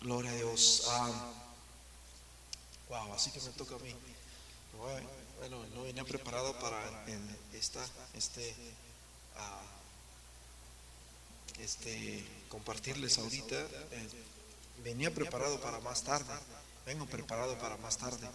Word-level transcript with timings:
Gloria 0.00 0.30
a 0.30 0.34
Dios. 0.34 0.84
Ah, 0.88 1.32
wow, 2.88 3.12
así 3.12 3.30
que 3.30 3.40
me 3.40 3.50
toca 3.50 3.74
a 3.74 3.78
mí. 3.78 3.94
Bueno, 5.38 5.64
no 5.74 5.82
venía 5.82 6.04
preparado 6.04 6.58
para 6.58 6.78
esta, 7.52 7.84
este, 8.14 8.54
ah, 9.36 9.62
este, 11.58 12.24
compartirles 12.48 13.18
ahorita. 13.18 13.56
Eh, 13.56 14.08
venía 14.82 15.12
preparado 15.12 15.60
para 15.60 15.80
más 15.80 16.02
tarde. 16.02 16.32
Vengo 16.86 17.04
preparado 17.06 17.58
para 17.58 17.76
más 17.76 17.98
tarde. 17.98 18.26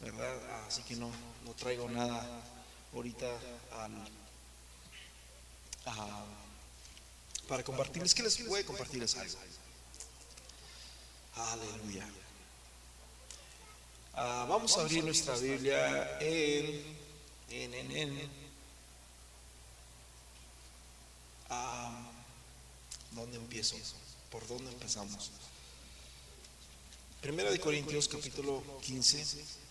¿Verdad? 0.00 0.64
Así 0.66 0.82
que 0.82 0.96
no, 0.96 1.10
no 1.44 1.52
traigo 1.54 1.88
nada 1.90 2.24
ahorita 2.94 3.26
para 7.46 7.62
compartirles. 7.62 8.14
¿Qué 8.14 8.22
les 8.22 8.46
voy 8.46 8.60
a 8.60 8.66
compartirles 8.66 9.16
algo? 9.16 9.38
Aleluya. 11.38 12.04
Ah, 14.14 14.46
vamos 14.48 14.76
a 14.76 14.80
abrir 14.80 15.04
nuestra 15.04 15.36
Biblia 15.36 16.18
en, 16.20 16.82
en, 17.50 17.96
en, 17.96 18.30
¿dónde 23.12 23.36
empiezo? 23.36 23.76
¿Por 24.30 24.46
dónde 24.48 24.72
empezamos? 24.72 25.30
Primera 27.20 27.50
de 27.50 27.60
Corintios 27.60 28.08
capítulo 28.08 28.62
15. 28.82 29.67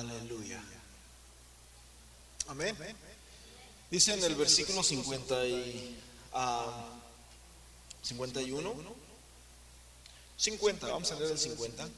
Aleluya. 0.00 0.62
Amén. 2.48 2.74
Dice 3.90 4.14
en 4.14 4.24
el 4.24 4.34
versículo 4.34 4.82
50 4.82 5.46
y, 5.46 5.98
51. 8.02 8.74
50, 10.38 10.86
vamos 10.86 11.12
a 11.12 11.16
leer 11.16 11.32
el 11.32 11.38
50. 11.38 11.88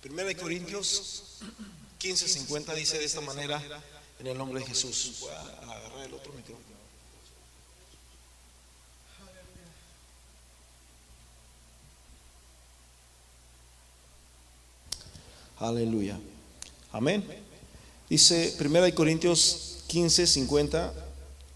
Primera 0.00 0.26
de 0.26 0.36
Corintios 0.36 1.38
15, 1.98 2.26
50 2.26 2.74
dice 2.74 2.98
de 2.98 3.04
esta 3.04 3.20
manera 3.20 3.62
en 4.18 4.26
el 4.26 4.36
nombre 4.36 4.58
de 4.58 4.66
Jesús. 4.66 5.18
Voy 5.20 5.30
a 5.30 5.40
agarrar 5.76 6.06
el 6.06 6.14
otro 6.14 6.32
micrófono. 6.32 6.81
Aleluya. 15.62 16.18
Amén. 16.90 17.22
Dice 18.10 18.56
1 18.58 18.94
Corintios 18.96 19.84
15, 19.86 20.26
50. 20.26 20.92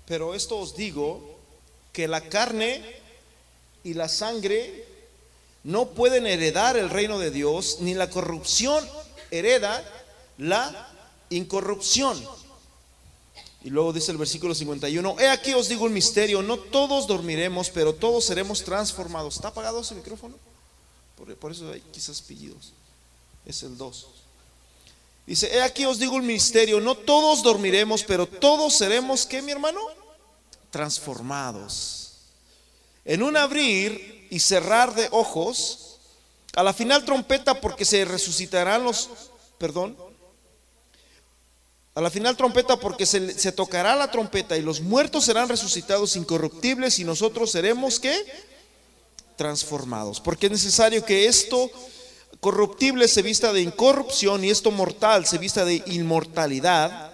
Pero 0.07 0.33
esto 0.33 0.59
os 0.59 0.77
digo 0.77 1.41
que 1.93 2.07
la 2.07 2.21
carne 2.21 2.83
y 3.83 3.95
la 3.95 4.09
sangre 4.09 4.87
no 5.65 5.89
pueden 5.89 6.29
heredar 6.29 6.77
el 6.77 6.89
reino 6.89 7.19
de 7.19 7.33
Dios, 7.33 7.79
ni 7.81 7.95
la 7.95 8.09
corrupción 8.09 8.87
hereda 9.33 9.83
la 10.39 10.89
incorrupción. 11.31 12.17
Y 13.65 13.70
luego 13.70 13.93
dice 13.93 14.13
el 14.13 14.19
versículo 14.19 14.55
51, 14.55 15.17
he 15.19 15.27
aquí 15.27 15.53
os 15.53 15.69
digo 15.69 15.85
un 15.85 15.93
misterio, 15.93 16.42
no 16.42 16.61
todos 16.61 17.09
dormiremos, 17.09 17.70
pero 17.70 17.92
todos 17.92 18.25
seremos 18.25 18.63
transformados. 18.63 19.35
¿Está 19.35 19.48
apagado 19.48 19.80
ese 19.80 19.97
micrófono? 19.97 20.36
Por, 21.17 21.35
por 21.35 21.51
eso 21.51 21.73
hay 21.73 21.80
quizás 21.91 22.23
pillidos 22.23 22.73
es 23.46 23.62
el 23.62 23.79
2. 23.79 24.07
Dice, 25.27 25.52
he 25.52 25.62
aquí 25.62 25.84
os 25.84 25.98
digo 25.98 26.14
un 26.14 26.27
misterio, 26.27 26.80
no 26.80 26.95
todos 26.95 27.42
dormiremos, 27.42 28.05
pero 28.05 28.27
todos 28.27 28.74
seremos, 28.77 29.27
¿qué 29.27 29.42
mi 29.42 29.52
hermano? 29.52 29.80
Transformados. 30.70 32.12
En 33.05 33.23
un 33.23 33.36
abrir 33.36 34.29
y 34.30 34.40
cerrar 34.40 34.95
de 34.95 35.08
ojos, 35.11 35.96
a 36.55 36.62
la 36.62 36.73
final 36.73 37.05
trompeta 37.05 37.61
porque 37.61 37.85
se 37.85 38.05
resucitarán 38.05 38.85
los, 38.85 39.11
perdón, 39.58 39.96
a 41.95 42.01
la 42.01 42.11
final 42.11 42.36
trompeta 42.36 42.79
porque 42.79 43.06
se, 43.06 43.39
se 43.39 43.52
tocará 43.52 43.96
la 43.96 44.11
trompeta 44.11 44.56
y 44.56 44.62
los 44.62 44.80
muertos 44.80 45.24
serán 45.24 45.48
resucitados 45.48 46.14
incorruptibles 46.14 46.98
y 46.98 47.05
nosotros 47.05 47.51
seremos, 47.51 47.98
¿qué? 47.98 48.17
Transformados. 49.36 50.20
Porque 50.20 50.46
es 50.46 50.52
necesario 50.52 51.05
que 51.05 51.27
esto 51.27 51.70
corruptible 52.41 53.08
se 53.08 53.23
vista 53.23 53.52
de 53.52 53.63
incorrupción 53.63 54.45
y 54.45 54.51
esto 54.51 54.70
mortal 54.70 55.27
se 55.27 55.39
vista 55.39 55.64
de 55.64 55.83
inmortalidad. 55.86 57.13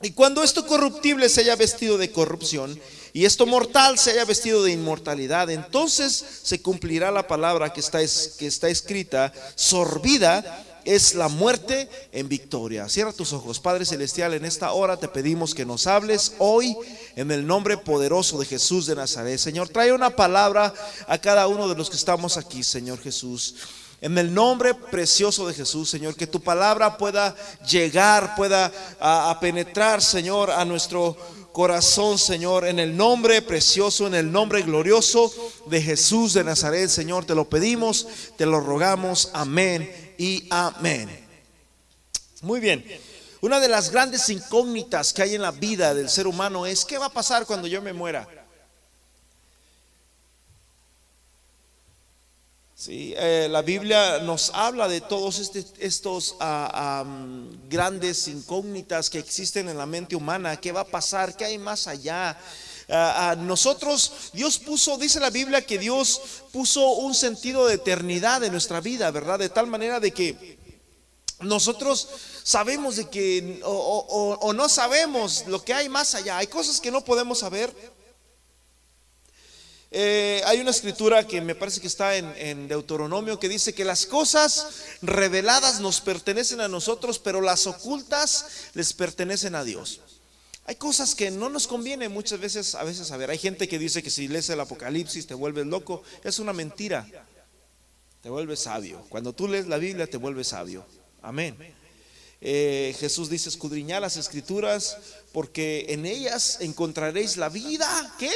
Y 0.00 0.12
cuando 0.12 0.44
esto 0.44 0.64
corruptible 0.66 1.28
se 1.28 1.40
haya 1.40 1.56
vestido 1.56 1.98
de 1.98 2.12
corrupción 2.12 2.78
y 3.12 3.24
esto 3.24 3.46
mortal 3.46 3.98
se 3.98 4.12
haya 4.12 4.24
vestido 4.24 4.62
de 4.62 4.72
inmortalidad, 4.72 5.50
entonces 5.50 6.24
se 6.42 6.62
cumplirá 6.62 7.10
la 7.10 7.26
palabra 7.26 7.72
que 7.72 7.80
está, 7.80 7.98
que 7.98 8.46
está 8.46 8.68
escrita, 8.68 9.32
sorbida 9.56 10.64
es 10.84 11.14
la 11.14 11.28
muerte 11.28 11.88
en 12.12 12.28
victoria. 12.28 12.88
Cierra 12.88 13.12
tus 13.12 13.32
ojos, 13.32 13.60
Padre 13.60 13.84
Celestial, 13.84 14.34
en 14.34 14.44
esta 14.44 14.72
hora 14.72 14.96
te 14.96 15.08
pedimos 15.08 15.54
que 15.54 15.66
nos 15.66 15.86
hables 15.86 16.32
hoy 16.38 16.76
en 17.16 17.30
el 17.30 17.46
nombre 17.46 17.76
poderoso 17.76 18.38
de 18.38 18.46
Jesús 18.46 18.86
de 18.86 18.94
Nazaret. 18.94 19.38
Señor, 19.38 19.68
trae 19.68 19.92
una 19.92 20.16
palabra 20.16 20.72
a 21.06 21.18
cada 21.18 21.46
uno 21.48 21.68
de 21.68 21.74
los 21.74 21.90
que 21.90 21.96
estamos 21.96 22.36
aquí, 22.36 22.62
Señor 22.62 23.00
Jesús. 23.00 23.56
En 24.00 24.16
el 24.16 24.32
nombre 24.32 24.74
precioso 24.74 25.48
de 25.48 25.54
Jesús, 25.54 25.90
Señor, 25.90 26.14
que 26.14 26.28
tu 26.28 26.40
palabra 26.40 26.96
pueda 26.96 27.34
llegar, 27.68 28.36
pueda 28.36 28.72
a, 29.00 29.36
penetrar, 29.40 30.00
Señor, 30.00 30.52
a 30.52 30.64
nuestro 30.64 31.16
corazón, 31.52 32.16
Señor, 32.16 32.64
en 32.64 32.78
el 32.78 32.96
nombre 32.96 33.42
precioso, 33.42 34.06
en 34.06 34.14
el 34.14 34.30
nombre 34.30 34.62
glorioso 34.62 35.32
de 35.66 35.82
Jesús 35.82 36.32
de 36.34 36.44
Nazaret, 36.44 36.88
Señor, 36.88 37.24
te 37.24 37.34
lo 37.34 37.48
pedimos, 37.48 38.06
te 38.36 38.46
lo 38.46 38.60
rogamos, 38.60 39.30
amén 39.32 40.14
y 40.16 40.46
amén. 40.50 41.26
Muy 42.42 42.60
bien. 42.60 42.84
Una 43.40 43.58
de 43.58 43.68
las 43.68 43.90
grandes 43.90 44.28
incógnitas 44.28 45.12
que 45.12 45.22
hay 45.22 45.34
en 45.34 45.42
la 45.42 45.50
vida 45.50 45.92
del 45.94 46.08
ser 46.08 46.28
humano 46.28 46.66
es, 46.66 46.84
¿qué 46.84 46.98
va 46.98 47.06
a 47.06 47.12
pasar 47.12 47.46
cuando 47.46 47.66
yo 47.66 47.82
me 47.82 47.92
muera? 47.92 48.37
Sí, 52.80 53.12
eh, 53.16 53.48
la 53.50 53.62
Biblia 53.62 54.20
nos 54.20 54.52
habla 54.54 54.86
de 54.86 55.00
todos 55.00 55.40
este, 55.40 55.64
estos 55.80 56.36
ah, 56.38 57.04
grandes 57.68 58.28
incógnitas 58.28 59.10
que 59.10 59.18
existen 59.18 59.68
en 59.68 59.76
la 59.76 59.84
mente 59.84 60.14
humana. 60.14 60.60
¿Qué 60.60 60.70
va 60.70 60.82
a 60.82 60.86
pasar? 60.86 61.36
¿Qué 61.36 61.44
hay 61.44 61.58
más 61.58 61.88
allá? 61.88 62.38
Ah, 62.88 63.30
ah, 63.32 63.36
nosotros, 63.36 64.30
Dios 64.32 64.60
puso, 64.60 64.96
dice 64.96 65.18
la 65.18 65.30
Biblia 65.30 65.66
que 65.66 65.76
Dios 65.76 66.20
puso 66.52 66.88
un 66.92 67.16
sentido 67.16 67.66
de 67.66 67.74
eternidad 67.74 68.44
en 68.44 68.52
nuestra 68.52 68.80
vida, 68.80 69.10
¿verdad? 69.10 69.40
De 69.40 69.48
tal 69.48 69.66
manera 69.66 69.98
de 69.98 70.12
que 70.12 70.56
nosotros 71.40 72.08
sabemos 72.44 72.94
de 72.94 73.08
que, 73.08 73.60
o 73.64 74.52
no 74.54 74.68
sabemos 74.68 75.48
lo 75.48 75.64
que 75.64 75.74
hay 75.74 75.88
más 75.88 76.14
allá. 76.14 76.38
Hay 76.38 76.46
cosas 76.46 76.80
que 76.80 76.92
no 76.92 77.04
podemos 77.04 77.40
saber. 77.40 77.74
Eh, 79.90 80.42
hay 80.44 80.60
una 80.60 80.70
escritura 80.70 81.26
que 81.26 81.40
me 81.40 81.54
parece 81.54 81.80
que 81.80 81.86
está 81.86 82.14
en, 82.16 82.68
Deuteronomio 82.68 83.40
que 83.40 83.48
dice 83.48 83.74
que 83.74 83.84
las 83.84 84.04
cosas 84.04 84.66
reveladas 85.00 85.80
nos 85.80 86.00
pertenecen 86.00 86.60
a 86.60 86.68
nosotros, 86.68 87.18
pero 87.18 87.40
las 87.40 87.66
ocultas 87.66 88.70
les 88.74 88.92
pertenecen 88.92 89.54
a 89.54 89.64
Dios. 89.64 90.00
Hay 90.66 90.76
cosas 90.76 91.14
que 91.14 91.30
no 91.30 91.48
nos 91.48 91.66
conviene 91.66 92.10
muchas 92.10 92.38
veces, 92.38 92.74
a 92.74 92.84
veces 92.84 93.08
saber. 93.08 93.30
Hay 93.30 93.38
gente 93.38 93.66
que 93.68 93.78
dice 93.78 94.02
que 94.02 94.10
si 94.10 94.28
lees 94.28 94.50
el 94.50 94.60
Apocalipsis 94.60 95.26
te 95.26 95.32
vuelves 95.32 95.66
loco. 95.66 96.02
Es 96.22 96.38
una 96.38 96.52
mentira. 96.52 97.08
Te 98.20 98.28
vuelves 98.28 98.60
sabio. 98.60 99.06
Cuando 99.08 99.32
tú 99.32 99.48
lees 99.48 99.66
la 99.66 99.78
Biblia 99.78 100.06
te 100.06 100.18
vuelves 100.18 100.48
sabio. 100.48 100.84
Amén. 101.22 101.56
Eh, 102.42 102.94
Jesús 103.00 103.30
dice, 103.30 103.48
escudriñar 103.48 104.02
las 104.02 104.18
escrituras 104.18 104.98
porque 105.32 105.86
en 105.88 106.04
ellas 106.04 106.58
encontraréis 106.60 107.38
la 107.38 107.48
vida, 107.48 108.14
¿qué? 108.18 108.30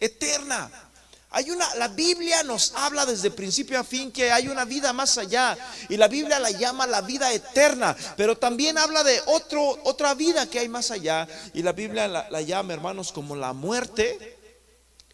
Eterna. 0.00 0.90
Hay 1.36 1.50
una, 1.50 1.74
la 1.74 1.88
Biblia 1.88 2.44
nos 2.44 2.72
habla 2.76 3.04
desde 3.04 3.30
principio 3.30 3.78
a 3.80 3.82
fin 3.82 4.12
que 4.12 4.30
hay 4.30 4.46
una 4.46 4.64
vida 4.64 4.92
más 4.92 5.18
allá 5.18 5.58
y 5.88 5.96
la 5.96 6.06
Biblia 6.06 6.38
la 6.38 6.52
llama 6.52 6.86
la 6.86 7.00
vida 7.00 7.32
eterna, 7.32 7.96
pero 8.16 8.38
también 8.38 8.78
habla 8.78 9.02
de 9.02 9.20
otro, 9.26 9.80
otra 9.82 10.14
vida 10.14 10.48
que 10.48 10.60
hay 10.60 10.68
más 10.68 10.92
allá 10.92 11.26
y 11.52 11.62
la 11.62 11.72
Biblia 11.72 12.06
la, 12.06 12.30
la 12.30 12.40
llama, 12.40 12.72
hermanos, 12.72 13.10
como 13.10 13.34
la 13.34 13.52
muerte 13.52 14.38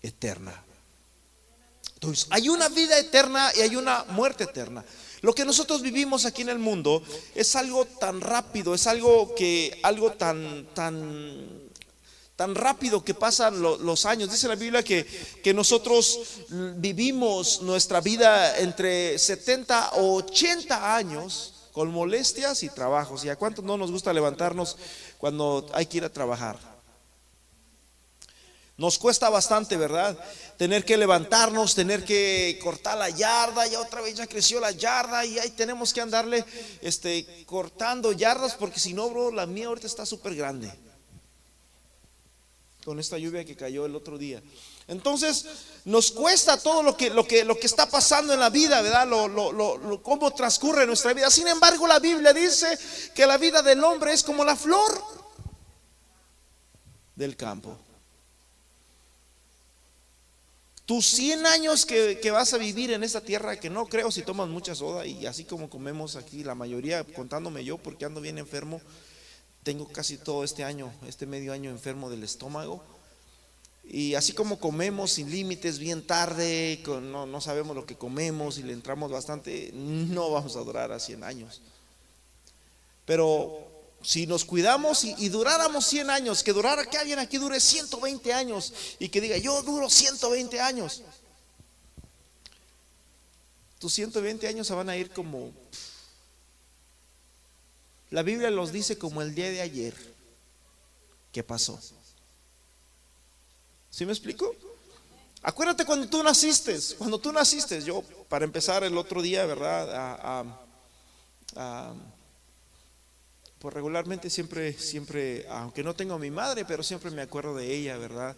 eterna. 0.02 0.62
Entonces, 1.94 2.26
hay 2.30 2.50
una 2.50 2.68
vida 2.68 2.98
eterna 2.98 3.50
y 3.56 3.60
hay 3.60 3.76
una 3.76 4.04
muerte 4.08 4.44
eterna. 4.44 4.84
Lo 5.22 5.34
que 5.34 5.44
nosotros 5.44 5.82
vivimos 5.82 6.24
aquí 6.24 6.42
en 6.42 6.48
el 6.48 6.58
mundo 6.58 7.02
es 7.34 7.56
algo 7.56 7.84
tan 7.84 8.20
rápido, 8.20 8.74
es 8.74 8.86
algo 8.86 9.34
que, 9.34 9.78
algo 9.82 10.12
tan, 10.12 10.66
tan, 10.74 11.59
tan 12.40 12.54
rápido 12.54 13.04
que 13.04 13.12
pasan 13.12 13.60
los 13.60 14.06
años. 14.06 14.30
Dice 14.30 14.48
la 14.48 14.54
Biblia 14.54 14.82
que, 14.82 15.04
que 15.44 15.52
nosotros 15.52 16.20
vivimos 16.48 17.60
nuestra 17.60 18.00
vida 18.00 18.58
entre 18.58 19.18
70 19.18 19.90
o 19.96 20.14
80 20.14 20.96
años 20.96 21.52
con 21.70 21.90
molestias 21.90 22.62
y 22.62 22.70
trabajos. 22.70 23.26
¿Y 23.26 23.28
a 23.28 23.36
cuántos 23.36 23.62
no 23.62 23.76
nos 23.76 23.90
gusta 23.90 24.14
levantarnos 24.14 24.78
cuando 25.18 25.68
hay 25.74 25.84
que 25.84 25.98
ir 25.98 26.04
a 26.06 26.10
trabajar? 26.10 26.58
Nos 28.78 28.96
cuesta 28.96 29.28
bastante, 29.28 29.76
¿verdad? 29.76 30.18
Tener 30.56 30.86
que 30.86 30.96
levantarnos, 30.96 31.74
tener 31.74 32.06
que 32.06 32.58
cortar 32.62 32.96
la 32.96 33.10
yarda, 33.10 33.66
ya 33.66 33.80
otra 33.80 34.00
vez 34.00 34.14
ya 34.14 34.26
creció 34.26 34.60
la 34.60 34.70
yarda 34.70 35.26
y 35.26 35.38
ahí 35.38 35.50
tenemos 35.50 35.92
que 35.92 36.00
andarle 36.00 36.42
este, 36.80 37.44
cortando 37.44 38.12
yardas 38.12 38.54
porque 38.54 38.80
si 38.80 38.94
no, 38.94 39.10
bro, 39.10 39.30
la 39.30 39.44
mía 39.44 39.66
ahorita 39.66 39.86
está 39.86 40.06
súper 40.06 40.34
grande. 40.34 40.72
Con 42.90 42.98
esta 42.98 43.18
lluvia 43.18 43.44
que 43.44 43.54
cayó 43.54 43.86
el 43.86 43.94
otro 43.94 44.18
día. 44.18 44.42
Entonces, 44.88 45.46
nos 45.84 46.10
cuesta 46.10 46.56
todo 46.56 46.82
lo 46.82 46.96
que, 46.96 47.08
lo 47.08 47.24
que, 47.24 47.44
lo 47.44 47.56
que 47.56 47.68
está 47.68 47.88
pasando 47.88 48.34
en 48.34 48.40
la 48.40 48.50
vida, 48.50 48.82
¿verdad? 48.82 49.06
Lo, 49.06 49.28
lo, 49.28 49.52
lo, 49.52 50.02
cómo 50.02 50.32
transcurre 50.32 50.88
nuestra 50.88 51.12
vida. 51.12 51.30
Sin 51.30 51.46
embargo, 51.46 51.86
la 51.86 52.00
Biblia 52.00 52.32
dice 52.32 52.76
que 53.14 53.26
la 53.26 53.38
vida 53.38 53.62
del 53.62 53.84
hombre 53.84 54.12
es 54.12 54.24
como 54.24 54.44
la 54.44 54.56
flor 54.56 55.04
del 57.14 57.36
campo. 57.36 57.78
Tus 60.84 61.06
100 61.06 61.46
años 61.46 61.86
que, 61.86 62.30
vas 62.32 62.54
a 62.54 62.58
vivir 62.58 62.90
en 62.90 63.04
esta 63.04 63.20
tierra, 63.20 63.60
que 63.60 63.70
no 63.70 63.86
creo 63.86 64.10
si 64.10 64.22
tomas 64.22 64.48
mucha 64.48 64.74
soda 64.74 65.06
y 65.06 65.26
así 65.26 65.44
como 65.44 65.70
comemos 65.70 66.16
aquí, 66.16 66.42
la 66.42 66.56
mayoría, 66.56 67.04
contándome 67.04 67.64
yo 67.64 67.78
porque 67.78 68.04
ando 68.06 68.20
bien 68.20 68.38
enfermo, 68.38 68.80
tengo 69.62 69.88
casi 69.88 70.16
todo 70.16 70.44
este 70.44 70.64
año, 70.64 70.92
este 71.06 71.26
medio 71.26 71.52
año 71.52 71.70
enfermo 71.70 72.10
del 72.10 72.24
estómago. 72.24 72.82
Y 73.84 74.14
así 74.14 74.32
como 74.32 74.60
comemos 74.60 75.12
sin 75.12 75.30
límites, 75.30 75.78
bien 75.78 76.06
tarde, 76.06 76.80
no, 76.86 77.40
sabemos 77.40 77.74
lo 77.74 77.86
que 77.86 77.96
comemos 77.96 78.58
y 78.58 78.62
le 78.62 78.72
entramos 78.72 79.10
bastante, 79.10 79.72
no 79.74 80.30
vamos 80.30 80.54
a 80.56 80.60
durar 80.60 80.92
a 80.92 81.00
100 81.00 81.24
años. 81.24 81.60
Pero 83.04 83.66
si 84.02 84.26
nos 84.26 84.44
cuidamos 84.44 85.04
y, 85.04 85.28
duráramos 85.28 85.86
100 85.86 86.10
años, 86.10 86.42
que 86.44 86.52
durara 86.52 86.84
que 86.84 86.98
alguien 86.98 87.18
aquí 87.18 87.36
dure 87.38 87.58
120 87.58 88.32
años 88.32 88.72
y 88.98 89.08
que 89.08 89.20
diga, 89.20 89.36
yo 89.38 89.60
duro 89.62 89.90
120 89.90 90.60
años. 90.60 91.02
Tus 93.80 93.92
120 93.94 94.46
años 94.46 94.66
se 94.66 94.74
van 94.74 94.88
a 94.88 94.96
ir 94.96 95.10
como... 95.10 95.52
La 98.10 98.22
Biblia 98.22 98.50
los 98.50 98.72
dice 98.72 98.98
como 98.98 99.22
el 99.22 99.34
día 99.34 99.50
de 99.50 99.60
ayer. 99.60 99.94
¿Qué 101.32 101.42
pasó? 101.42 101.80
¿Sí 103.90 104.04
me 104.04 104.12
explico? 104.12 104.54
Acuérdate 105.42 105.84
cuando 105.84 106.08
tú 106.08 106.22
naciste, 106.22 106.78
cuando 106.98 107.18
tú 107.18 107.32
naciste, 107.32 107.82
yo 107.82 108.02
para 108.28 108.44
empezar 108.44 108.84
el 108.84 108.96
otro 108.98 109.22
día, 109.22 109.46
¿verdad? 109.46 110.54
a 111.56 111.94
pues 113.60 113.74
regularmente 113.74 114.30
siempre, 114.30 114.72
siempre, 114.72 115.46
aunque 115.50 115.84
no 115.84 115.94
tengo 115.94 116.14
a 116.14 116.18
mi 116.18 116.30
madre, 116.30 116.64
pero 116.64 116.82
siempre 116.82 117.10
me 117.10 117.20
acuerdo 117.20 117.54
de 117.54 117.72
ella, 117.72 117.98
¿verdad? 117.98 118.34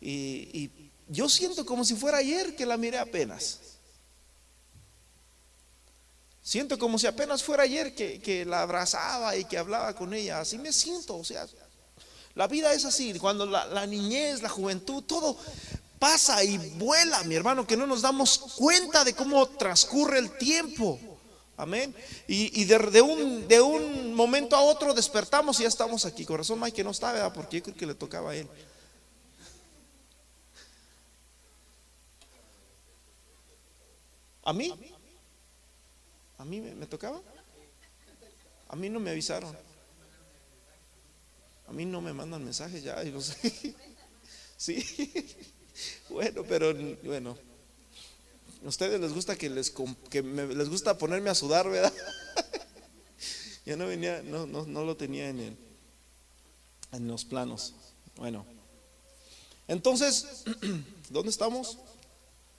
Y, 0.00 0.70
yo 1.08 1.28
siento 1.28 1.66
como 1.66 1.84
si 1.84 1.94
fuera 1.94 2.18
ayer 2.18 2.54
que 2.54 2.64
la 2.64 2.76
miré 2.76 2.98
apenas. 2.98 3.58
Siento 6.42 6.78
como 6.78 6.98
si 6.98 7.06
apenas 7.06 7.42
fuera 7.42 7.62
ayer 7.62 7.94
que, 7.94 8.44
la 8.44 8.62
abrazaba 8.62 9.36
y 9.36 9.44
que 9.44 9.58
hablaba 9.58 9.94
con 9.94 10.12
ella. 10.12 10.40
Así 10.40 10.58
me 10.58 10.72
siento, 10.72 11.16
o 11.16 11.24
sea, 11.24 11.46
la 12.34 12.48
vida 12.48 12.72
es 12.72 12.84
así. 12.84 13.16
Cuando 13.18 13.46
la, 13.46 13.66
la 13.66 13.86
niñez, 13.86 14.42
la 14.42 14.48
juventud, 14.48 15.04
todo 15.04 15.38
pasa 15.98 16.42
y 16.42 16.58
vuela, 16.58 17.22
mi 17.22 17.36
hermano, 17.36 17.64
que 17.64 17.76
no 17.76 17.86
nos 17.86 18.02
damos 18.02 18.38
cuenta 18.56 19.04
de 19.04 19.14
cómo 19.14 19.46
transcurre 19.46 20.18
el 20.18 20.36
tiempo. 20.36 20.98
Amén. 21.56 21.94
Y, 22.26 22.64
de, 22.64 23.00
un, 23.00 23.46
de 23.46 23.60
un 23.60 24.12
momento 24.14 24.56
a 24.56 24.62
otro 24.62 24.94
despertamos 24.94 25.60
y 25.60 25.62
ya 25.62 25.68
estamos 25.68 26.04
aquí. 26.04 26.24
Corazón 26.24 26.58
Mike 26.58 26.74
que 26.76 26.82
no 26.82 26.90
está, 26.90 27.12
¿verdad? 27.12 27.32
Porque 27.32 27.58
yo 27.58 27.62
creo 27.62 27.76
que 27.76 27.86
le 27.86 27.94
tocaba 27.94 28.32
a 28.32 28.36
él. 28.36 28.48
¿A 34.44 34.52
mí? 34.52 34.74
¿A 36.42 36.44
mí 36.44 36.60
me, 36.60 36.86
tocaba? 36.86 37.22
A 38.68 38.74
mí 38.74 38.90
no 38.90 38.98
me 38.98 39.10
avisaron. 39.10 39.56
A 41.68 41.72
mí 41.72 41.84
no 41.84 42.00
me 42.00 42.12
mandan 42.12 42.42
mensajes 42.42 42.82
ya. 42.82 43.00
no 43.04 43.20
sé. 43.20 43.76
Sí. 44.56 44.84
Bueno, 46.10 46.44
pero 46.46 46.74
bueno. 47.04 47.38
A 48.64 48.68
ustedes 48.68 49.00
les 49.00 49.12
gusta 49.12 49.36
que 49.36 49.48
les, 49.48 49.72
que 50.10 50.22
les 50.22 50.68
gusta 50.68 50.98
ponerme 50.98 51.30
a 51.30 51.34
sudar, 51.34 51.70
¿verdad? 51.70 51.92
ya 53.64 53.76
no 53.76 53.86
venía, 53.86 54.20
no, 54.22 54.46
no, 54.46 54.66
no 54.66 54.84
lo 54.84 54.96
tenía 54.96 55.28
en, 55.30 55.40
el, 55.40 55.56
en 56.92 57.08
los 57.08 57.24
planos. 57.24 57.74
Bueno, 58.16 58.44
entonces, 59.68 60.44
¿dónde 61.08 61.30
estamos? 61.30 61.78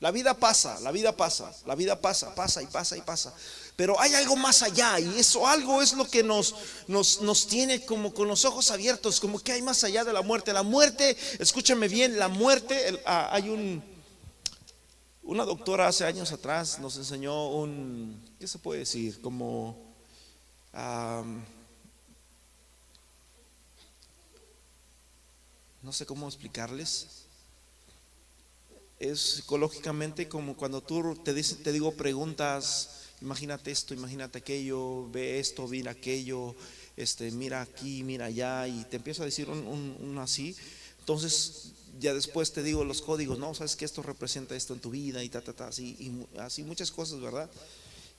La 0.04 0.12
vida 0.12 0.34
pasa, 0.34 0.82
la 0.82 0.92
vida 0.92 1.16
pasa, 1.16 1.50
la 1.66 1.76
vida 1.76 2.02
pasa, 2.02 2.36
pasa 2.36 2.62
y 2.62 2.68
pasa 2.68 2.98
y 2.98 3.02
pasa. 3.02 3.34
Pero 3.78 3.98
hay 4.02 4.14
algo 4.16 4.36
más 4.36 4.62
allá 4.62 5.00
y 5.00 5.18
eso 5.18 5.48
algo 5.48 5.82
es 5.82 5.94
lo 5.94 6.10
que 6.10 6.22
nos, 6.22 6.56
nos, 6.90 7.22
nos, 7.22 7.48
tiene 7.48 7.86
como 7.86 8.14
con 8.14 8.28
los 8.28 8.44
ojos 8.44 8.70
abiertos, 8.70 9.22
como 9.22 9.40
que 9.40 9.54
hay 9.54 9.62
más 9.62 9.82
allá 9.86 10.04
de 10.04 10.12
la 10.12 10.22
muerte. 10.22 10.52
La 10.52 10.62
muerte, 10.62 11.16
escúchame 11.40 11.88
bien, 11.88 12.20
la 12.20 12.28
muerte, 12.28 13.02
ah, 13.06 13.30
hay 13.32 13.48
un, 13.48 13.82
una 15.22 15.46
doctora 15.46 15.88
hace 15.88 16.04
años 16.04 16.34
atrás 16.34 16.80
nos 16.80 16.98
enseñó 16.98 17.48
un, 17.48 18.22
¿qué 18.42 18.48
se 18.50 18.60
puede 18.60 18.80
decir? 18.80 19.22
Como, 19.22 19.96
no 25.82 25.94
sé 25.94 26.06
cómo 26.06 26.28
explicarles. 26.28 27.23
Es 29.04 29.20
psicológicamente 29.20 30.30
como 30.30 30.56
cuando 30.56 30.80
tú 30.80 31.14
te, 31.26 31.34
dice, 31.34 31.56
te 31.56 31.74
digo 31.74 31.92
preguntas, 31.92 33.02
imagínate 33.22 33.70
esto, 33.70 33.94
imagínate 33.94 34.38
aquello, 34.38 35.10
ve 35.12 35.42
esto, 35.42 35.68
mira 35.68 35.92
aquello, 35.92 36.56
este, 36.96 37.30
mira 37.32 37.62
aquí, 37.62 38.02
mira 38.04 38.28
allá, 38.28 38.66
y 38.66 38.86
te 38.86 38.96
empiezo 38.96 39.24
a 39.24 39.26
decir 39.26 39.50
un, 39.50 40.18
así. 40.20 40.56
Entonces 41.00 41.74
ya 42.00 42.14
después 42.14 42.54
te 42.54 42.64
digo 42.64 42.86
los 42.86 43.02
códigos, 43.02 43.38
no, 43.38 43.54
sabes 43.54 43.76
que 43.76 43.84
esto 43.84 44.02
representa 44.04 44.56
esto 44.56 44.74
en 44.74 44.80
tu 44.80 44.92
vida 44.92 45.22
y 45.22 45.28
ta, 45.28 45.42
ta, 45.42 45.52
ta, 45.52 45.68
así, 45.68 45.98
y 46.00 46.40
así 46.40 46.64
muchas 46.64 46.90
cosas, 46.90 47.20
¿verdad? 47.20 47.50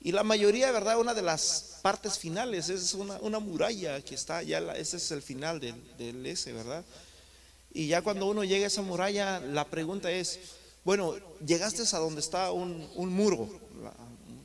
Y 0.03 0.12
la 0.12 0.23
mayoría, 0.23 0.71
¿verdad? 0.71 1.00
Una 1.00 1.14
de 1.14 1.23
las 1.23 1.79
partes 1.81 2.19
finales 2.19 2.69
es 2.69 2.93
una, 2.93 3.17
una 3.23 3.38
muralla 3.38 4.03
que 4.03 4.14
está, 4.14 4.43
ya 4.43 4.59
ese 4.75 4.99
es 4.99 5.11
el 5.12 5.23
final 5.23 5.61
del, 5.61 5.97
del, 5.97 6.26
ese, 6.26 6.53
¿verdad? 6.53 6.85
Y 7.73 7.87
ya 7.87 8.03
cuando 8.03 8.26
uno 8.26 8.45
llega 8.45 8.64
a 8.64 8.67
esa 8.67 8.83
muralla, 8.83 9.41
la 9.41 9.64
pregunta 9.64 10.12
es, 10.12 10.38
bueno, 10.85 11.14
llegaste 11.45 11.83
a 11.93 11.99
donde 11.99 12.21
está 12.21 12.53
un, 12.53 12.88
un 12.95 13.12
muro. 13.12 13.49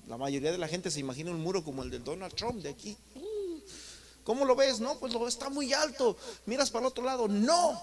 La, 0.08 0.18
mayoría 0.18 0.52
de 0.52 0.58
la 0.58 0.68
gente 0.68 0.90
se 0.90 1.00
imagina 1.00 1.32
un 1.32 1.42
muro 1.42 1.64
como 1.64 1.84
el 1.84 1.90
de 1.90 2.00
Donald 2.00 2.34
Trump 2.34 2.62
de 2.64 2.70
aquí. 2.70 2.98
¿Cómo 4.24 4.46
lo 4.46 4.56
ves? 4.56 4.80
No, 4.80 5.00
pues 5.00 5.14
lo 5.14 5.28
está 5.28 5.50
muy 5.50 5.74
alto. 5.74 6.18
Miras 6.46 6.72
para 6.72 6.86
el 6.86 6.92
otro 6.92 7.04
lado. 7.04 7.28
No, 7.28 7.80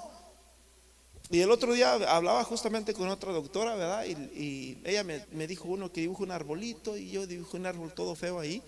y 1.28 1.40
el 1.40 1.50
otro 1.50 1.72
día 1.72 1.94
hablaba 1.94 2.44
justamente 2.44 2.94
con 2.94 3.08
otra 3.08 3.32
doctora, 3.32 3.74
¿verdad? 3.74 4.04
Y, 4.06 4.78
ella 4.84 5.02
me, 5.02 5.46
dijo 5.46 5.68
uno 5.68 5.90
que 5.92 6.02
dibujo 6.02 6.22
un 6.22 6.30
arbolito 6.30 6.96
y 6.96 7.10
yo 7.10 7.26
dibujo 7.26 7.56
un 7.56 7.66
árbol 7.66 7.92
todo 7.92 8.14
feo 8.14 8.38
ahí. 8.38 8.62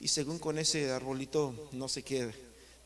Y 0.00 0.08
según 0.08 0.38
con 0.38 0.58
ese 0.58 0.90
arbolito, 0.90 1.68
no 1.72 1.88
sé 1.88 2.02
qué, 2.02 2.32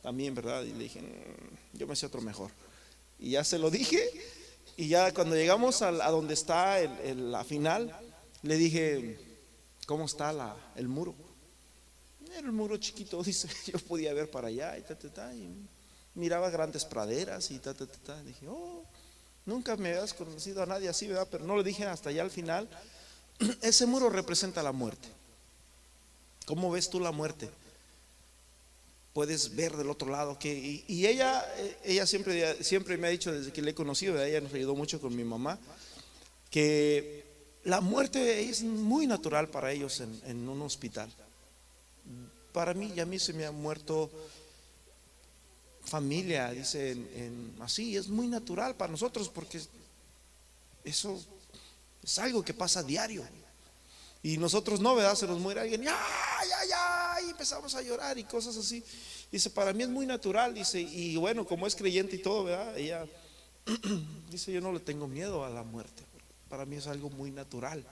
también, 0.02 0.35
¿verdad? 0.35 0.64
Y 0.64 0.73
le 0.73 0.85
dije, 0.85 1.02
mm, 1.02 1.78
yo 1.78 1.87
me 1.87 1.94
sé 1.94 2.06
otro 2.06 2.21
mejor. 2.21 2.50
Y 3.21 3.30
ya 3.30 3.44
se 3.44 3.59
lo 3.59 3.71
dije. 3.71 4.02
Y 4.76 4.88
ya 4.88 5.12
cuando 5.12 5.34
llegamos 5.34 5.82
a, 5.82 5.90
donde 5.90 6.34
está 6.34 6.78
la 7.14 7.44
final, 7.44 7.94
le 8.42 8.56
dije, 8.56 9.18
¿cómo 9.86 10.06
está 10.06 10.32
la, 10.32 10.56
el 10.76 10.88
muro? 10.88 11.14
Era 12.30 12.46
el 12.46 12.52
muro 12.52 12.76
chiquito, 12.78 13.22
dice, 13.24 13.48
yo 13.66 13.78
podía 13.80 14.14
ver 14.14 14.30
para 14.30 14.48
allá 14.48 14.78
y 14.78 14.82
ta, 14.82 14.98
ta, 14.98 15.08
ta. 15.08 15.34
Y 15.34 15.68
miraba 16.14 16.50
grandes 16.50 16.84
praderas 16.84 17.50
y 17.50 17.58
ta, 17.58 17.74
ta, 17.74 17.86
ta, 17.86 17.98
ta. 18.04 18.22
Dije, 18.22 18.46
oh. 18.48 18.84
Nunca 19.44 19.76
me 19.76 19.90
habías 19.90 20.14
conocido 20.14 20.62
a 20.62 20.66
nadie 20.66 20.88
así, 20.88 21.08
¿verdad? 21.08 21.26
Pero 21.30 21.44
no 21.44 21.56
lo 21.56 21.62
dije 21.62 21.84
hasta 21.84 22.10
allá 22.10 22.22
al 22.22 22.30
final. 22.30 22.68
Ese 23.62 23.86
muro 23.86 24.08
representa 24.08 24.62
la 24.62 24.72
muerte. 24.72 25.08
¿Cómo 26.46 26.70
ves 26.70 26.88
tú 26.88 27.00
la 27.00 27.12
muerte? 27.12 27.50
Puedes 29.12 29.54
ver 29.54 29.76
del 29.76 29.90
otro 29.90 30.11
lado 30.11 30.38
que 30.38 30.85
y, 30.88 31.07
ella 31.07 31.45
eh, 31.59 31.76
ella 31.85 32.07
siempre 32.07 32.64
siempre 32.64 32.97
me 32.97 33.09
ha 33.09 33.11
dicho 33.11 33.31
desde 33.31 33.52
que 33.52 33.61
le 33.61 33.73
he 33.73 33.75
conocido, 33.75 34.23
ella 34.23 34.40
nos 34.40 34.54
ayudó 34.54 34.75
mucho 34.75 35.00
con 35.00 35.14
mi 35.14 35.25
mamá 35.25 35.59
que 36.52 37.25
la 37.64 37.81
muerte 37.81 38.49
es 38.49 38.62
muy 38.62 39.07
natural 39.07 39.49
para 39.49 39.73
ellos 39.73 40.00
en, 40.00 40.49
un 40.49 40.62
hospital. 40.62 41.11
Para 42.52 42.75
mí, 42.75 42.92
y 42.95 43.00
a 43.00 43.07
mí 43.07 43.19
se 43.19 43.33
me 43.33 43.47
ha 43.47 43.50
muerto 43.50 44.11
familia, 45.83 46.50
dice 46.50 46.97
así, 47.61 47.97
es 47.97 48.09
muy 48.09 48.28
natural 48.28 48.76
para 48.76 48.92
nosotros 48.92 49.28
porque 49.28 49.61
eso 50.85 51.21
es 52.02 52.19
algo 52.19 52.45
que 52.45 52.52
pasa 52.52 52.83
diario. 52.83 53.25
Y 54.22 54.36
nosotros 54.38 54.80
no, 54.80 54.94
¿verdad? 54.94 55.16
Se 55.16 55.26
nos 55.26 55.40
muere 55.40 55.60
alguien, 55.60 55.82
ya, 55.82 55.98
ya, 56.48 56.68
ya, 56.68 57.26
y 57.26 57.30
empezamos 57.30 57.74
a 57.74 57.82
llorar 57.82 58.16
y 58.18 58.24
cosas 58.24 58.56
así. 58.56 58.84
Dice, 59.32 59.50
para 59.50 59.72
mí 59.72 59.82
es 59.82 59.88
muy 59.88 60.06
natural, 60.06 60.54
dice, 60.54 60.80
y 60.80 61.16
bueno, 61.16 61.44
como 61.44 61.66
es 61.66 61.74
creyente 61.74 62.16
y 62.16 62.18
todo, 62.20 62.44
¿verdad? 62.44 62.78
Ella 62.78 63.04
dice, 64.30 64.52
yo 64.52 64.60
no 64.60 64.72
le 64.72 64.80
tengo 64.80 65.08
miedo 65.08 65.44
a 65.44 65.50
la 65.50 65.64
muerte, 65.64 66.04
para 66.48 66.64
mí 66.64 66.76
es 66.76 66.86
algo 66.86 67.10
muy 67.10 67.30
natural. 67.32 67.84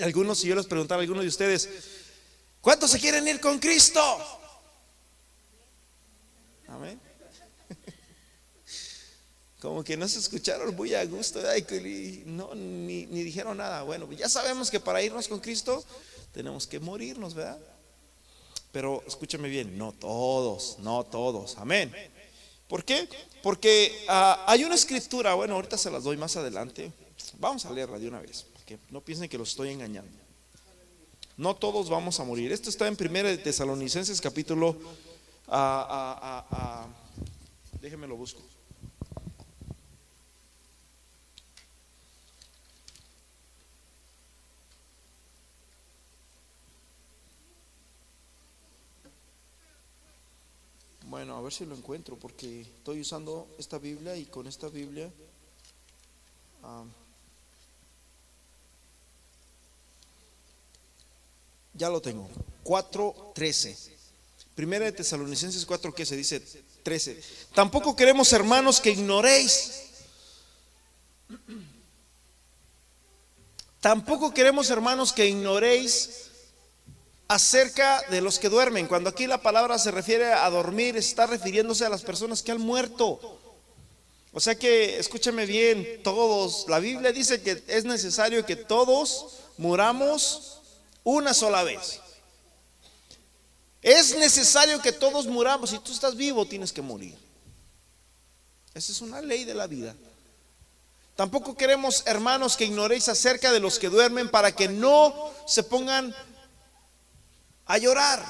Algunos, 0.00 0.38
si 0.38 0.48
yo 0.48 0.54
les 0.54 0.66
preguntara 0.66 1.00
a 1.00 1.02
algunos 1.02 1.22
de 1.22 1.28
ustedes, 1.28 1.68
¿cuántos 2.60 2.90
se 2.90 3.00
quieren 3.00 3.26
ir 3.28 3.40
con 3.40 3.58
Cristo? 3.58 4.00
Amén. 6.68 7.00
Como 9.62 9.84
que 9.84 9.96
no 9.96 10.08
se 10.08 10.18
escucharon 10.18 10.74
muy 10.74 10.92
a 10.92 11.04
gusto, 11.04 11.40
no, 12.26 12.52
ni, 12.52 13.06
dijeron 13.06 13.58
nada. 13.58 13.84
Bueno, 13.84 14.10
ya 14.10 14.28
sabemos 14.28 14.68
que 14.72 14.80
para 14.80 15.00
irnos 15.00 15.28
con 15.28 15.38
Cristo 15.38 15.84
tenemos 16.32 16.66
que 16.66 16.80
morirnos, 16.80 17.32
¿verdad? 17.32 17.60
Pero 18.72 19.04
escúchame 19.06 19.48
bien, 19.48 19.78
no 19.78 19.92
todos, 19.92 20.80
no 20.80 21.04
todos, 21.04 21.56
amén. 21.58 21.94
¿Por 22.66 22.84
qué? 22.84 23.08
Porque 23.40 24.04
ah, 24.08 24.44
hay 24.48 24.64
una 24.64 24.74
escritura, 24.74 25.34
bueno, 25.34 25.54
ahorita 25.54 25.78
se 25.78 25.92
las 25.92 26.02
doy 26.02 26.16
más 26.16 26.34
adelante. 26.36 26.92
Vamos 27.38 27.64
a 27.64 27.70
leerla 27.70 28.00
de 28.00 28.08
una 28.08 28.18
vez, 28.18 28.44
porque 28.54 28.80
no 28.90 29.00
piensen 29.00 29.28
que 29.28 29.38
los 29.38 29.50
estoy 29.50 29.68
engañando. 29.68 30.10
No 31.36 31.54
todos 31.54 31.88
vamos 31.88 32.18
a 32.18 32.24
morir. 32.24 32.50
Esto 32.50 32.68
está 32.68 32.88
en 32.88 32.96
1 32.98 33.38
Tesalonicenses 33.44 34.20
capítulo, 34.20 34.76
ah, 35.46 36.44
ah, 36.50 36.86
déjenme 37.80 38.08
lo 38.08 38.16
busco. 38.16 38.42
Bueno, 51.12 51.36
a 51.36 51.42
ver 51.42 51.52
si 51.52 51.66
lo 51.66 51.74
encuentro 51.74 52.16
porque 52.16 52.62
estoy 52.62 53.02
usando 53.02 53.46
esta 53.58 53.76
Biblia 53.76 54.16
y 54.16 54.24
con 54.24 54.46
esta 54.46 54.70
Biblia 54.70 55.12
ya 61.74 61.90
lo 61.90 62.00
tengo. 62.00 62.30
4.13. 62.64 63.76
Primera 64.54 64.86
de 64.86 64.92
Tesalonicenses 64.92 65.66
4 65.66 65.94
que 65.94 66.06
se 66.06 66.16
dice 66.16 66.40
13. 66.82 67.22
Tampoco 67.54 67.94
queremos 67.94 68.32
hermanos 68.32 68.80
que 68.80 68.92
ignoréis. 68.92 69.90
Tampoco 73.82 74.32
queremos 74.32 74.70
hermanos 74.70 75.12
que 75.12 75.26
ignoréis 75.26 76.31
acerca 77.28 78.02
de 78.10 78.20
los 78.20 78.38
que 78.38 78.48
duermen. 78.48 78.86
Cuando 78.86 79.10
aquí 79.10 79.26
la 79.26 79.40
palabra 79.40 79.78
se 79.78 79.90
refiere 79.90 80.32
a 80.32 80.48
dormir, 80.50 80.96
está 80.96 81.26
refiriéndose 81.26 81.84
a 81.84 81.90
las 81.90 82.02
personas 82.02 82.42
que 82.42 82.52
han 82.52 82.60
muerto. 82.60 83.38
O 84.32 84.40
sea 84.40 84.54
que, 84.54 84.98
escúchame 84.98 85.46
bien, 85.46 86.00
todos, 86.02 86.66
la 86.68 86.78
Biblia 86.78 87.12
dice 87.12 87.42
que 87.42 87.62
es 87.66 87.84
necesario 87.84 88.46
que 88.46 88.56
todos 88.56 89.38
muramos 89.58 90.60
una 91.04 91.34
sola 91.34 91.62
vez. 91.62 92.00
Es 93.82 94.16
necesario 94.16 94.80
que 94.80 94.92
todos 94.92 95.26
muramos. 95.26 95.70
Si 95.70 95.78
tú 95.80 95.92
estás 95.92 96.16
vivo, 96.16 96.46
tienes 96.46 96.72
que 96.72 96.82
morir. 96.82 97.16
Esa 98.74 98.92
es 98.92 99.00
una 99.00 99.20
ley 99.20 99.44
de 99.44 99.54
la 99.54 99.66
vida. 99.66 99.94
Tampoco 101.16 101.56
queremos, 101.56 102.04
hermanos, 102.06 102.56
que 102.56 102.64
ignoréis 102.64 103.08
acerca 103.08 103.52
de 103.52 103.60
los 103.60 103.78
que 103.78 103.90
duermen 103.90 104.30
para 104.30 104.52
que 104.52 104.68
no 104.68 105.30
se 105.46 105.62
pongan 105.62 106.14
a 107.66 107.78
llorar, 107.78 108.24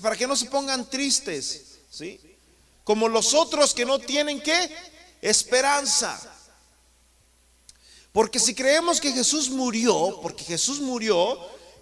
para 0.00 0.16
que 0.16 0.26
no 0.26 0.36
se 0.36 0.46
pongan 0.46 0.88
tristes, 0.88 1.78
¿sí? 1.90 2.20
Como 2.84 3.08
los 3.08 3.34
otros 3.34 3.74
que 3.74 3.84
no 3.84 3.98
tienen 3.98 4.40
qué? 4.40 4.70
Esperanza. 5.20 6.20
Porque 8.12 8.38
si 8.38 8.54
creemos 8.54 9.00
que 9.00 9.12
Jesús 9.12 9.50
murió, 9.50 10.18
porque 10.20 10.44
Jesús 10.44 10.80
murió, 10.80 11.38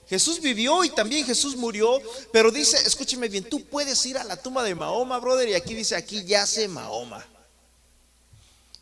Jesús 0.09 0.41
vivió 0.41 0.85
y 0.85 0.91
también 0.91 1.25
Jesús 1.25 1.57
murió, 1.57 2.01
pero 2.33 2.51
dice, 2.51 2.77
escúcheme 2.87 3.29
bien, 3.29 3.45
tú 3.45 3.65
puedes 3.65 4.05
ir 4.07 4.19
a 4.19 4.25
la 4.25 4.37
tumba 4.37 4.63
de 4.63 4.75
Mahoma, 4.75 5.19
brother, 5.19 5.49
y 5.49 5.55
aquí 5.55 5.75
dice, 5.75 5.97
aquí 5.97 6.25
yace 6.25 6.69
Mahoma. 6.69 7.27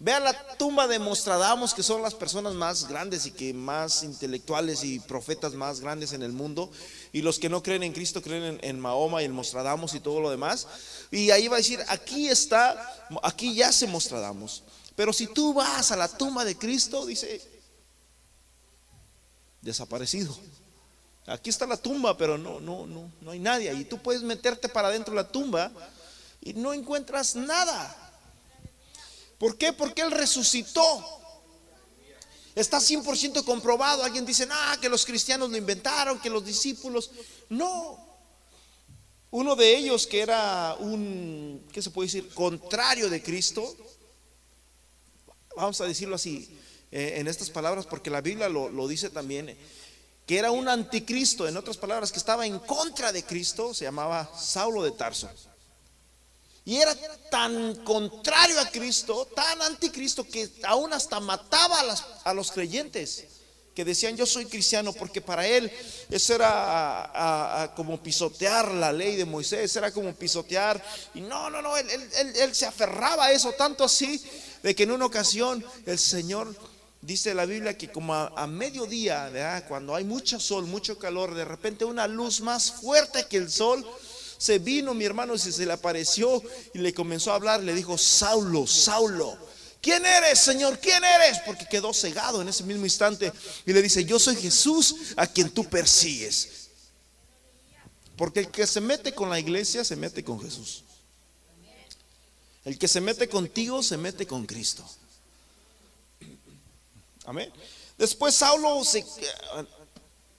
Vean 0.00 0.22
la 0.22 0.56
tumba 0.56 0.86
de 0.86 1.00
Mostradamos, 1.00 1.74
que 1.74 1.82
son 1.82 2.02
las 2.02 2.14
personas 2.14 2.54
más 2.54 2.86
grandes 2.86 3.26
y 3.26 3.32
que 3.32 3.52
más 3.52 4.04
intelectuales 4.04 4.84
y 4.84 5.00
profetas 5.00 5.54
más 5.54 5.80
grandes 5.80 6.12
en 6.12 6.22
el 6.22 6.32
mundo. 6.32 6.70
Y 7.12 7.22
los 7.22 7.40
que 7.40 7.48
no 7.48 7.64
creen 7.64 7.82
en 7.82 7.92
Cristo 7.92 8.22
creen 8.22 8.60
en, 8.62 8.80
Mahoma 8.80 9.22
y 9.22 9.24
en 9.24 9.32
Mostradamos 9.32 9.94
y 9.94 10.00
todo 10.00 10.20
lo 10.20 10.30
demás. 10.30 10.68
Y 11.10 11.30
ahí 11.30 11.48
va 11.48 11.56
a 11.56 11.58
decir, 11.58 11.80
aquí 11.88 12.28
está, 12.28 13.08
aquí 13.24 13.56
ya 13.56 13.72
se 13.72 13.88
Mostradamos. 13.88 14.62
Pero 14.94 15.12
si 15.12 15.26
tú 15.26 15.52
vas 15.52 15.90
a 15.90 15.96
la 15.96 16.06
tumba 16.06 16.44
de 16.44 16.56
Cristo, 16.56 17.04
dice, 17.04 17.40
desaparecido. 19.62 20.36
Aquí 21.26 21.50
está 21.50 21.66
la 21.66 21.76
tumba, 21.76 22.16
pero 22.16 22.38
no, 22.38 22.60
no, 22.60 22.86
no, 22.86 23.10
no 23.20 23.30
hay 23.32 23.40
nadie. 23.40 23.74
Y 23.74 23.84
tú 23.84 23.98
puedes 23.98 24.22
meterte 24.22 24.68
para 24.68 24.88
adentro 24.88 25.12
de 25.12 25.22
la 25.22 25.28
tumba 25.28 25.72
y 26.40 26.54
no 26.54 26.72
encuentras 26.72 27.34
nada. 27.34 28.07
¿Por 29.38 29.56
qué? 29.56 29.72
Porque 29.72 30.02
Él 30.02 30.10
resucitó. 30.10 30.82
Está 32.54 32.78
100% 32.78 33.44
comprobado. 33.44 34.02
Alguien 34.02 34.26
dice, 34.26 34.46
ah, 34.50 34.76
que 34.80 34.88
los 34.88 35.06
cristianos 35.06 35.50
lo 35.50 35.56
inventaron, 35.56 36.18
que 36.18 36.28
los 36.28 36.44
discípulos. 36.44 37.10
No. 37.48 38.04
Uno 39.30 39.54
de 39.54 39.76
ellos 39.76 40.06
que 40.06 40.20
era 40.20 40.74
un, 40.80 41.66
¿qué 41.72 41.82
se 41.82 41.90
puede 41.90 42.06
decir? 42.06 42.28
Contrario 42.30 43.08
de 43.08 43.22
Cristo. 43.22 43.76
Vamos 45.54 45.80
a 45.80 45.86
decirlo 45.86 46.16
así, 46.16 46.48
eh, 46.90 47.14
en 47.16 47.28
estas 47.28 47.50
palabras, 47.50 47.86
porque 47.86 48.10
la 48.10 48.20
Biblia 48.20 48.48
lo, 48.48 48.68
lo 48.70 48.88
dice 48.88 49.10
también, 49.10 49.56
que 50.26 50.38
era 50.38 50.50
un 50.50 50.68
anticristo, 50.68 51.46
en 51.46 51.56
otras 51.56 51.76
palabras, 51.76 52.12
que 52.12 52.18
estaba 52.18 52.46
en 52.46 52.58
contra 52.60 53.12
de 53.12 53.24
Cristo, 53.24 53.74
se 53.74 53.84
llamaba 53.84 54.30
Saulo 54.38 54.82
de 54.82 54.92
Tarso. 54.92 55.28
Y 56.68 56.76
era 56.76 56.94
tan 57.30 57.76
contrario 57.76 58.60
a 58.60 58.68
Cristo, 58.68 59.26
tan 59.34 59.62
anticristo, 59.62 60.22
que 60.28 60.50
aún 60.64 60.92
hasta 60.92 61.18
mataba 61.18 61.82
a, 62.24 62.34
los 62.34 62.52
creyentes 62.52 63.24
que 63.74 63.86
decían 63.86 64.18
yo 64.18 64.26
soy 64.26 64.44
cristiano, 64.44 64.92
porque 64.92 65.22
para 65.22 65.46
él 65.46 65.72
eso 66.10 66.34
era 66.34 67.72
como 67.74 68.02
pisotear 68.02 68.70
la 68.72 68.92
ley 68.92 69.16
de 69.16 69.24
Moisés, 69.24 69.74
era 69.76 69.90
como 69.90 70.12
pisotear. 70.14 70.84
Y 71.14 71.22
no, 71.22 71.48
no, 71.48 71.62
no, 71.62 71.74
él, 71.74 71.88
él 72.36 72.54
se 72.54 72.66
aferraba 72.66 73.24
a 73.24 73.32
eso 73.32 73.52
tanto 73.52 73.84
así, 73.84 74.22
de 74.62 74.74
que 74.74 74.82
en 74.82 74.90
una 74.90 75.06
ocasión 75.06 75.64
el 75.86 75.98
Señor 75.98 76.54
dice 77.00 77.32
la 77.32 77.46
Biblia 77.46 77.78
que 77.78 77.90
como 77.90 78.14
a, 78.14 78.46
mediodía, 78.46 79.64
cuando 79.68 79.94
hay 79.94 80.04
mucho 80.04 80.40
sol, 80.40 80.66
mucho 80.66 80.98
calor, 80.98 81.34
de 81.34 81.44
repente 81.44 81.84
una 81.84 82.06
luz 82.06 82.40
más 82.40 82.72
fuerte 82.72 83.26
que 83.26 83.36
el 83.36 83.50
sol 83.50 83.86
se 84.38 84.60
vino 84.60 84.94
mi 84.94 85.04
hermano 85.04 85.34
y 85.34 85.38
se 85.38 85.66
le 85.66 85.72
apareció 85.72 86.42
y 86.72 86.78
le 86.78 86.94
comenzó 86.94 87.32
a 87.32 87.34
hablar, 87.34 87.62
le 87.62 87.74
dijo, 87.74 87.98
Saulo, 87.98 88.66
Saulo, 88.66 89.36
¿quién 89.82 90.06
eres, 90.06 90.38
Señor? 90.38 90.78
¿Quién 90.78 91.02
eres? 91.04 91.40
Porque 91.44 91.66
quedó 91.66 91.92
cegado 91.92 92.40
en 92.40 92.48
ese 92.48 92.62
mismo 92.62 92.84
instante 92.84 93.32
y 93.66 93.72
le 93.72 93.82
dice, 93.82 94.04
yo 94.04 94.18
soy 94.18 94.36
Jesús 94.36 94.94
a 95.16 95.26
quien 95.26 95.50
tú 95.50 95.64
persigues. 95.64 96.68
Porque 98.16 98.40
el 98.40 98.50
que 98.50 98.66
se 98.66 98.80
mete 98.80 99.12
con 99.12 99.28
la 99.28 99.40
iglesia 99.40 99.84
se 99.84 99.96
mete 99.96 100.22
con 100.22 100.40
Jesús. 100.40 100.84
El 102.64 102.78
que 102.78 102.86
se 102.86 103.00
mete 103.00 103.28
contigo 103.28 103.82
se 103.82 103.96
mete 103.96 104.26
con 104.26 104.46
Cristo. 104.46 104.84
Amén. 107.24 107.52
Después 107.96 108.34
Saulo 108.34 108.84
se, 108.84 109.04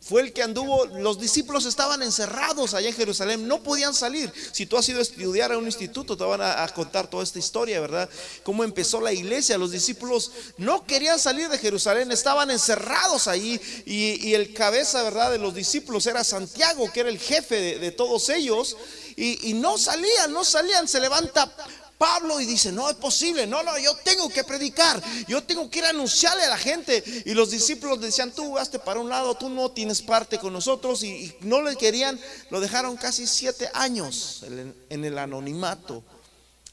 fue 0.02 0.22
el 0.22 0.34
que 0.34 0.42
anduvo, 0.42 0.86
los 0.86 1.20
discípulos 1.20 1.66
estaban 1.66 2.02
encerrados 2.02 2.74
allá 2.74 2.88
en 2.88 2.96
Jerusalén, 2.96 3.48
no 3.48 3.62
podían 3.62 3.94
salir. 3.94 4.32
Si 4.54 4.66
tú 4.66 4.78
has 4.78 4.88
ido 4.88 5.00
a 5.00 5.02
estudiar 5.02 5.52
a 5.52 5.58
un 5.58 5.66
instituto, 5.66 6.16
te 6.16 6.24
van 6.24 6.42
a, 6.42 6.68
contar 6.70 7.10
toda 7.10 7.24
esta 7.24 7.38
historia, 7.38 7.82
¿verdad? 7.82 8.10
Cómo 8.44 8.64
empezó 8.64 9.02
la 9.02 9.12
iglesia, 9.12 9.58
los 9.58 9.72
discípulos 9.72 10.32
no 10.58 10.86
querían 10.86 11.20
salir 11.20 11.50
de 11.50 11.58
Jerusalén, 11.58 12.12
estaban 12.12 12.50
encerrados 12.50 13.28
allí 13.28 13.60
y, 13.86 14.34
el 14.34 14.54
cabeza, 14.54 15.04
¿verdad? 15.04 15.32
De 15.32 15.38
los 15.38 15.54
discípulos 15.54 16.06
era 16.08 16.24
Santiago, 16.24 16.90
que 16.92 17.02
era 17.02 17.10
el 17.10 17.20
jefe 17.20 17.78
de, 17.78 17.92
todos 17.92 18.30
ellos, 18.30 18.78
y, 19.18 19.50
y 19.50 19.54
no 19.54 19.78
salían, 19.78 20.32
no 20.32 20.46
salían, 20.46 20.88
se 20.88 21.02
levanta 21.02 21.54
Pablo 22.00 22.40
y 22.40 22.46
dice, 22.46 22.72
no 22.72 22.90
es 22.90 22.96
posible, 22.96 23.46
no, 23.46 23.62
no, 23.62 23.78
yo 23.78 23.94
tengo 23.98 24.30
que 24.30 24.46
predicar, 24.46 25.04
yo 25.28 25.44
tengo 25.44 25.70
que 25.70 25.80
ir 25.80 25.86
a 25.86 25.90
anunciarle 25.90 26.46
a 26.46 26.50
la 26.50 26.58
gente. 26.58 27.04
Y 27.26 27.34
los 27.34 27.52
discípulos 27.52 28.00
decían, 28.00 28.32
tú 28.32 28.58
hazte 28.58 28.80
para 28.80 29.02
un 29.02 29.10
lado, 29.10 29.36
tú 29.36 29.50
no 29.50 29.70
tienes 29.72 30.02
parte 30.02 30.40
con 30.40 30.54
nosotros. 30.54 31.04
Y, 31.04 31.36
no 31.42 31.62
le 31.62 31.76
querían, 31.76 32.18
lo 32.52 32.62
dejaron 32.62 32.96
casi 32.96 33.28
siete 33.28 33.70
años 33.74 34.46
en 34.90 35.06
el 35.06 35.18
anonimato 35.18 36.02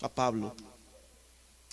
a 0.00 0.08
Pablo. 0.08 0.54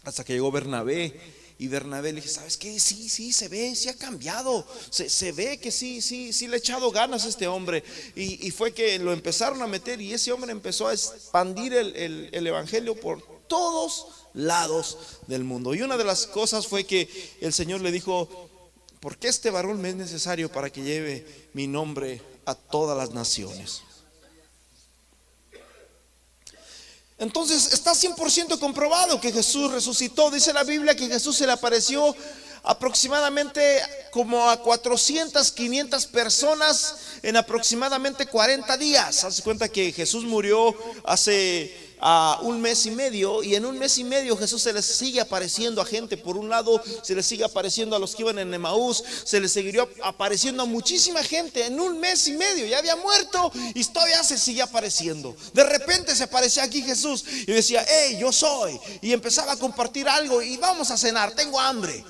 Hasta 0.04 0.24
que 0.24 0.34
llegó 0.34 0.52
Bernabé 0.52 1.22
y 1.60 1.68
Bernabé 1.68 2.12
le 2.12 2.22
dije, 2.22 2.34
¿sabes 2.34 2.58
qué? 2.58 2.80
Sí, 2.80 3.08
sí, 3.08 3.32
se 3.32 3.50
ve, 3.50 3.76
sí 3.76 3.88
ha 3.88 3.96
cambiado. 3.96 4.66
Se, 4.90 5.32
ve 5.32 5.60
que 5.60 5.72
sí, 5.72 6.02
sí, 6.02 6.34
sí 6.34 6.48
le 6.48 6.56
ha 6.56 6.58
echado 6.58 6.92
ganas 6.92 7.24
a 7.26 7.30
este 7.30 7.48
hombre. 7.48 7.84
Y, 8.16 8.50
fue 8.50 8.74
que 8.74 8.98
lo 8.98 9.14
empezaron 9.14 9.62
a 9.62 9.68
meter 9.68 10.02
y 10.02 10.12
ese 10.12 10.32
hombre 10.32 10.52
empezó 10.52 10.88
a 10.88 10.94
expandir 10.94 11.76
el, 11.76 12.30
el 12.32 12.48
evangelio 12.48 13.00
por 13.00 13.33
todos 13.48 14.08
lados 14.34 14.98
del 15.28 15.44
mundo. 15.44 15.74
Y 15.74 15.82
una 15.82 15.98
de 15.98 16.04
las 16.04 16.28
cosas 16.28 16.68
fue 16.68 16.86
que 16.86 17.10
el 17.42 17.54
Señor 17.54 17.82
le 17.82 17.92
dijo, 17.92 18.50
porque 19.00 19.28
este 19.28 19.50
varón 19.50 19.82
me 19.82 19.90
es 19.90 19.96
necesario 19.96 20.52
para 20.52 20.70
que 20.70 20.82
lleve 20.82 21.50
mi 21.54 21.68
nombre 21.68 22.22
a 22.46 22.56
todas 22.56 22.98
las 22.98 23.12
naciones. 23.12 23.82
Entonces 27.18 27.74
está 27.74 27.94
100% 27.94 28.60
comprobado 28.60 29.22
que 29.22 29.32
Jesús 29.32 29.72
resucitó. 29.72 30.30
Dice 30.32 30.52
la 30.52 30.64
Biblia 30.64 30.96
que 30.96 31.08
Jesús 31.08 31.38
se 31.38 31.46
le 31.46 31.54
apareció 31.54 32.16
aproximadamente 32.64 33.82
como 34.12 34.50
a 34.50 34.58
400, 34.58 35.52
500 35.52 36.06
personas 36.08 36.96
en 37.22 37.38
aproximadamente 37.38 38.26
40 38.26 38.78
días. 38.78 39.24
Haz 39.24 39.42
cuenta 39.42 39.70
que 39.70 39.92
Jesús 39.92 40.24
murió 40.24 40.76
hace 41.04 41.83
a 42.06 42.38
un 42.42 42.60
mes 42.60 42.86
y 42.86 42.92
medio 42.92 43.42
y 43.44 43.56
en 43.56 43.66
un 43.66 43.80
mes 43.80 43.98
y 43.98 44.04
medio 44.04 44.36
Jesús 44.36 44.62
se 44.62 44.74
les 44.74 44.86
sigue 44.86 45.22
apareciendo 45.22 45.82
a 45.82 45.86
gente. 45.86 46.18
Por 46.18 46.36
un 46.36 46.50
lado 46.50 46.84
se 47.02 47.16
les 47.16 47.26
sigue 47.26 47.46
apareciendo 47.46 47.96
a 47.96 48.00
los 48.00 48.14
que 48.14 48.24
iban 48.24 48.40
en 48.40 48.54
Emaús, 48.54 49.02
se 49.24 49.40
les 49.40 49.54
siguió 49.54 49.90
apareciendo 50.04 50.64
a 50.64 50.66
muchísima 50.66 51.24
gente 51.24 51.66
en 51.66 51.80
un 51.80 52.02
mes 52.02 52.28
y 52.28 52.34
medio. 52.34 52.66
Ya 52.66 52.80
había 52.80 52.98
muerto 52.98 53.54
y 53.74 53.86
todavía 53.86 54.22
se 54.22 54.38
sigue 54.38 54.62
apareciendo. 54.62 55.34
De 55.54 55.64
repente 55.64 56.14
se 56.14 56.24
aparecía 56.24 56.64
aquí 56.64 56.82
Jesús 56.82 57.24
y 57.48 57.52
decía, 57.54 57.86
hey, 57.88 58.18
yo 58.20 58.34
soy. 58.34 58.78
Y 59.02 59.14
empezaba 59.14 59.54
a 59.54 59.58
compartir 59.58 60.10
algo 60.10 60.42
y 60.42 60.58
vamos 60.58 60.92
a 60.92 60.98
cenar, 60.98 61.32
tengo 61.32 61.58
hambre. 61.58 62.04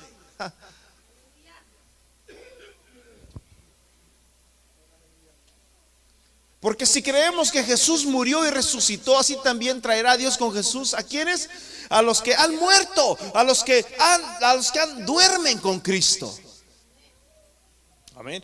Porque 6.64 6.86
si 6.86 7.02
creemos 7.02 7.52
que 7.52 7.62
Jesús 7.62 8.06
murió 8.06 8.46
y 8.46 8.48
resucitó, 8.48 9.18
así 9.18 9.36
también 9.44 9.82
traerá 9.82 10.12
a 10.12 10.16
Dios 10.16 10.38
con 10.38 10.50
Jesús. 10.50 10.94
¿A 10.94 11.02
quienes? 11.02 11.50
A 11.90 12.00
los 12.00 12.22
que 12.22 12.34
han 12.34 12.56
muerto, 12.56 13.18
a 13.34 13.44
los 13.44 13.62
que 13.62 13.84
han, 13.98 14.22
a 14.42 14.54
los 14.54 14.72
que 14.72 14.80
han, 14.80 15.04
duermen 15.04 15.58
con 15.58 15.80
Cristo. 15.80 16.34
Amén. 18.16 18.42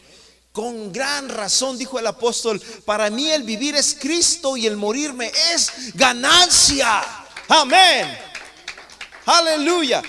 Con 0.53 0.93
gran 0.93 1.31
razón 1.31 1.79
dijo 1.79 1.99
el 1.99 2.07
apóstol, 2.09 2.61
para 2.85 3.09
mí 3.09 3.31
el 3.31 3.43
vivir 3.43 3.75
es 3.75 3.97
Cristo 3.99 4.55
y 4.55 4.67
el 4.67 4.77
morirme 4.77 5.33
es 5.55 5.95
ganancia. 5.95 7.01
Amén. 7.49 8.19
Aleluya. 9.25 10.03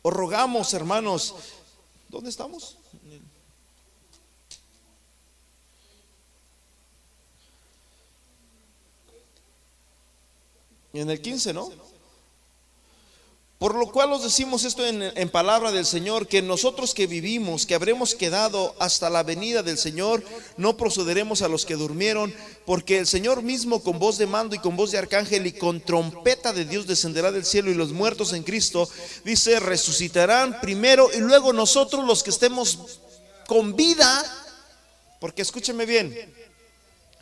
Os 0.00 0.12
rogamos, 0.12 0.72
hermanos, 0.74 1.34
¿dónde 2.08 2.30
estamos? 2.30 2.76
En 11.00 11.10
el 11.10 11.20
15, 11.20 11.52
¿no? 11.52 11.70
Por 13.58 13.74
lo 13.74 13.90
cual 13.90 14.12
os 14.12 14.22
decimos 14.22 14.64
esto 14.64 14.84
en, 14.86 15.28
palabra 15.30 15.72
del 15.72 15.86
Señor, 15.86 16.26
que 16.26 16.42
nosotros 16.42 16.92
que 16.92 17.06
vivimos, 17.06 17.64
que 17.64 17.74
habremos 17.74 18.14
quedado 18.14 18.74
hasta 18.78 19.08
la 19.08 19.22
venida 19.22 19.62
del 19.62 19.78
Señor, 19.78 20.22
no 20.58 20.76
procederemos 20.76 21.40
a 21.40 21.48
los 21.48 21.64
que 21.64 21.74
durmieron, 21.74 22.34
porque 22.66 22.98
el 22.98 23.06
Señor 23.06 23.42
mismo 23.42 23.82
con 23.82 23.98
voz 23.98 24.18
de 24.18 24.26
mando 24.26 24.54
y 24.54 24.58
con 24.58 24.76
voz 24.76 24.90
de 24.90 24.98
arcángel 24.98 25.46
y 25.46 25.52
con 25.52 25.80
trompeta 25.80 26.52
de 26.52 26.66
Dios 26.66 26.86
descenderá 26.86 27.32
del 27.32 27.46
cielo 27.46 27.70
y 27.70 27.74
los 27.74 27.92
muertos 27.92 28.34
en 28.34 28.42
Cristo, 28.42 28.90
dice, 29.24 29.58
resucitarán 29.58 30.60
primero 30.60 31.08
y 31.14 31.20
luego 31.20 31.54
nosotros 31.54 32.04
los 32.04 32.22
que 32.22 32.30
estemos 32.30 33.00
con 33.46 33.74
vida, 33.74 34.22
porque 35.18 35.40
escúcheme 35.40 35.86
bien, 35.86 36.34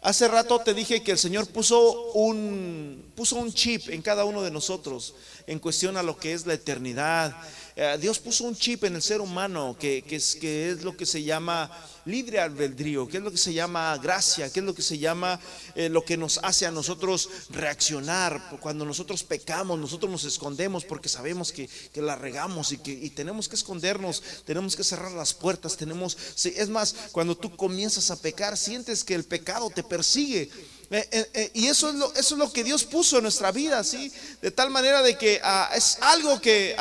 Hace 0.04 0.28
rato 0.28 0.60
te 0.60 0.74
dije 0.74 1.02
que 1.02 1.12
el 1.12 1.18
Señor 1.18 1.46
puso 1.46 2.12
un, 2.12 3.10
puso 3.16 3.36
un 3.36 3.50
chip 3.54 3.88
en 3.88 4.02
cada 4.02 4.26
uno 4.26 4.42
de 4.42 4.50
nosotros 4.50 5.14
en 5.46 5.58
cuestión 5.58 5.96
a 5.96 6.02
lo 6.02 6.16
que 6.16 6.32
es 6.32 6.46
la 6.46 6.54
eternidad. 6.54 7.36
Eh, 7.76 7.98
Dios 8.00 8.20
puso 8.20 8.44
un 8.44 8.54
chip 8.54 8.84
en 8.84 8.94
el 8.94 9.02
ser 9.02 9.20
humano 9.20 9.76
que, 9.78 10.04
es, 10.08 10.36
que 10.36 10.70
es 10.70 10.84
lo 10.84 10.96
que 10.96 11.06
se 11.06 11.24
llama 11.24 11.70
libre 12.04 12.38
albedrío, 12.38 13.08
que 13.08 13.16
es 13.16 13.22
lo 13.22 13.32
que 13.32 13.38
se 13.38 13.52
llama 13.52 13.96
gracia, 13.98 14.52
que 14.52 14.60
es 14.60 14.66
lo 14.66 14.74
que 14.74 14.82
se 14.82 14.98
llama 14.98 15.40
eh, 15.74 15.88
lo 15.88 16.04
que 16.04 16.16
nos 16.16 16.38
hace 16.42 16.66
a 16.66 16.70
nosotros 16.70 17.28
reaccionar. 17.50 18.58
Cuando 18.60 18.84
nosotros 18.84 19.24
pecamos, 19.24 19.78
nosotros 19.78 20.10
nos 20.10 20.24
escondemos 20.24 20.84
porque 20.84 21.08
sabemos 21.08 21.50
que, 21.52 21.68
la 21.94 22.16
regamos 22.16 22.72
y 22.72 22.78
que 22.78 22.92
y 22.92 23.10
tenemos 23.10 23.48
que 23.48 23.56
escondernos, 23.56 24.22
tenemos 24.44 24.76
que 24.76 24.84
cerrar 24.84 25.12
las 25.12 25.34
puertas, 25.34 25.76
tenemos, 25.76 26.16
es 26.44 26.68
más, 26.68 26.94
cuando 27.12 27.36
tú 27.36 27.56
comienzas 27.56 28.10
a 28.10 28.20
pecar, 28.20 28.56
sientes 28.56 29.02
que 29.02 29.14
el 29.14 29.24
pecado 29.24 29.70
te 29.70 29.82
persigue. 29.82 30.50
Eh, 30.90 31.30
eh, 31.32 31.50
y 31.54 31.66
eso 31.68 31.88
es, 31.88 31.94
lo, 31.94 32.12
eso 32.14 32.34
es 32.34 32.38
lo 32.38 32.52
que 32.52 32.62
Dios 32.62 32.84
puso 32.84 33.16
en 33.16 33.22
nuestra 33.22 33.50
vida, 33.52 33.82
¿sí? 33.82 34.12
De 34.42 34.50
tal 34.50 34.70
manera 34.70 35.02
de 35.02 35.16
que 35.16 35.40
ah, 35.42 35.70
es 35.74 35.98
algo 36.00 36.40
que, 36.40 36.76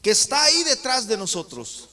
que 0.00 0.10
está 0.10 0.42
ahí 0.44 0.64
detrás 0.64 1.06
de 1.06 1.16
nosotros. 1.16 1.88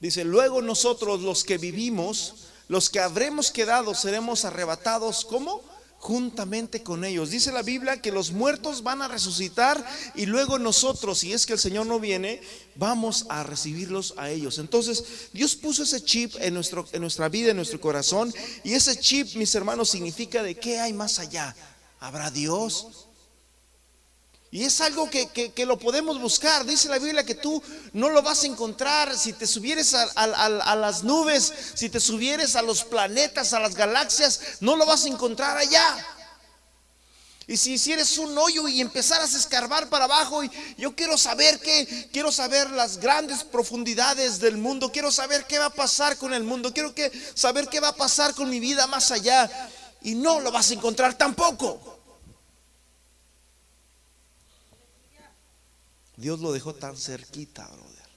Dice, 0.00 0.24
luego 0.24 0.62
nosotros 0.62 1.20
los 1.20 1.44
que 1.44 1.58
vivimos, 1.58 2.46
los 2.68 2.88
que 2.88 3.00
habremos 3.00 3.50
quedado, 3.50 3.94
seremos 3.94 4.46
arrebatados, 4.46 5.26
¿cómo? 5.26 5.62
Juntamente 6.00 6.82
con 6.82 7.04
ellos. 7.04 7.28
Dice 7.28 7.52
la 7.52 7.62
Biblia 7.62 8.00
que 8.00 8.10
los 8.10 8.32
muertos 8.32 8.82
van 8.82 9.02
a 9.02 9.08
resucitar 9.08 9.84
y 10.14 10.24
luego 10.24 10.58
nosotros, 10.58 11.18
si 11.18 11.34
es 11.34 11.44
que 11.44 11.52
el 11.52 11.58
Señor 11.58 11.86
no 11.86 12.00
viene, 12.00 12.40
vamos 12.74 13.26
a 13.28 13.42
recibirlos 13.42 14.14
a 14.16 14.30
ellos. 14.30 14.58
Entonces, 14.58 15.28
Dios 15.34 15.54
puso 15.54 15.82
ese 15.82 16.02
chip 16.02 16.34
en, 16.40 16.54
nuestro, 16.54 16.88
en 16.92 17.02
nuestra 17.02 17.28
vida, 17.28 17.50
en 17.50 17.56
nuestro 17.56 17.82
corazón, 17.82 18.32
y 18.64 18.72
ese 18.72 18.98
chip, 18.98 19.34
mis 19.36 19.54
hermanos, 19.54 19.90
significa 19.90 20.42
de 20.42 20.54
qué 20.54 20.80
hay 20.80 20.94
más 20.94 21.18
allá. 21.18 21.54
¿Habrá 22.00 22.30
Dios? 22.30 23.09
Y 24.52 24.64
es 24.64 24.80
algo 24.80 25.08
que, 25.08 25.52
lo 25.64 25.78
podemos 25.78 26.20
buscar. 26.20 26.64
Dice 26.64 26.88
la 26.88 26.98
Biblia 26.98 27.24
que 27.24 27.36
tú 27.36 27.62
no 27.92 28.08
lo 28.08 28.20
vas 28.20 28.42
a 28.42 28.46
encontrar 28.46 29.16
si 29.16 29.32
te 29.32 29.46
subieres 29.46 29.94
a, 29.94 30.74
las 30.76 31.04
nubes, 31.04 31.52
si 31.74 31.88
te 31.88 32.00
subieres 32.00 32.56
a 32.56 32.62
los 32.62 32.82
planetas, 32.82 33.52
a 33.52 33.60
las 33.60 33.76
galaxias, 33.76 34.40
no 34.60 34.74
lo 34.74 34.86
vas 34.86 35.04
a 35.04 35.08
encontrar 35.08 35.56
allá. 35.56 36.06
Y 37.46 37.56
si 37.56 37.74
hicieres 37.74 38.18
un 38.18 38.36
hoyo 38.36 38.66
y 38.66 38.80
empezaras 38.80 39.34
a 39.34 39.38
escarbar 39.38 39.88
para 39.88 40.04
abajo, 40.04 40.42
y 40.42 40.50
yo 40.78 40.94
quiero 40.96 41.16
saber 41.16 41.58
qué, 41.60 42.08
quiero 42.12 42.30
saber 42.32 42.70
las 42.70 42.98
grandes 42.98 43.44
profundidades 43.44 44.40
del 44.40 44.56
mundo, 44.56 44.90
quiero 44.92 45.12
saber 45.12 45.46
qué 45.46 45.58
va 45.58 45.66
a 45.66 45.70
pasar 45.74 46.16
con 46.16 46.34
el 46.34 46.44
mundo, 46.44 46.72
quiero 46.72 46.94
que, 46.94 47.10
saber 47.34 47.68
qué 47.68 47.80
va 47.80 47.88
a 47.88 47.96
pasar 47.96 48.34
con 48.34 48.50
mi 48.50 48.58
vida 48.58 48.86
más 48.88 49.12
allá. 49.12 49.50
Y 50.02 50.14
no 50.14 50.40
lo 50.40 50.50
vas 50.50 50.70
a 50.70 50.74
encontrar 50.74 51.14
tampoco. 51.14 51.99
Dios 56.20 56.40
lo 56.40 56.52
dejó 56.52 56.74
tan 56.74 56.98
cerquita, 56.98 57.66
brother. 57.66 58.08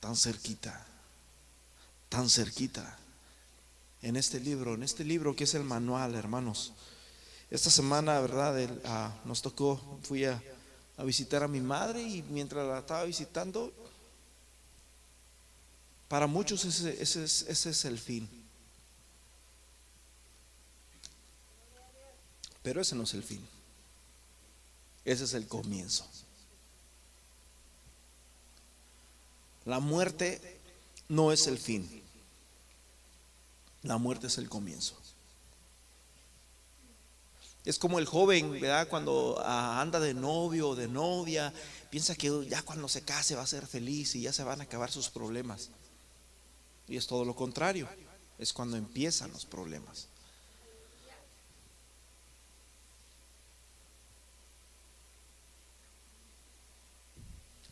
Tan 0.00 0.16
cerquita. 0.16 0.84
Tan 2.08 2.28
cerquita. 2.28 2.98
En 4.02 4.16
este 4.16 4.40
libro, 4.40 4.74
en 4.74 4.82
este 4.82 5.04
libro 5.04 5.36
que 5.36 5.44
es 5.44 5.54
el 5.54 5.62
manual, 5.62 6.16
hermanos. 6.16 6.72
Esta 7.48 7.70
semana, 7.70 8.18
¿verdad? 8.18 8.80
Ah, 8.84 9.14
nos 9.24 9.40
tocó, 9.40 9.80
fui 10.02 10.24
a, 10.24 10.42
visitar 11.04 11.44
a 11.44 11.48
mi 11.48 11.60
madre 11.60 12.02
y 12.02 12.22
mientras 12.24 12.66
la 12.66 12.80
estaba 12.80 13.04
visitando, 13.04 13.72
para 16.08 16.26
muchos 16.26 16.64
ese, 16.64 17.00
ese, 17.00 17.22
ese 17.22 17.70
es 17.70 17.84
el 17.84 18.00
fin. 18.00 18.28
Pero 22.64 22.80
ese 22.80 22.96
no 22.96 23.04
es 23.04 23.14
el 23.14 23.22
fin. 23.22 23.59
Ese 25.04 25.24
es 25.24 25.34
el 25.34 25.46
comienzo. 25.46 26.06
La 29.64 29.80
muerte 29.80 30.60
no 31.08 31.32
es 31.32 31.46
el 31.46 31.58
fin. 31.58 32.02
La 33.82 33.98
muerte 33.98 34.26
es 34.26 34.38
el 34.38 34.48
comienzo. 34.48 34.96
Es 37.64 37.78
como 37.78 37.98
el 37.98 38.06
joven, 38.06 38.52
¿verdad? 38.52 38.88
Cuando 38.88 39.40
ah, 39.44 39.80
anda 39.80 40.00
de 40.00 40.14
novio 40.14 40.70
o 40.70 40.76
de 40.76 40.88
novia, 40.88 41.52
piensa 41.90 42.14
que 42.14 42.46
ya 42.48 42.62
cuando 42.62 42.88
se 42.88 43.02
case 43.02 43.34
va 43.34 43.42
a 43.42 43.46
ser 43.46 43.66
feliz 43.66 44.14
y 44.14 44.22
ya 44.22 44.32
se 44.32 44.44
van 44.44 44.60
a 44.60 44.64
acabar 44.64 44.90
sus 44.90 45.10
problemas. 45.10 45.68
Y 46.88 46.96
es 46.96 47.06
todo 47.06 47.24
lo 47.24 47.36
contrario, 47.36 47.88
es 48.38 48.52
cuando 48.52 48.76
empiezan 48.76 49.30
los 49.32 49.44
problemas. 49.44 50.08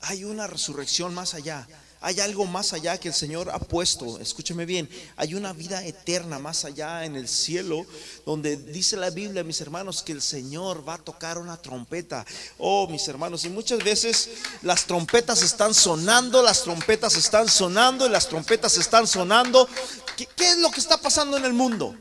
Hay 0.00 0.24
una 0.24 0.46
resurrección 0.46 1.14
más 1.14 1.34
allá. 1.34 1.66
Hay 2.00 2.20
algo 2.20 2.46
más 2.46 2.72
allá 2.72 2.98
que 2.98 3.08
el 3.08 3.14
Señor 3.14 3.50
ha 3.50 3.58
puesto. 3.58 4.20
Escúcheme 4.20 4.64
bien. 4.64 4.88
Hay 5.16 5.34
una 5.34 5.52
vida 5.52 5.84
eterna 5.84 6.38
más 6.38 6.64
allá 6.64 7.04
en 7.04 7.16
el 7.16 7.26
cielo, 7.26 7.84
donde 8.24 8.56
dice 8.56 8.96
la 8.96 9.10
Biblia, 9.10 9.42
mis 9.42 9.60
hermanos, 9.60 10.04
que 10.04 10.12
el 10.12 10.22
Señor 10.22 10.88
va 10.88 10.94
a 10.94 10.98
tocar 10.98 11.38
una 11.38 11.56
trompeta. 11.56 12.24
Oh, 12.58 12.86
mis 12.86 13.08
hermanos, 13.08 13.44
y 13.44 13.48
muchas 13.48 13.82
veces 13.82 14.30
las 14.62 14.84
trompetas 14.84 15.42
están 15.42 15.74
sonando, 15.74 16.40
las 16.40 16.62
trompetas 16.62 17.16
están 17.16 17.48
sonando 17.48 18.06
y 18.06 18.10
las 18.10 18.28
trompetas 18.28 18.76
están 18.76 19.08
sonando. 19.08 19.68
¿Qué, 20.16 20.26
qué 20.36 20.50
es 20.50 20.58
lo 20.58 20.70
que 20.70 20.80
está 20.80 20.98
pasando 20.98 21.36
en 21.36 21.44
el 21.44 21.52
mundo? 21.52 21.96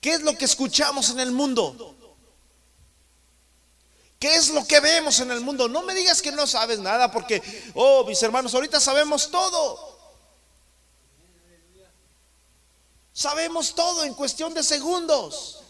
¿Qué 0.00 0.14
es 0.14 0.22
lo 0.22 0.36
que 0.36 0.46
escuchamos 0.46 1.10
en 1.10 1.20
el 1.20 1.32
mundo? 1.32 1.95
¿Qué 4.26 4.34
es 4.34 4.50
lo 4.50 4.66
que 4.66 4.80
vemos 4.80 5.20
en 5.20 5.30
el 5.30 5.40
mundo? 5.40 5.68
No 5.68 5.84
me 5.84 5.94
digas 5.94 6.20
que 6.20 6.32
no 6.32 6.48
sabes 6.48 6.80
nada 6.80 7.12
porque, 7.12 7.40
oh, 7.74 8.04
mis 8.04 8.20
hermanos, 8.24 8.52
ahorita 8.54 8.80
sabemos 8.80 9.30
todo. 9.30 9.96
Sabemos 13.12 13.72
todo 13.76 14.02
en 14.02 14.14
cuestión 14.14 14.52
de 14.52 14.64
segundos. 14.64 15.62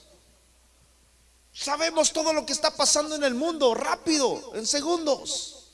Sabemos 1.53 2.15
todo 2.15 2.33
lo 2.33 2.47
que 2.47 2.55
está 2.55 2.75
pasando 2.75 3.15
en 3.17 3.25
el 3.25 3.35
mundo 3.35 3.75
rápido, 3.75 4.55
en 4.55 4.67
segundos. 4.67 5.67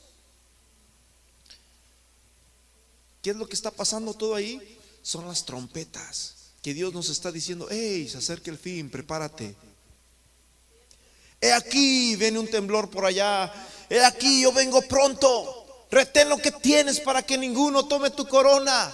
¿Qué 3.21 3.29
es 3.29 3.37
lo 3.37 3.47
que 3.47 3.55
está 3.55 3.71
pasando 3.71 4.13
todo 4.13 4.35
ahí? 4.35 4.77
Son 5.01 5.25
las 5.25 5.45
trompetas 5.45 6.35
que 6.61 6.73
Dios 6.73 6.93
nos 6.93 7.07
está 7.07 7.31
diciendo, 7.31 7.65
hey, 7.71 8.09
se 8.09 8.17
acerca 8.17 8.51
el 8.51 8.57
fin, 8.57 8.89
prepárate. 8.89 9.55
He 11.43 11.51
aquí, 11.51 12.15
viene 12.15 12.39
un 12.39 12.47
temblor 12.47 12.89
por 12.89 13.05
allá. 13.05 13.51
He 13.89 13.99
aquí, 13.99 14.43
yo 14.43 14.53
vengo 14.53 14.81
pronto. 14.83 15.85
Retén 15.91 16.29
lo 16.29 16.37
que 16.37 16.53
tienes 16.53 17.01
para 17.01 17.21
que 17.21 17.37
ninguno 17.37 17.85
tome 17.85 18.11
tu 18.11 18.25
corona. 18.25 18.89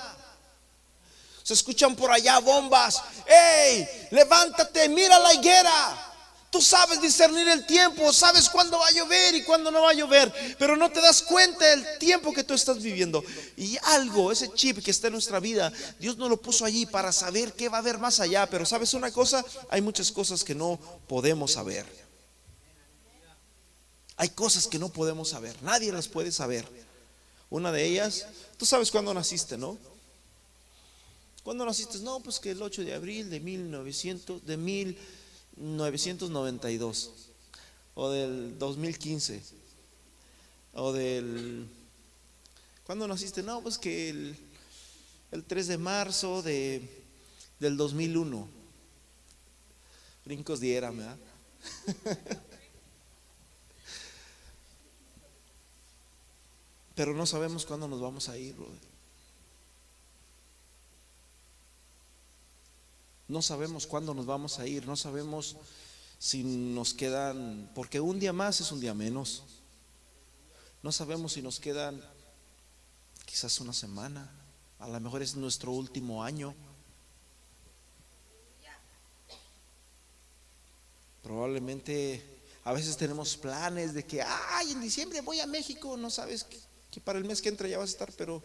Se 1.43 1.53
escuchan 1.53 1.95
por 1.95 2.09
allá 2.09 2.39
bombas. 2.39 3.03
¡Ey! 3.27 3.87
Levántate, 4.09 4.89
mira 4.89 5.19
la 5.19 5.35
higuera. 5.35 6.05
Tú 6.49 6.59
sabes 6.59 6.99
discernir 6.99 7.47
el 7.49 7.67
tiempo, 7.67 8.11
sabes 8.11 8.49
cuándo 8.49 8.79
va 8.79 8.87
a 8.87 8.91
llover 8.93 9.35
y 9.35 9.43
cuándo 9.43 9.69
no 9.69 9.83
va 9.83 9.91
a 9.91 9.93
llover, 9.93 10.33
pero 10.57 10.75
no 10.75 10.89
te 10.89 10.99
das 10.99 11.21
cuenta 11.21 11.63
del 11.63 11.99
tiempo 11.99 12.33
que 12.33 12.43
tú 12.43 12.55
estás 12.55 12.81
viviendo. 12.81 13.23
Y 13.57 13.77
algo, 13.83 14.31
ese 14.31 14.51
chip 14.53 14.83
que 14.83 14.89
está 14.89 15.05
en 15.05 15.13
nuestra 15.13 15.39
vida, 15.39 15.71
Dios 15.99 16.17
no 16.17 16.27
lo 16.27 16.41
puso 16.41 16.65
allí 16.65 16.87
para 16.87 17.11
saber 17.11 17.53
qué 17.53 17.69
va 17.69 17.77
a 17.77 17.81
haber 17.81 17.99
más 17.99 18.19
allá. 18.19 18.47
Pero 18.47 18.65
sabes 18.65 18.95
una 18.95 19.11
cosa, 19.11 19.45
hay 19.69 19.81
muchas 19.81 20.11
cosas 20.11 20.43
que 20.43 20.55
no 20.55 20.79
podemos 21.07 21.51
saber. 21.51 22.08
Hay 24.19 24.29
cosas 24.29 24.67
que 24.67 24.77
no 24.77 24.89
podemos 24.89 25.29
saber, 25.29 25.55
nadie 25.63 25.91
las 25.91 26.07
puede 26.07 26.31
saber. 26.31 26.67
Una 27.49 27.71
de 27.71 27.83
ellas, 27.85 28.27
tú 28.57 28.67
sabes 28.67 28.91
cuándo 28.91 29.11
naciste, 29.13 29.57
¿no? 29.57 29.77
¿Cuándo 31.41 31.65
naciste? 31.65 31.97
No, 31.99 32.19
pues 32.19 32.37
que 32.39 32.51
el 32.51 32.61
8 32.61 32.83
de 32.83 32.93
abril 32.93 33.29
de 33.29 33.39
1900, 33.39 34.45
de 34.45 34.57
1992 34.57 37.11
o 37.95 38.09
del 38.09 38.59
2015 38.59 39.41
o 40.73 40.91
del 40.91 41.69
¿Cuándo 42.89 43.07
naciste? 43.07 43.43
No, 43.43 43.61
pues 43.61 43.77
que 43.77 44.09
el, 44.09 44.35
el 45.31 45.43
3 45.43 45.67
de 45.67 45.77
marzo 45.77 46.41
de, 46.41 46.81
del 47.59 47.77
2001. 47.77 48.49
Brincos 50.25 50.59
diera, 50.59 50.89
¿verdad? 50.89 51.15
pero 56.99 57.13
no 57.13 57.25
sabemos 57.25 57.65
cuándo 57.65 57.87
nos 57.87 58.01
vamos 58.01 58.27
a 58.27 58.37
ir, 58.37 58.57
No 63.29 63.41
sabemos 63.41 63.87
cuándo 63.87 64.13
nos 64.13 64.25
vamos 64.25 64.59
a 64.59 64.67
ir, 64.67 64.85
no 64.85 64.97
sabemos 64.97 65.55
si 66.17 66.43
nos 66.43 66.93
quedan, 66.93 67.71
porque 67.73 68.01
un 68.01 68.19
día 68.19 68.33
más 68.33 68.59
es 68.59 68.73
un 68.73 68.81
día 68.81 68.93
menos. 68.93 69.43
No 70.83 70.91
sabemos 70.91 71.31
si 71.31 71.41
nos 71.41 71.61
quedan 71.61 72.03
quizás 73.25 73.61
una 73.61 73.71
semana, 73.71 74.29
a 74.77 74.89
lo 74.89 74.99
mejor 74.99 75.21
es 75.21 75.37
nuestro 75.37 75.71
último 75.71 76.21
año. 76.21 76.53
Probablemente 81.23 82.41
a 82.65 82.73
veces 82.73 82.97
tenemos 82.97 83.37
planes 83.37 83.93
de 83.93 84.03
que, 84.03 84.21
ay, 84.21 84.73
en 84.73 84.81
diciembre 84.81 85.21
voy 85.21 85.39
a 85.39 85.47
México, 85.47 85.95
no 85.95 86.09
sabes 86.09 86.43
qué 86.43 86.68
que 86.91 86.99
para 86.99 87.19
el 87.19 87.25
mes 87.25 87.41
que 87.41 87.49
entra 87.49 87.67
ya 87.67 87.77
vas 87.77 87.89
a 87.89 87.93
estar, 87.93 88.11
pero... 88.17 88.41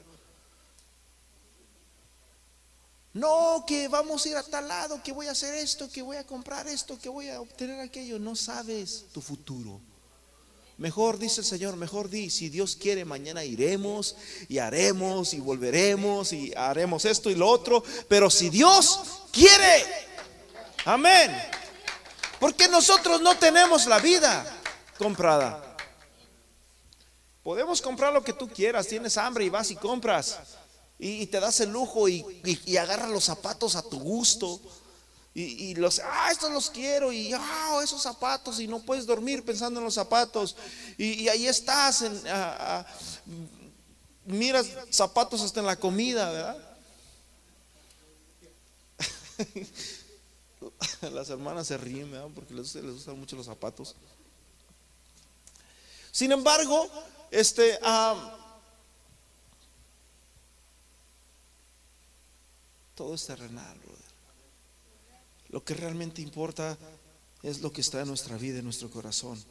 No, 3.15 3.65
que 3.65 3.87
vamos 3.87 4.27
a 4.27 4.29
ir 4.29 4.37
a 4.37 4.43
tal 4.43 4.67
lado, 4.67 5.01
que 5.03 5.13
voy 5.13 5.29
a 5.29 5.31
hacer 5.31 5.55
esto, 5.55 5.89
que 5.89 6.03
voy 6.03 6.17
a 6.17 6.27
comprar 6.27 6.67
esto, 6.67 6.99
que 6.99 7.09
voy 7.09 7.29
a 7.29 7.41
obtener 7.41 7.81
aquello. 7.81 8.19
No 8.19 8.35
sabes 8.35 9.07
tu 9.13 9.21
futuro. 9.21 9.81
Mejor 10.79 11.21
dice 11.21 11.43
el 11.43 11.47
Señor, 11.47 11.77
mejor 11.77 12.11
di, 12.11 12.29
si 12.29 12.49
Dios 12.49 12.75
quiere, 12.75 13.05
mañana 13.05 13.45
iremos 13.45 14.17
y 14.49 14.59
haremos 14.59 15.33
y 15.33 15.39
volveremos 15.39 16.33
y 16.33 16.53
haremos 16.57 17.05
esto 17.05 17.31
y 17.31 17.37
lo 17.37 17.49
otro. 17.49 17.85
Pero 18.09 18.29
si 18.29 18.51
Dios 18.51 19.01
quiere, 19.31 19.85
amén. 20.85 21.31
Porque 22.41 22.67
nosotros 22.67 23.21
no 23.21 23.39
tenemos 23.39 23.87
la 23.87 24.01
vida 24.01 24.45
comprada. 24.99 25.64
Podemos 27.45 27.81
comprar 27.83 28.13
lo 28.13 28.25
que 28.25 28.33
tú 28.33 28.49
quieras, 28.49 28.89
tienes 28.89 29.19
hambre 29.19 29.45
y 29.45 29.51
vas 29.51 29.71
y 29.71 29.77
compras. 29.77 30.41
Y, 30.99 31.27
te 31.27 31.39
das 31.39 31.61
el 31.61 31.71
lujo 31.71 32.09
y, 32.09 32.25
y, 32.65 32.77
agarras 32.79 33.11
los 33.11 33.25
zapatos 33.25 33.77
a 33.77 33.83
tu 33.83 34.01
gusto. 34.01 34.59
Y, 35.35 35.75
los, 35.75 36.01
ah, 36.03 36.31
estos 36.33 36.51
los 36.51 36.71
quiero. 36.71 37.13
Y, 37.13 37.35
ah, 37.35 37.81
esos 37.85 38.01
zapatos. 38.01 38.61
Y 38.61 38.67
no 38.67 38.81
puedes 38.81 39.05
dormir 39.05 39.45
pensando 39.45 39.79
en 39.79 39.85
los 39.85 39.93
zapatos. 39.93 40.57
Y, 40.97 41.29
ahí 41.29 41.47
estás. 41.47 42.01
En, 42.01 42.19
miras 44.25 44.67
zapatos 44.89 45.43
hasta 45.43 45.61
en 45.61 45.67
la 45.67 45.77
comida, 45.77 46.31
¿verdad? 46.31 46.57
Las 51.13 51.29
hermanas 51.29 51.67
se 51.67 51.77
ríen, 51.77 52.11
¿verdad? 52.11 52.29
Porque 52.35 52.55
les, 52.55 52.75
les 52.77 52.95
gustan 52.95 53.19
mucho 53.19 53.37
los 53.37 53.45
zapatos. 53.45 53.97
Sin 56.15 56.31
embargo, 56.31 56.89
este, 57.33 57.77
todo 62.95 63.15
es 63.15 63.27
terrenal, 63.27 63.77
Lo 65.49 65.65
que 65.65 65.75
realmente 65.75 66.23
importa 66.23 66.79
es 67.43 67.63
lo 67.63 67.73
que 67.73 67.81
está 67.81 68.01
en 68.01 68.07
nuestra 68.07 68.37
vida, 68.37 68.59
en 68.59 68.65
nuestro 68.65 68.93
corazón. 68.93 69.43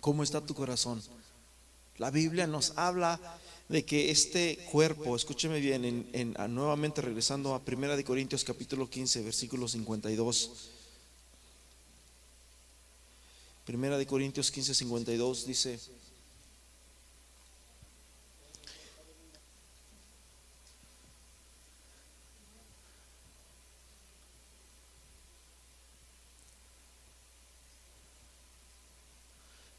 ¿Cómo 0.00 0.22
está 0.22 0.46
tu 0.46 0.54
corazón? 0.54 1.02
La 1.98 2.12
Biblia 2.12 2.46
nos 2.46 2.74
habla 2.76 3.18
de 3.68 3.84
que 3.84 4.12
este 4.12 4.58
cuerpo, 4.70 5.16
escúcheme 5.16 5.58
bien, 5.58 6.08
en, 6.12 6.54
nuevamente 6.54 7.02
regresando 7.02 7.56
a 7.56 7.64
Primera 7.64 7.96
de 7.96 8.04
Corintios 8.04 8.44
capítulo 8.44 8.88
15, 8.88 9.22
versículo 9.22 9.66
52. 9.66 10.70
Primera 13.70 13.96
de 13.96 14.04
Corintios 14.04 14.50
15, 14.50 14.74
52 14.74 15.46
dice, 15.46 15.78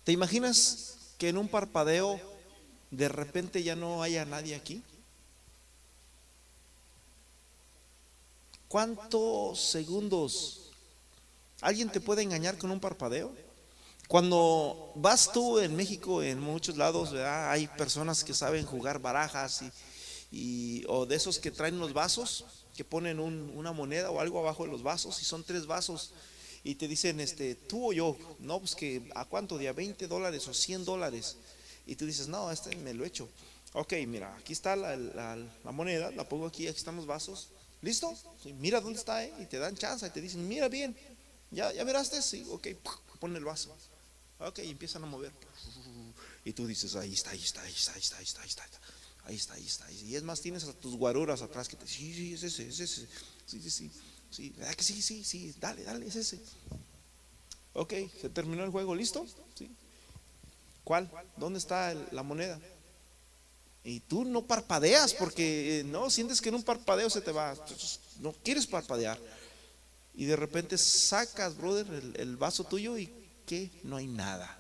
¿Te 0.06 0.14
imaginas 0.14 0.96
que 1.18 1.28
en 1.28 1.38
un 1.38 1.50
parpadeo 1.50 2.18
de 2.92 3.10
repente 3.10 3.62
ya 3.62 3.76
no 3.76 4.04
haya 4.04 4.24
nadie 4.24 4.56
aquí? 4.56 4.82
¿Cuántos 8.70 9.60
segundos 9.60 10.72
alguien 11.60 11.92
te 11.92 12.00
puede 12.00 12.22
engañar 12.22 12.58
con 12.58 12.72
un 12.72 12.80
parpadeo? 12.80 13.51
Cuando 14.12 14.92
vas 14.96 15.32
tú 15.32 15.58
en 15.60 15.74
México, 15.74 16.22
en 16.22 16.38
muchos 16.38 16.76
lados, 16.76 17.14
hay 17.14 17.68
personas 17.68 18.26
que 18.26 18.34
saben 18.34 18.66
jugar 18.66 19.00
barajas 19.00 19.64
y, 20.30 20.84
o 20.90 21.06
de 21.06 21.16
esos 21.16 21.40
que 21.40 21.50
traen 21.50 21.80
los 21.80 21.94
vasos, 21.94 22.44
que 22.76 22.84
ponen 22.84 23.22
una 23.22 23.72
moneda 23.72 24.12
o 24.12 24.20
algo 24.20 24.40
abajo 24.40 24.66
de 24.66 24.70
los 24.70 24.84
vasos 24.84 25.22
y 25.22 25.24
son 25.24 25.46
tres 25.46 25.66
vasos 25.66 26.12
y 26.62 26.76
te 26.76 26.90
dicen, 26.90 27.22
este, 27.22 27.56
tú 27.56 27.92
o 27.92 27.94
yo, 27.94 28.18
no, 28.40 28.60
pues 28.60 28.76
que 28.76 29.10
a 29.16 29.24
cuánto 29.24 29.58
día, 29.58 29.72
20 29.72 30.06
dólares 30.10 30.46
o 30.50 30.54
100 30.54 30.84
dólares. 30.84 31.38
Y 31.88 31.96
tú 31.96 32.06
dices, 32.06 32.28
no, 32.28 32.52
este 32.52 32.76
me 32.76 32.94
lo 32.94 33.06
he 33.06 33.08
hecho. 33.08 33.30
Ok, 33.72 33.94
mira, 34.08 34.36
aquí 34.36 34.52
está 34.52 34.76
la, 34.76 35.38
moneda, 35.72 36.12
la 36.12 36.28
pongo 36.28 36.48
aquí, 36.48 36.68
aquí 36.68 36.80
están 36.80 36.98
los 36.98 37.06
vasos. 37.06 37.48
¿Listo? 37.82 38.14
mira 38.60 38.82
dónde 38.82 39.00
está, 39.00 39.24
¿eh? 39.24 39.34
y 39.40 39.46
te 39.46 39.58
dan 39.58 39.78
chance 39.78 40.06
y 40.06 40.10
te 40.10 40.20
dicen, 40.20 40.46
mira 40.50 40.68
bien, 40.68 40.98
¿ya, 41.50 41.72
ya 41.72 41.86
miraste? 41.86 42.22
Sí, 42.22 42.46
ok, 42.52 42.68
pon 43.18 43.34
el 43.38 43.46
vaso. 43.46 43.74
Ok, 44.48 44.60
empiezan 44.60 45.04
a 45.04 45.08
mover. 45.08 45.32
Y 46.44 46.54
tú 46.54 46.66
dices, 46.66 46.96
ahí 46.96 47.14
está, 47.14 47.30
ahí 47.30 47.44
está, 47.44 47.62
ahí 47.62 47.72
está, 47.72 47.94
ahí 47.94 48.00
está, 48.02 48.18
ahí 48.18 48.24
está, 48.24 48.42
ahí 48.42 48.50
está. 48.50 48.80
Ahí 49.26 49.36
está, 49.36 49.54
ahí 49.54 49.66
está. 49.66 49.92
Y 49.92 50.16
es 50.16 50.24
más, 50.24 50.42
tienes 50.42 50.64
a 50.64 50.74
tus 50.74 50.96
guaruras 50.96 51.44
atrás 51.44 51.68
que 51.68 51.76
te 51.76 51.86
dicen, 51.86 52.00
sí, 52.00 52.14
sí, 52.14 52.34
es 52.34 52.44
ese, 52.44 52.68
es 52.68 52.80
ese. 52.80 53.08
Sí, 53.46 53.62
sí, 53.62 53.70
sí. 53.70 53.92
Sí, 54.32 54.54
¿verdad 54.58 54.74
que 54.74 54.84
sí, 54.84 55.02
sí, 55.02 55.24
sí? 55.24 55.54
Dale, 55.60 55.84
dale, 55.84 56.08
es 56.08 56.16
ese. 56.16 56.40
Ok, 57.74 57.94
se 58.20 58.30
terminó 58.30 58.64
el 58.64 58.72
juego, 58.72 58.96
¿listo? 58.96 59.26
¿Cuál? 60.84 61.12
¿Dónde 61.38 61.60
está 61.60 61.94
la 62.12 62.24
moneda? 62.24 62.60
Y 63.84 64.00
tú 64.02 64.26
no 64.26 64.46
parpadeas 64.46 65.14
porque 65.14 65.80
eh, 65.80 65.84
no 65.84 66.10
sientes 66.10 66.42
que 66.42 66.50
en 66.50 66.56
un 66.56 66.64
parpadeo 66.64 67.10
se 67.10 67.22
te 67.22 67.32
va. 67.32 67.56
No 68.20 68.34
quieres 68.44 68.68
parpadear. 68.68 69.20
Y 70.14 70.26
de 70.26 70.36
repente 70.36 70.78
sacas, 70.78 71.58
brother, 71.58 71.88
el, 72.16 72.38
vaso 72.38 72.64
tuyo 72.64 72.98
y 72.98 73.08
no 73.84 73.98
hay 73.98 74.08
nada. 74.08 74.58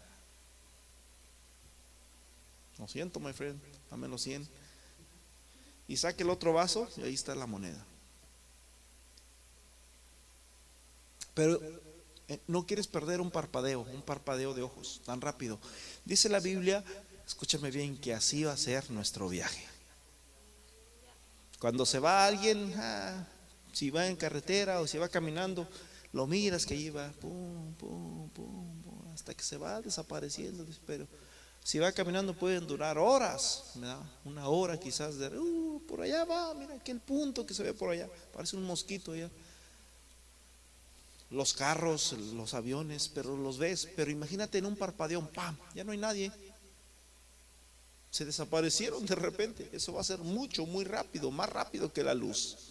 Lo 2.77 2.87
siento, 2.87 3.19
my 3.19 3.33
friend, 3.33 3.59
dame 3.89 4.07
los 4.07 4.21
100. 4.23 4.47
Y 5.87 5.97
saque 5.97 6.23
el 6.23 6.29
otro 6.29 6.53
vaso 6.53 6.89
y 6.97 7.03
ahí 7.03 7.13
está 7.13 7.35
la 7.35 7.45
moneda. 7.45 7.83
Pero 11.33 11.61
eh, 12.27 12.39
no 12.47 12.65
quieres 12.65 12.87
perder 12.87 13.21
un 13.21 13.31
parpadeo, 13.31 13.81
un 13.81 14.01
parpadeo 14.01 14.53
de 14.53 14.63
ojos 14.63 15.01
tan 15.05 15.21
rápido. 15.21 15.59
Dice 16.05 16.29
la 16.29 16.39
Biblia, 16.39 16.83
escúchame 17.25 17.71
bien, 17.71 17.97
que 17.97 18.13
así 18.13 18.43
va 18.43 18.53
a 18.53 18.57
ser 18.57 18.89
nuestro 18.91 19.29
viaje. 19.29 19.65
Cuando 21.59 21.85
se 21.85 21.99
va 21.99 22.25
alguien, 22.25 22.73
ah, 22.77 23.27
si 23.71 23.89
va 23.89 24.07
en 24.07 24.15
carretera 24.15 24.81
o 24.81 24.87
si 24.87 24.97
va 24.97 25.09
caminando, 25.09 25.67
lo 26.13 26.27
miras 26.27 26.65
que 26.65 26.77
lleva, 26.77 27.11
pum, 27.19 27.73
pum, 27.75 28.29
pum, 28.29 29.11
hasta 29.13 29.33
que 29.33 29.43
se 29.43 29.57
va 29.57 29.81
desapareciendo. 29.81 30.65
Pero 30.85 31.07
si 31.63 31.79
va 31.79 31.91
caminando 31.91 32.33
pueden 32.33 32.67
durar 32.67 32.97
horas, 32.97 33.73
una 34.25 34.47
hora 34.47 34.79
quizás 34.79 35.17
de, 35.17 35.37
uh, 35.37 35.81
por 35.87 36.01
allá 36.01 36.25
va, 36.25 36.53
mira 36.53 36.75
aquel 36.75 36.99
punto 36.99 37.45
que 37.45 37.53
se 37.53 37.63
ve 37.63 37.73
por 37.73 37.89
allá, 37.89 38.09
parece 38.33 38.55
un 38.55 38.63
mosquito 38.63 39.15
ya 39.15 39.29
los 41.31 41.53
carros, 41.53 42.13
los 42.33 42.53
aviones, 42.53 43.07
pero 43.07 43.37
los 43.37 43.57
ves, 43.57 43.87
pero 43.95 44.11
imagínate 44.11 44.57
en 44.57 44.65
un 44.65 44.75
parpadeón, 44.75 45.27
¡pam! 45.27 45.57
Ya 45.73 45.83
no 45.83 45.93
hay 45.93 45.97
nadie. 45.97 46.31
Se 48.11 48.25
desaparecieron 48.25 49.05
de 49.05 49.15
repente. 49.15 49.69
Eso 49.71 49.93
va 49.93 50.01
a 50.01 50.03
ser 50.03 50.19
mucho, 50.19 50.65
muy 50.65 50.83
rápido, 50.83 51.31
más 51.31 51.49
rápido 51.49 51.91
que 51.91 52.03
la 52.03 52.13
luz. 52.13 52.70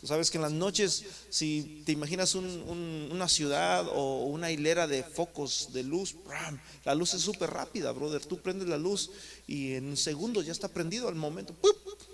Tú 0.00 0.06
sabes 0.06 0.30
que 0.30 0.38
en 0.38 0.42
las 0.42 0.52
noches, 0.52 1.04
si 1.28 1.82
te 1.84 1.90
imaginas 1.90 2.36
una 2.36 3.28
ciudad 3.28 3.84
o 3.88 4.26
una 4.26 4.52
hilera 4.52 4.86
de 4.86 5.02
focos 5.02 5.72
de 5.72 5.82
luz, 5.82 6.14
la 6.84 6.94
luz 6.94 7.14
es 7.14 7.22
súper 7.22 7.50
rápida, 7.50 7.90
brother. 7.90 8.24
Tú 8.24 8.38
prendes 8.40 8.68
la 8.68 8.78
luz 8.78 9.10
y 9.48 9.74
en 9.74 9.96
segundos 9.96 10.46
ya 10.46 10.52
está 10.52 10.68
prendido 10.68 11.08
al 11.08 11.16
momento. 11.16 11.52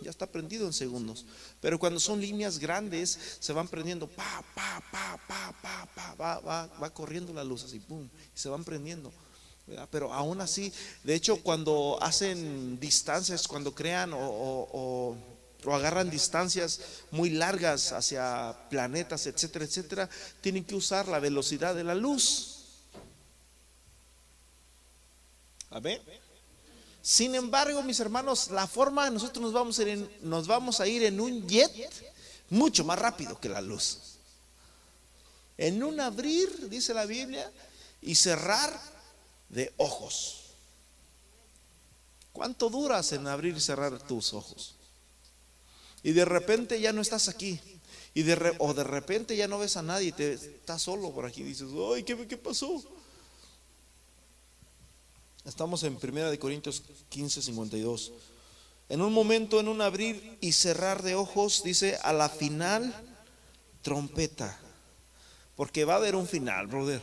Ya 0.01 0.11
está 0.11 0.27
prendido 0.27 0.67
en 0.67 0.73
segundos. 0.73 1.27
Pero 1.61 1.79
cuando 1.79 2.01
son 2.01 2.21
líneas 2.23 2.59
grandes, 2.59 3.19
se 3.39 3.53
van 3.53 3.69
prendiendo, 3.69 4.07
pa, 4.07 4.43
pa, 4.55 4.83
pa, 4.91 5.21
pa, 5.29 5.53
pa, 5.63 5.89
pa, 5.95 6.15
va, 6.15 6.41
va, 6.41 6.67
va 6.83 6.91
corriendo 6.93 7.35
la 7.35 7.45
luz 7.45 7.65
así, 7.65 7.81
pum, 7.81 8.09
y 8.35 8.39
se 8.39 8.49
van 8.49 8.65
prendiendo. 8.65 9.13
Pero 9.91 10.13
aún 10.13 10.41
así, 10.41 10.73
de 11.05 11.15
hecho, 11.15 11.37
cuando 11.43 11.99
hacen 12.01 12.79
distancias, 12.81 13.47
cuando 13.47 13.75
crean 13.75 14.13
o 14.15 15.17
agarran 15.73 16.11
distancias 16.11 16.81
muy 17.11 17.31
largas 17.31 17.93
hacia 17.93 18.57
planetas, 18.69 19.27
etcétera, 19.27 19.65
etcétera, 19.65 20.11
tienen 20.41 20.65
que 20.65 20.75
usar 20.75 21.07
la 21.07 21.21
velocidad 21.21 21.75
de 21.75 21.85
la 21.85 21.95
luz. 21.95 22.65
Amén. 25.71 26.03
Sin 27.01 27.35
embargo, 27.35 27.83
mis 27.83 28.01
hermanos, 28.01 28.51
la 28.51 28.67
forma 28.67 29.09
nosotros 29.11 29.43
nos 29.43 29.53
vamos 29.53 29.79
a 29.79 29.83
ir 29.83 30.19
nos 30.23 30.47
vamos 30.47 30.81
a 30.81 30.87
ir 30.87 31.05
en 31.05 31.21
un 31.21 31.47
jet 31.47 31.71
mucho 32.51 32.85
más 32.85 32.99
rápido 32.99 33.39
que 33.41 33.49
la 33.49 33.61
luz. 33.61 34.19
En 35.57 35.83
un 35.83 36.01
abrir, 36.01 36.69
dice 36.69 36.93
la 36.93 37.07
Biblia, 37.07 37.51
y 38.03 38.15
cerrar 38.15 38.79
de 39.49 39.73
ojos. 39.77 40.41
¿Cuánto 42.33 42.69
duras 42.69 43.13
en 43.13 43.27
abrir 43.29 43.57
y 43.57 43.61
cerrar 43.61 43.99
tus 44.01 44.35
ojos? 44.35 44.74
Y 46.05 46.13
de 46.13 46.25
repente 46.25 46.81
ya 46.81 46.93
no 46.93 47.01
estás 47.01 47.29
aquí. 47.29 47.59
Y 48.13 48.23
de 48.23 48.55
o 48.59 48.75
de 48.75 48.85
repente 48.85 49.35
ya 49.37 49.49
no 49.49 49.59
ves 49.59 49.77
a 49.77 49.83
nadie, 49.83 50.13
te 50.13 50.35
estás 50.35 50.83
solo 50.83 51.11
por 51.11 51.27
aquí. 51.27 51.43
Dices, 51.43 51.67
ay, 51.93 52.05
¿qué, 52.05 52.29
qué 52.29 52.37
pasó? 52.37 52.81
Estamos 55.45 55.83
en 55.83 55.99
1 56.01 56.39
Corintios 56.39 56.83
15, 57.09 57.43
52. 57.43 58.13
En 58.91 59.01
un 59.01 59.13
momento, 59.15 59.59
en 59.59 59.67
un 59.67 59.81
abrir 59.81 60.39
y 60.43 60.53
cerrar 60.53 61.03
de 61.03 61.15
ojos, 61.15 61.63
dice, 61.65 61.99
a 62.03 62.13
la 62.13 62.29
final, 62.29 62.95
trompeta. 63.81 64.61
Porque 65.57 65.87
va 65.87 65.95
a 65.95 65.97
haber 65.97 66.17
un 66.17 66.29
final, 66.29 66.67
brother. 66.67 67.01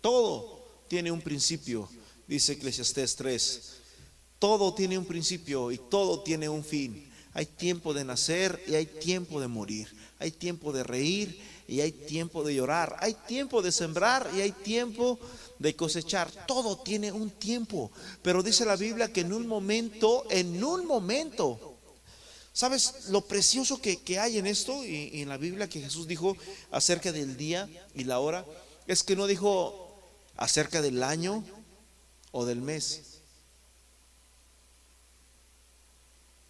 Todo 0.00 0.64
tiene 0.86 1.10
un 1.10 1.20
principio, 1.20 1.88
dice 2.28 2.52
Eclesiastés 2.52 3.16
3. 3.16 3.72
Todo 4.38 4.74
tiene 4.74 4.96
un 4.96 5.06
principio 5.06 5.72
y 5.72 5.78
todo 5.78 6.22
tiene 6.22 6.48
un 6.48 6.64
fin. 6.64 7.12
Hay 7.36 7.44
tiempo 7.44 7.92
de 7.92 8.02
nacer 8.02 8.64
y 8.66 8.76
hay 8.76 8.86
tiempo 8.86 9.42
de 9.42 9.46
morir. 9.46 9.94
Hay 10.18 10.30
tiempo 10.30 10.72
de 10.72 10.82
reír 10.82 11.38
y 11.68 11.82
hay 11.82 11.92
tiempo 11.92 12.42
de 12.42 12.54
llorar. 12.54 12.96
Hay 12.98 13.12
tiempo 13.12 13.60
de 13.60 13.72
sembrar 13.72 14.30
y 14.34 14.40
hay 14.40 14.52
tiempo 14.52 15.18
de 15.58 15.76
cosechar. 15.76 16.30
Todo 16.46 16.78
tiene 16.78 17.12
un 17.12 17.28
tiempo. 17.28 17.90
Pero 18.22 18.42
dice 18.42 18.64
la 18.64 18.76
Biblia 18.76 19.12
que 19.12 19.20
en 19.20 19.34
un 19.34 19.46
momento, 19.46 20.24
en 20.30 20.64
un 20.64 20.86
momento, 20.86 21.76
¿sabes 22.54 23.10
lo 23.10 23.20
precioso 23.20 23.82
que, 23.82 24.18
hay 24.18 24.38
en 24.38 24.46
esto? 24.46 24.82
Y, 24.82 25.20
en 25.20 25.28
la 25.28 25.36
Biblia 25.36 25.68
que 25.68 25.82
Jesús 25.82 26.08
dijo 26.08 26.38
acerca 26.70 27.12
del 27.12 27.36
día 27.36 27.68
y 27.94 28.04
la 28.04 28.18
hora, 28.18 28.46
es 28.86 29.02
que 29.02 29.14
no 29.14 29.26
dijo 29.26 29.94
acerca 30.38 30.80
del 30.80 31.02
año 31.02 31.44
o 32.32 32.46
del 32.46 32.62
mes 32.62 33.15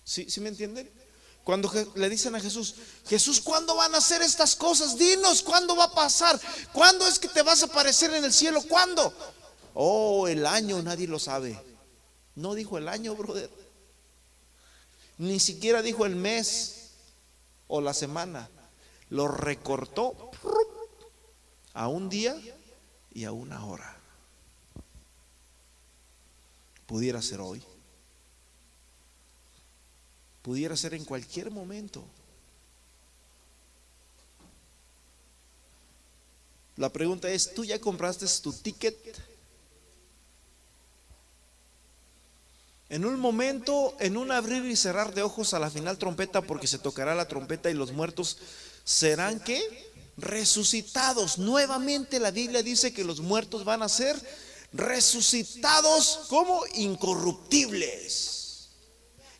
¿Sí, 0.06 0.30
¿Sí 0.30 0.40
me 0.40 0.48
entienden? 0.48 0.88
Cuando 1.42 1.70
le 1.96 2.08
dicen 2.08 2.34
a 2.36 2.40
Jesús, 2.40 2.76
Jesús, 3.08 3.40
¿cuándo 3.40 3.74
van 3.74 3.92
a 3.94 3.98
hacer 3.98 4.22
estas 4.22 4.54
cosas? 4.54 4.96
Dinos, 4.96 5.42
¿cuándo 5.42 5.76
va 5.76 5.84
a 5.84 5.92
pasar? 5.92 6.40
¿Cuándo 6.72 7.06
es 7.06 7.18
que 7.18 7.28
te 7.28 7.42
vas 7.42 7.62
a 7.62 7.66
aparecer 7.66 8.14
en 8.14 8.24
el 8.24 8.32
cielo? 8.32 8.62
¿Cuándo? 8.62 9.12
Oh, 9.74 10.28
el 10.28 10.46
año 10.46 10.80
nadie 10.80 11.08
lo 11.08 11.18
sabe. 11.18 11.60
No 12.36 12.54
dijo 12.54 12.78
el 12.78 12.88
año, 12.88 13.16
brother. 13.16 13.50
Ni 15.18 15.40
siquiera 15.40 15.82
dijo 15.82 16.06
el 16.06 16.14
mes 16.14 16.90
o 17.66 17.80
la 17.80 17.94
semana. 17.94 18.48
Lo 19.10 19.26
recortó 19.26 20.30
a 21.74 21.88
un 21.88 22.08
día 22.08 22.36
y 23.12 23.24
a 23.24 23.32
una 23.32 23.64
hora. 23.66 23.96
Pudiera 26.86 27.20
ser 27.22 27.40
hoy 27.40 27.62
pudiera 30.46 30.76
ser 30.76 30.94
en 30.94 31.04
cualquier 31.04 31.50
momento. 31.50 32.04
La 36.76 36.88
pregunta 36.92 37.28
es, 37.28 37.52
¿tú 37.52 37.64
ya 37.64 37.80
compraste 37.80 38.26
tu 38.40 38.52
ticket? 38.52 38.96
En 42.88 43.04
un 43.04 43.18
momento, 43.18 43.96
en 43.98 44.16
un 44.16 44.30
abrir 44.30 44.64
y 44.66 44.76
cerrar 44.76 45.12
de 45.14 45.22
ojos 45.22 45.52
a 45.52 45.58
la 45.58 45.68
final 45.68 45.98
trompeta, 45.98 46.42
porque 46.42 46.68
se 46.68 46.78
tocará 46.78 47.16
la 47.16 47.26
trompeta 47.26 47.68
y 47.68 47.74
los 47.74 47.90
muertos 47.90 48.38
serán 48.84 49.40
que 49.40 49.60
resucitados. 50.16 51.38
Nuevamente 51.38 52.20
la 52.20 52.30
Biblia 52.30 52.62
dice 52.62 52.94
que 52.94 53.02
los 53.02 53.18
muertos 53.18 53.64
van 53.64 53.82
a 53.82 53.88
ser 53.88 54.16
resucitados 54.72 56.26
como 56.28 56.62
incorruptibles 56.74 58.36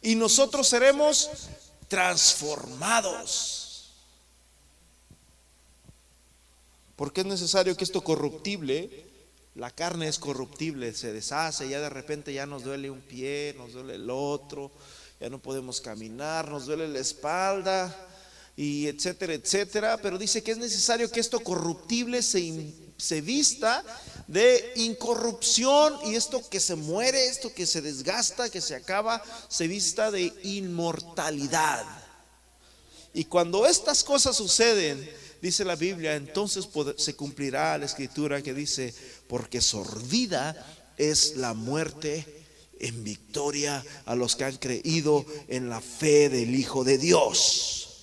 y 0.07 0.14
nosotros 0.14 0.69
seremos 0.69 1.29
transformados. 1.88 3.90
Porque 6.95 7.23
es 7.23 7.27
necesario 7.27 7.77
que 7.77 7.83
esto 7.83 8.05
corruptible, 8.05 9.05
la 9.57 9.73
carne 9.73 10.07
es 10.07 10.21
corruptible, 10.21 10.95
se 10.95 11.12
deshace, 11.12 11.69
ya 11.69 11.81
de 11.81 11.90
repente 11.90 12.33
ya 12.33 12.47
nos 12.47 12.62
duele 12.62 12.88
un 12.88 13.01
pie, 13.01 13.53
nos 13.59 13.73
duele 13.73 13.97
el 13.97 14.09
otro, 14.09 14.71
ya 15.19 15.29
no 15.29 15.40
podemos 15.40 15.81
caminar, 15.81 16.49
nos 16.49 16.66
duele 16.66 16.87
la 16.87 17.01
espalda, 17.01 17.92
y 18.55 18.87
etcétera, 18.87 19.35
etcétera, 19.35 19.97
pero 19.97 20.19
dice 20.19 20.40
que 20.40 20.53
es 20.53 20.59
necesario 20.59 21.11
que 21.11 21.19
esto 21.19 21.40
corruptible 21.40 22.23
se, 22.23 22.73
se 22.97 23.21
vista 23.23 23.83
de 24.27 24.73
incorrupción 24.77 25.95
y 26.05 26.17
esto 26.17 26.43
que 26.49 26.61
se 26.61 26.75
muere, 26.75 27.27
esto 27.27 27.53
que 27.55 27.67
se 27.67 27.81
desgasta, 27.81 28.51
que 28.51 28.61
se 28.61 28.75
acaba, 28.75 29.23
se 29.49 29.69
vista 29.69 30.11
de 30.11 30.33
inmortalidad. 30.43 31.85
Y 33.15 33.25
cuando 33.25 33.67
estas 33.67 34.05
cosas 34.05 34.37
suceden, 34.37 35.09
dice 35.41 35.65
la 35.65 35.77
Biblia, 35.77 36.17
entonces 36.17 36.69
se 36.97 37.15
cumplirá 37.15 37.79
la 37.79 37.87
escritura 37.87 38.43
que 38.43 38.53
dice, 38.53 38.95
porque 39.29 39.61
sordida 39.61 40.55
es 40.97 41.37
la 41.37 41.55
muerte 41.55 42.45
en 42.79 43.05
victoria 43.05 43.83
a 44.05 44.15
los 44.15 44.37
que 44.37 44.45
han 44.45 44.57
creído 44.57 45.25
en 45.49 45.71
la 45.71 45.81
fe 45.81 46.29
del 46.29 46.55
Hijo 46.55 46.85
de 46.85 46.99
Dios. 46.99 47.96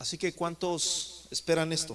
Así 0.00 0.16
que 0.16 0.32
¿cuántos 0.32 1.28
esperan 1.30 1.74
esto? 1.74 1.94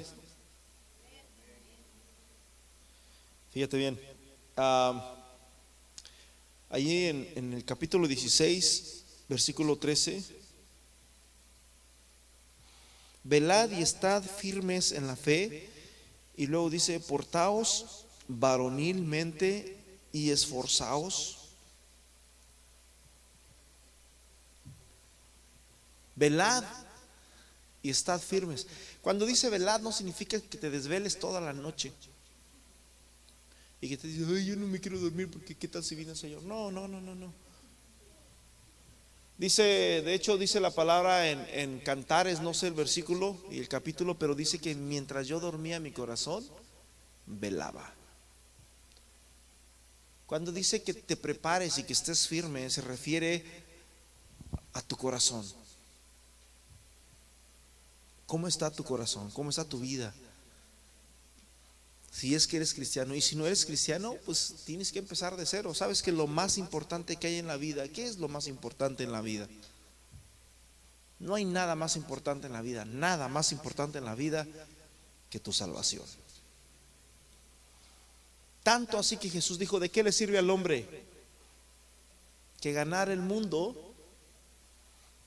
Fíjate 3.51 3.77
bien. 3.77 3.99
Allí 6.69 7.05
en, 7.05 7.27
en 7.35 7.53
el 7.53 7.65
capítulo 7.65 8.07
16, 8.07 9.05
versículo 9.27 9.75
13. 9.75 10.23
Velad 13.23 13.71
y 13.71 13.81
estad 13.81 14.21
firmes 14.23 14.91
en 14.91 15.07
la 15.07 15.15
fe. 15.15 15.67
Y 16.37 16.45
luego 16.45 16.69
dice, 16.69 16.99
portaos 16.99 18.05
varonilmente 18.27 19.79
y 20.13 20.29
esforzaos. 20.29 21.39
Velad 26.15 26.84
y 27.85 27.91
estad 27.91 28.19
firmes. 28.19 28.65
Cuando 29.03 29.27
dice 29.27 29.47
velad 29.47 29.79
no 29.79 29.91
significa 29.91 30.41
que 30.41 30.57
te 30.57 30.71
desveles 30.71 31.19
toda 31.19 31.39
la 31.39 31.53
noche. 31.53 31.93
Y 33.79 33.87
que 33.87 33.95
te 33.95 34.07
dices, 34.07 34.27
ay, 34.27 34.43
yo 34.43 34.55
no 34.55 34.65
me 34.65 34.79
quiero 34.79 34.99
dormir 34.99 35.29
porque 35.29 35.53
qué 35.53 35.67
tal 35.67 35.83
si 35.83 35.93
viene 35.93 36.13
el 36.13 36.17
Señor. 36.17 36.41
No, 36.41 36.71
no, 36.71 36.87
no, 36.87 36.99
no, 36.99 37.13
no. 37.13 37.31
Dice, 39.37 39.61
de 40.03 40.15
hecho, 40.15 40.35
dice 40.39 40.59
la 40.59 40.71
palabra 40.71 41.29
en 41.29 41.79
Cantares, 41.81 42.41
no 42.41 42.55
sé 42.55 42.67
el 42.67 42.73
versículo 42.73 43.37
y 43.51 43.59
el 43.59 43.67
capítulo, 43.67 44.17
pero 44.17 44.33
dice 44.33 44.57
que 44.57 44.73
mientras 44.73 45.27
yo 45.27 45.39
dormía 45.39 45.79
mi 45.79 45.91
corazón, 45.91 46.43
velaba. 47.27 47.93
Cuando 50.25 50.51
dice 50.51 50.81
que 50.81 50.95
te 50.95 51.17
prepares 51.17 51.77
y 51.77 51.83
que 51.83 51.93
estés 51.93 52.27
firme, 52.27 52.67
se 52.71 52.81
refiere 52.81 53.45
a 54.73 54.81
tu 54.81 54.97
corazón. 54.97 55.45
¿Cómo 58.25 58.47
está 58.47 58.71
tu 58.71 58.83
corazón? 58.83 59.29
¿Cómo 59.31 59.49
está 59.49 59.65
tu 59.65 59.79
vida? 59.79 60.13
Si 62.11 62.33
es 62.33 62.47
que 62.47 62.57
eres 62.57 62.73
cristiano. 62.73 63.13
Y 63.13 63.21
si 63.21 63.35
no 63.35 63.45
eres 63.45 63.65
cristiano, 63.65 64.15
pues 64.25 64.55
tienes 64.65 64.91
que 64.91 64.99
empezar 64.99 65.35
de 65.35 65.45
cero. 65.45 65.73
Sabes 65.73 66.01
que 66.01 66.11
lo 66.11 66.27
más 66.27 66.57
importante 66.57 67.17
que 67.17 67.27
hay 67.27 67.35
en 67.35 67.47
la 67.47 67.57
vida, 67.57 67.87
¿qué 67.89 68.05
es 68.05 68.17
lo 68.17 68.27
más 68.27 68.47
importante 68.47 69.03
en 69.03 69.11
la 69.11 69.21
vida? 69.21 69.47
No 71.19 71.35
hay 71.35 71.45
nada 71.45 71.75
más 71.75 71.95
importante 71.95 72.47
en 72.47 72.53
la 72.53 72.61
vida, 72.61 72.85
nada 72.85 73.27
más 73.27 73.51
importante 73.51 73.99
en 73.99 74.05
la 74.05 74.15
vida 74.15 74.47
que 75.29 75.39
tu 75.39 75.53
salvación. 75.53 76.05
Tanto 78.63 78.97
así 78.97 79.17
que 79.17 79.29
Jesús 79.29 79.59
dijo, 79.59 79.79
¿de 79.79 79.89
qué 79.89 80.01
le 80.03 80.11
sirve 80.11 80.37
al 80.39 80.49
hombre? 80.49 80.87
Que 82.59 82.73
ganar 82.73 83.09
el 83.09 83.19
mundo 83.19 83.84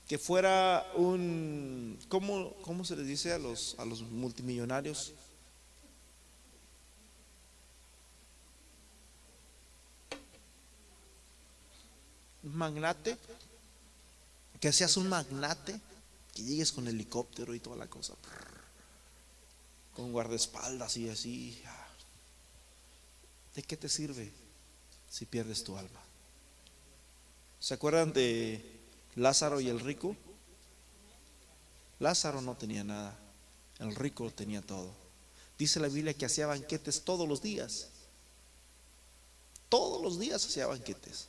que 0.09 0.17
fuera 0.17 0.91
un, 0.95 1.99
¿cómo, 2.09 2.55
cómo 2.63 2.83
se 2.83 2.95
les 2.95 3.05
dice 3.05 3.31
a 3.31 3.37
los, 3.37 3.75
a 3.77 3.85
los 3.85 4.01
multimillonarios? 4.01 5.13
Magnate, 12.41 13.19
que 14.59 14.73
seas 14.73 14.97
un 14.97 15.09
magnate, 15.09 15.79
que 16.33 16.41
llegues 16.41 16.71
con 16.71 16.87
helicóptero 16.87 17.53
y 17.53 17.59
toda 17.59 17.75
la 17.75 17.85
cosa, 17.85 18.15
con 19.93 20.11
guardaespaldas 20.11 20.97
y 20.97 21.07
así. 21.07 21.61
¿De 23.53 23.61
qué 23.61 23.77
te 23.77 23.89
sirve 23.89 24.33
si 25.07 25.27
pierdes 25.27 25.63
tu 25.63 25.77
alma? 25.77 26.01
¿Se 27.59 27.75
acuerdan 27.75 28.11
de 28.11 28.78
Lázaro 29.19 29.59
y 29.59 29.67
el 29.67 29.79
rico. 29.81 30.15
Lázaro 31.99 32.41
no 32.41 32.55
tenía 32.55 32.83
nada, 32.85 33.17
el 33.79 33.93
rico 33.93 34.31
tenía 34.31 34.61
todo. 34.61 34.91
Dice 35.57 35.81
la 35.81 35.89
Biblia 35.89 36.13
que 36.13 36.25
hacía 36.25 36.47
banquetes 36.47 37.01
todos 37.01 37.27
los 37.27 37.41
días. 37.41 37.89
Todos 39.67 40.01
los 40.01 40.17
días 40.17 40.45
hacía 40.45 40.67
banquetes. 40.67 41.27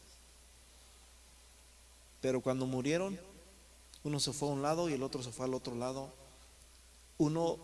Pero 2.21 2.41
cuando 2.41 2.65
murieron, 2.65 3.19
uno 4.05 4.21
se 4.21 4.33
fue 4.33 4.49
a 4.49 4.53
un 4.53 4.63
lado 4.63 4.89
y 4.89 4.93
el 4.93 5.03
otro 5.03 5.23
se 5.23 5.33
fue 5.33 5.47
al 5.47 5.55
otro 5.55 5.75
lado. 5.75 6.13
Uno 7.19 7.59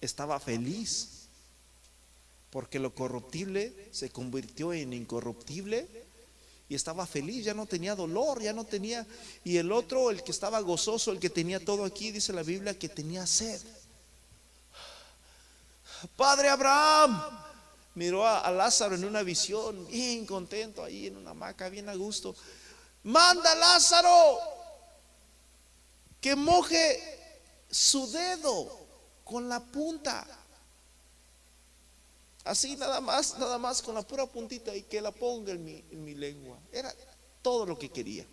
estaba 0.00 0.38
feliz 0.38 1.26
porque 2.50 2.78
lo 2.78 2.94
corruptible 2.94 3.88
se 3.90 4.10
convirtió 4.10 4.72
en 4.72 4.92
incorruptible 4.92 6.01
y 6.72 6.74
estaba 6.74 7.06
feliz, 7.06 7.44
ya 7.44 7.52
no 7.52 7.66
tenía 7.66 7.94
dolor, 7.94 8.40
ya 8.40 8.54
no 8.54 8.64
tenía. 8.64 9.06
Y 9.44 9.58
el 9.58 9.70
otro, 9.70 10.10
el 10.10 10.22
que 10.22 10.30
estaba 10.30 10.58
gozoso, 10.60 11.12
el 11.12 11.20
que 11.20 11.28
tenía 11.28 11.62
todo 11.62 11.84
aquí, 11.84 12.10
dice 12.10 12.32
la 12.32 12.42
Biblia 12.42 12.78
que 12.78 12.88
tenía 12.88 13.26
sed. 13.26 13.60
Padre 16.16 16.48
Abraham 16.48 17.20
miró 17.94 18.26
a, 18.26 18.50
Lázaro 18.50 18.94
en 18.94 19.04
una 19.04 19.22
visión, 19.22 19.86
bien 19.88 20.24
contento 20.24 20.82
ahí 20.82 21.08
en 21.08 21.18
una 21.18 21.32
hamaca, 21.32 21.68
bien 21.68 21.90
a 21.90 21.94
gusto. 21.94 22.34
Manda 23.02 23.54
Lázaro 23.54 24.38
que 26.22 26.34
moje 26.34 27.60
su 27.70 28.10
dedo 28.10 28.80
con 29.24 29.46
la 29.46 29.60
punta 29.60 30.26
Así 32.44 32.76
nada 32.76 33.00
más, 33.00 33.38
nada 33.38 33.58
más 33.58 33.82
con 33.82 33.94
la 33.94 34.02
pura 34.02 34.26
puntita 34.26 34.74
y 34.74 34.82
que 34.82 35.00
la 35.00 35.12
ponga 35.12 35.52
en 35.52 35.64
mi, 35.64 35.84
en 35.90 36.04
mi 36.04 36.14
lengua. 36.14 36.58
Era 36.72 36.92
todo 37.40 37.66
lo 37.66 37.78
que 37.78 37.88
quería. 37.88 38.26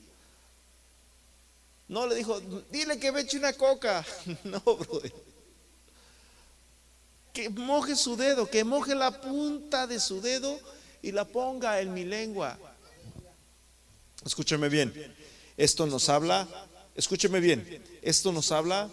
No 1.87 2.05
le 2.05 2.15
dijo, 2.15 2.39
dile 2.71 2.99
que 2.99 3.11
me 3.11 3.21
eche 3.21 3.37
una 3.37 3.53
coca. 3.53 4.05
No, 4.43 4.59
brother. 4.61 5.13
Que 7.33 7.49
moje 7.49 7.95
su 7.95 8.15
dedo, 8.15 8.49
que 8.49 8.63
moje 8.63 8.95
la 8.95 9.21
punta 9.21 9.85
de 9.85 9.99
su 9.99 10.21
dedo 10.21 10.59
y 11.01 11.11
la 11.11 11.25
ponga 11.25 11.79
en 11.79 11.93
mi 11.93 12.03
lengua. 12.03 12.57
Escúcheme 14.25 14.69
bien. 14.69 14.93
Esto 15.55 15.85
nos 15.85 16.09
habla, 16.09 16.47
escúcheme 16.95 17.39
bien. 17.39 17.83
Esto 18.01 18.31
nos 18.31 18.51
habla 18.51 18.89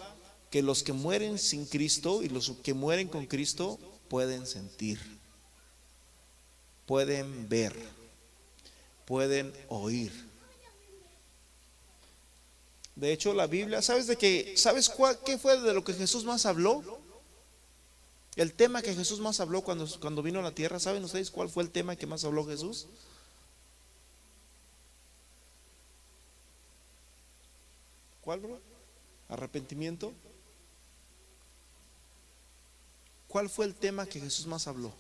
que 0.51 0.63
los 0.63 0.83
que 0.83 0.93
mueren 0.93 1.39
sin 1.39 1.67
Cristo 1.67 2.23
y 2.23 2.29
los 2.29 2.51
que 2.63 2.75
mueren 2.75 3.09
con 3.09 3.27
Cristo 3.27 3.79
pueden 4.09 4.47
sentir, 4.47 5.01
pueden 6.87 7.49
ver, 7.49 7.75
pueden 9.05 9.53
oír. 9.69 10.13
De 12.95 13.13
hecho, 13.13 13.35
la 13.35 13.47
Biblia, 13.47 13.83
¿sabes 13.83 14.07
de 14.07 14.17
qué? 14.17 14.55
¿Sabes 14.57 14.89
cuál, 14.89 15.19
qué 15.25 15.37
fue 15.37 15.61
de 15.61 15.75
lo 15.75 15.85
que 15.85 15.93
Jesús 15.93 16.25
más 16.25 16.47
habló? 16.47 16.99
El 18.37 18.53
tema 18.53 18.83
que 18.83 18.95
Jesús 18.95 19.21
más 19.21 19.41
habló 19.41 19.63
cuando, 19.63 19.87
cuando 20.01 20.23
vino 20.23 20.41
a 20.41 20.43
la 20.43 20.55
tierra, 20.55 20.79
¿saben 20.79 21.05
ustedes 21.05 21.31
cuál 21.31 21.49
fue 21.49 21.63
el 21.63 21.71
tema 21.71 21.97
que 21.97 22.07
más 22.07 22.25
habló 22.25 22.45
Jesús? 22.47 22.87
¿Cuál, 28.23 28.41
bro? 28.41 28.61
Arrepentimiento. 29.29 30.13
¿Cuál 33.29 33.51
fue 33.51 33.67
el 33.67 33.75
tema 33.75 34.07
que 34.07 34.21
Jesús 34.21 34.47
más 34.47 34.67
habló? 34.67 34.93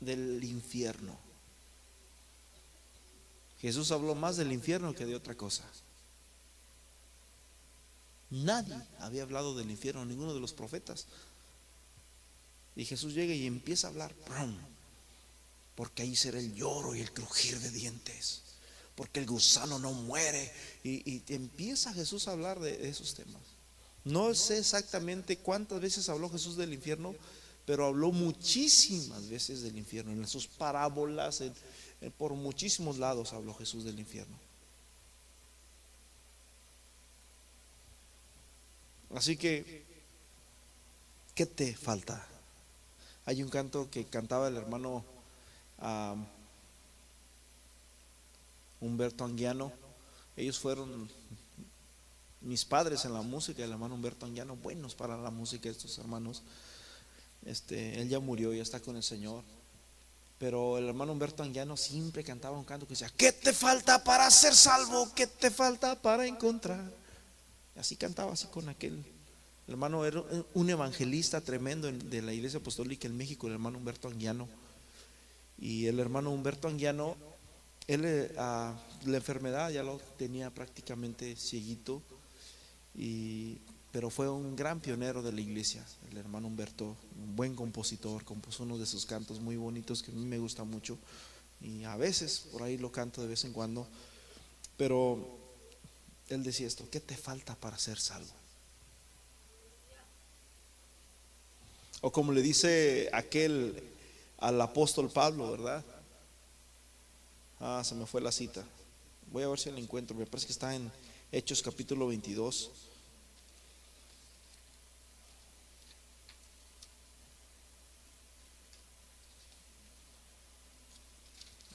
Del 0.00 0.42
infierno. 0.44 1.18
Jesús 3.60 3.90
habló 3.90 4.14
más 4.14 4.36
del 4.36 4.52
infierno 4.52 4.94
que 4.94 5.06
de 5.06 5.16
otra 5.16 5.34
cosa. 5.34 5.64
Nadie 8.30 8.76
había 9.00 9.22
hablado 9.22 9.54
del 9.54 9.70
infierno, 9.70 10.04
ninguno 10.04 10.34
de 10.34 10.40
los 10.40 10.52
profetas. 10.52 11.06
Y 12.76 12.84
Jesús 12.84 13.14
llega 13.14 13.34
y 13.34 13.46
empieza 13.46 13.86
a 13.86 13.90
hablar, 13.90 14.14
porque 15.74 16.02
ahí 16.02 16.14
será 16.14 16.38
el 16.38 16.54
lloro 16.54 16.94
y 16.94 17.00
el 17.00 17.12
crujir 17.12 17.58
de 17.58 17.70
dientes 17.70 18.45
porque 18.96 19.20
el 19.20 19.26
gusano 19.26 19.78
no 19.78 19.92
muere. 19.92 20.50
Y, 20.82 21.22
empieza 21.32 21.92
Jesús 21.92 22.26
a 22.26 22.32
hablar 22.32 22.58
de 22.58 22.88
esos 22.88 23.14
temas. 23.14 23.42
No 24.04 24.34
sé 24.34 24.58
exactamente 24.58 25.36
cuántas 25.38 25.80
veces 25.80 26.08
habló 26.08 26.30
Jesús 26.30 26.56
del 26.56 26.72
infierno, 26.72 27.14
pero 27.66 27.86
habló 27.86 28.10
muchísimas 28.12 29.28
veces 29.28 29.62
del 29.62 29.76
infierno, 29.76 30.12
en 30.12 30.26
sus 30.26 30.46
parábolas, 30.46 31.42
por 32.16 32.32
muchísimos 32.34 32.98
lados 32.98 33.32
habló 33.32 33.54
Jesús 33.54 33.84
del 33.84 33.98
infierno. 33.98 34.36
Así 39.14 39.36
que, 39.36 39.84
¿qué 41.34 41.46
te 41.46 41.74
falta? 41.74 42.26
Hay 43.24 43.42
un 43.42 43.48
canto 43.48 43.90
que 43.90 44.04
cantaba 44.04 44.46
el 44.48 44.56
hermano 44.56 45.04
Humberto 48.80 49.24
Anguiano. 49.24 49.72
Ellos 50.36 50.58
fueron 50.58 51.08
mis 52.40 52.64
padres 52.64 53.04
en 53.04 53.12
la 53.12 53.22
música, 53.22 53.64
el 53.64 53.72
hermano 53.72 53.94
Humberto 53.94 54.26
Anguiano, 54.26 54.56
buenos 54.56 54.94
para 54.94 55.16
la 55.16 55.30
música 55.30 55.68
estos 55.68 55.98
hermanos. 55.98 56.42
Este, 57.44 58.00
él 58.00 58.08
ya 58.08 58.20
murió, 58.20 58.52
ya 58.52 58.62
está 58.62 58.80
con 58.80 58.96
el 58.96 59.02
Señor. 59.02 59.42
Pero 60.38 60.76
el 60.76 60.86
hermano 60.86 61.12
Humberto 61.12 61.42
Anguiano 61.42 61.76
siempre 61.76 62.22
cantaba 62.22 62.58
un 62.58 62.64
canto 62.64 62.86
que 62.86 62.92
decía, 62.92 63.10
¿qué 63.16 63.32
te 63.32 63.52
falta 63.52 64.04
para 64.04 64.30
ser 64.30 64.54
salvo? 64.54 65.10
¿Qué 65.14 65.26
te 65.26 65.50
falta 65.50 66.00
para 66.00 66.26
encontrar? 66.26 66.92
Así 67.76 67.96
cantaba, 67.96 68.32
así 68.32 68.46
con 68.48 68.68
aquel. 68.68 68.94
El 69.66 69.72
hermano 69.72 70.04
era 70.04 70.22
un 70.54 70.70
evangelista 70.70 71.40
tremendo 71.40 71.90
de 71.90 72.22
la 72.22 72.32
iglesia 72.32 72.58
apostólica 72.58 73.08
en 73.08 73.16
México, 73.16 73.46
el 73.46 73.54
hermano 73.54 73.78
Humberto 73.78 74.08
Anguiano. 74.08 74.48
Y 75.58 75.86
el 75.86 75.98
hermano 75.98 76.30
Humberto 76.30 76.68
Anguiano, 76.68 77.16
él 77.86 78.04
eh, 78.04 78.32
la 78.36 78.76
enfermedad 79.04 79.70
ya 79.70 79.82
lo 79.82 79.98
tenía 80.18 80.50
prácticamente 80.50 81.36
cieguito, 81.36 82.02
y, 82.94 83.58
pero 83.92 84.10
fue 84.10 84.28
un 84.28 84.56
gran 84.56 84.80
pionero 84.80 85.22
de 85.22 85.32
la 85.32 85.40
iglesia, 85.40 85.84
el 86.10 86.16
hermano 86.16 86.48
Humberto, 86.48 86.96
un 87.22 87.36
buen 87.36 87.54
compositor, 87.54 88.24
compuso 88.24 88.64
uno 88.64 88.78
de 88.78 88.86
sus 88.86 89.06
cantos 89.06 89.40
muy 89.40 89.56
bonitos 89.56 90.02
que 90.02 90.10
a 90.10 90.14
mí 90.14 90.24
me 90.24 90.38
gusta 90.38 90.64
mucho, 90.64 90.98
y 91.60 91.84
a 91.84 91.96
veces 91.96 92.44
por 92.52 92.62
ahí 92.62 92.76
lo 92.76 92.90
canto 92.90 93.22
de 93.22 93.28
vez 93.28 93.44
en 93.44 93.52
cuando, 93.52 93.86
pero 94.76 95.38
él 96.28 96.42
decía 96.42 96.66
esto, 96.66 96.88
¿qué 96.90 97.00
te 97.00 97.16
falta 97.16 97.54
para 97.54 97.78
ser 97.78 97.98
salvo? 97.98 98.32
O 102.02 102.12
como 102.12 102.32
le 102.32 102.42
dice 102.42 103.08
aquel 103.12 103.82
al 104.38 104.60
apóstol 104.60 105.10
Pablo, 105.10 105.50
¿verdad? 105.50 105.84
Ah, 107.58 107.82
se 107.84 107.94
me 107.94 108.06
fue 108.06 108.20
la 108.20 108.32
cita. 108.32 108.64
Voy 109.32 109.42
a 109.42 109.48
ver 109.48 109.58
si 109.58 109.70
la 109.70 109.78
encuentro. 109.78 110.16
Me 110.16 110.26
parece 110.26 110.46
que 110.46 110.52
está 110.52 110.74
en 110.74 110.90
Hechos 111.32 111.62
capítulo 111.62 112.06
22. 112.08 112.70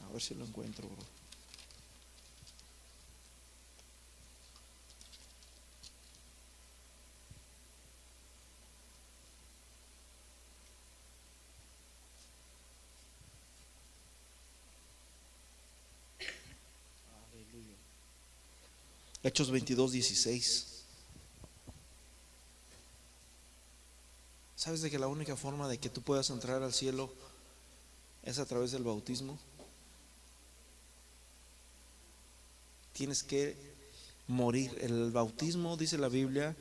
A 0.08 0.14
ver 0.14 0.22
si 0.22 0.36
lo 0.36 0.46
encuentro, 0.46 0.88
bro. 0.88 1.21
Hechos 19.24 19.52
22, 19.52 19.92
16. 19.92 20.68
¿Sabes 24.56 24.82
de 24.82 24.90
que 24.90 24.98
la 24.98 25.08
única 25.08 25.36
forma 25.36 25.68
de 25.68 25.78
que 25.78 25.90
tú 25.90 26.02
puedas 26.02 26.30
entrar 26.32 26.64
al 26.64 26.74
cielo 26.74 27.14
es 28.24 28.40
a 28.40 28.46
través 28.46 28.72
del 28.72 28.84
bautismo? 28.84 29.38
Tienes 32.94 33.22
que 33.22 33.56
morir. 34.28 34.76
El 34.82 35.12
bautismo, 35.12 35.78
dice 35.78 36.00
la 36.00 36.10
Biblia, 36.10 36.56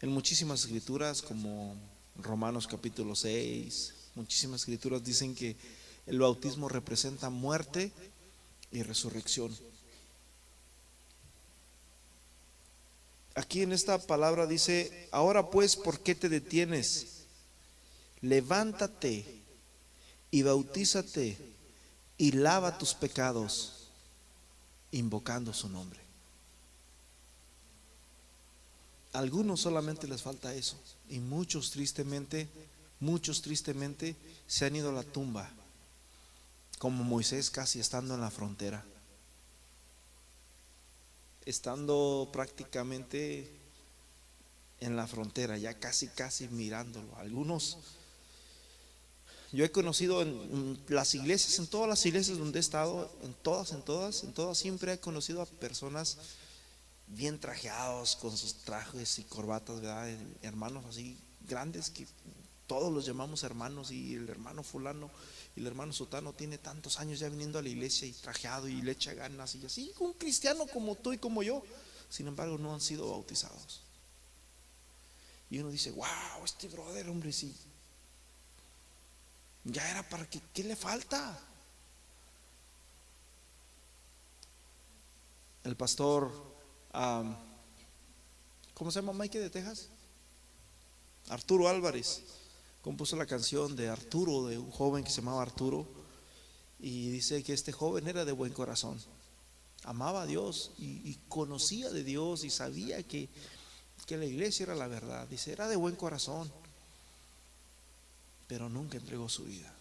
en 0.00 0.10
muchísimas 0.10 0.60
escrituras 0.60 1.20
como 1.20 1.76
Romanos 2.16 2.66
capítulo 2.66 3.16
6, 3.16 3.94
muchísimas 4.14 4.62
escrituras 4.62 5.04
dicen 5.04 5.34
que 5.34 5.56
el 6.06 6.18
bautismo 6.18 6.70
representa 6.70 7.28
muerte 7.28 7.92
y 8.72 8.82
resurrección. 8.82 9.54
Aquí 13.38 13.62
en 13.62 13.72
esta 13.72 13.98
palabra 13.98 14.46
dice, 14.46 15.08
ahora 15.12 15.48
pues, 15.48 15.76
¿por 15.76 16.00
qué 16.00 16.14
te 16.14 16.28
detienes? 16.28 17.24
Levántate 18.20 19.24
y 20.32 20.42
bautízate 20.42 21.38
y 22.18 22.32
lava 22.32 22.78
tus 22.78 22.94
pecados, 22.94 23.88
invocando 24.90 25.52
su 25.54 25.68
nombre. 25.68 26.00
algunos 29.14 29.60
solamente 29.60 30.06
les 30.06 30.22
falta 30.22 30.54
eso 30.54 30.76
y 31.08 31.18
muchos 31.18 31.70
tristemente, 31.70 32.46
muchos 33.00 33.42
tristemente 33.42 34.14
se 34.46 34.64
han 34.64 34.76
ido 34.76 34.90
a 34.90 34.92
la 34.92 35.02
tumba, 35.02 35.50
como 36.78 37.02
Moisés 37.02 37.50
casi 37.50 37.80
estando 37.80 38.14
en 38.14 38.20
la 38.20 38.30
frontera 38.30 38.84
estando 41.48 42.28
prácticamente 42.30 43.50
en 44.80 44.96
la 44.96 45.06
frontera, 45.06 45.56
ya 45.56 45.74
casi, 45.78 46.08
casi 46.08 46.46
mirándolo. 46.48 47.16
Algunos, 47.16 47.78
yo 49.52 49.64
he 49.64 49.70
conocido 49.70 50.20
en, 50.20 50.78
las 50.88 51.14
iglesias, 51.14 51.58
en 51.58 51.66
todas 51.66 51.88
las 51.88 52.04
iglesias 52.04 52.36
donde 52.36 52.58
he 52.58 52.60
estado, 52.60 53.10
en 53.22 53.32
todas, 53.32 53.72
en 53.72 53.82
todas, 53.82 54.24
en 54.24 54.32
todas, 54.34 54.58
siempre 54.58 54.92
he 54.92 55.00
conocido 55.00 55.40
a 55.40 55.46
personas 55.46 56.18
bien 57.06 57.40
trajeados 57.40 58.16
con 58.16 58.36
sus 58.36 58.54
trajes 58.56 59.18
y 59.18 59.24
corbatas, 59.24 59.80
¿verdad? 59.80 60.06
Hermanos 60.42 60.84
así 60.84 61.16
grandes 61.48 61.88
que 61.88 62.06
todos 62.66 62.92
los 62.92 63.06
llamamos 63.06 63.42
hermanos 63.42 63.90
y 63.90 64.14
el 64.14 64.28
hermano 64.28 64.62
fulano 64.62 65.10
el 65.56 65.66
hermano 65.66 65.92
Sotano 65.92 66.32
tiene 66.32 66.58
tantos 66.58 67.00
años 67.00 67.18
ya 67.18 67.28
viniendo 67.28 67.58
a 67.58 67.62
la 67.62 67.68
iglesia 67.68 68.06
y 68.06 68.12
trajeado 68.12 68.68
y 68.68 68.80
le 68.82 68.92
echa 68.92 69.14
ganas 69.14 69.54
y 69.54 69.66
así, 69.66 69.92
un 69.98 70.12
cristiano 70.12 70.66
como 70.66 70.94
tú 70.94 71.12
y 71.12 71.18
como 71.18 71.42
yo, 71.42 71.62
sin 72.08 72.28
embargo 72.28 72.58
no 72.58 72.74
han 72.74 72.80
sido 72.80 73.10
bautizados. 73.10 73.82
Y 75.50 75.58
uno 75.58 75.70
dice, 75.70 75.90
wow, 75.92 76.44
este 76.44 76.68
brother, 76.68 77.08
hombre, 77.08 77.32
sí, 77.32 77.54
ya 79.64 79.90
era 79.90 80.08
para 80.08 80.28
que, 80.28 80.40
¿qué 80.54 80.64
le 80.64 80.76
falta? 80.76 81.38
El 85.64 85.76
pastor, 85.76 86.32
¿cómo 88.74 88.90
se 88.90 89.00
llama 89.00 89.12
Mike 89.12 89.40
de 89.40 89.50
Texas? 89.50 89.88
Arturo 91.28 91.68
Álvarez 91.68 92.22
compuso 92.82 93.16
la 93.16 93.26
canción 93.26 93.76
de 93.76 93.88
Arturo, 93.88 94.46
de 94.46 94.58
un 94.58 94.70
joven 94.70 95.04
que 95.04 95.10
se 95.10 95.20
llamaba 95.20 95.42
Arturo, 95.42 95.86
y 96.80 97.10
dice 97.10 97.42
que 97.42 97.52
este 97.52 97.72
joven 97.72 98.06
era 98.06 98.24
de 98.24 98.32
buen 98.32 98.52
corazón, 98.52 99.00
amaba 99.84 100.22
a 100.22 100.26
Dios 100.26 100.72
y, 100.78 101.16
conocía 101.28 101.90
de 101.90 102.04
Dios 102.04 102.44
y 102.44 102.50
sabía 102.50 103.02
que, 103.02 103.28
que 104.06 104.16
la 104.16 104.24
iglesia 104.24 104.64
era 104.64 104.74
la 104.74 104.88
verdad. 104.88 105.26
Dice, 105.28 105.52
era 105.52 105.68
de 105.68 105.76
buen 105.76 105.96
corazón, 105.96 106.50
pero 108.46 108.68
nunca 108.68 108.96
entregó 108.96 109.28
su 109.28 109.44
vida. 109.44 109.72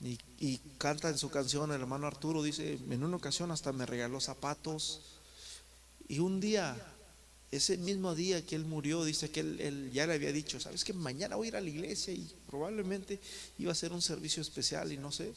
Y, 0.00 0.18
y, 0.38 0.58
canta 0.76 1.08
en 1.08 1.18
su 1.18 1.30
canción 1.30 1.70
el 1.72 1.80
hermano 1.80 2.06
Arturo, 2.06 2.42
dice, 2.42 2.74
en 2.74 3.04
una 3.04 3.16
ocasión 3.16 3.50
hasta 3.50 3.72
me 3.72 3.86
regaló 3.86 4.20
zapatos. 4.20 5.00
Y 6.08 6.18
un 6.18 6.40
día 6.40 6.76
ese 7.56 7.76
mismo 7.76 8.14
día 8.14 8.44
que 8.44 8.56
él 8.56 8.64
murió, 8.64 9.04
dice 9.04 9.30
que 9.30 9.40
él, 9.40 9.90
ya 9.92 10.06
le 10.06 10.14
había 10.14 10.32
dicho, 10.32 10.58
sabes 10.60 10.84
que 10.84 10.92
mañana 10.92 11.36
voy 11.36 11.46
a 11.46 11.48
ir 11.48 11.56
a 11.56 11.60
la 11.60 11.68
iglesia 11.68 12.12
y 12.12 12.28
probablemente 12.46 13.20
iba 13.58 13.70
a 13.72 13.74
ser 13.74 13.92
un 13.92 14.02
servicio 14.02 14.40
especial 14.40 14.92
y 14.92 14.96
no 14.96 15.12
sé. 15.12 15.32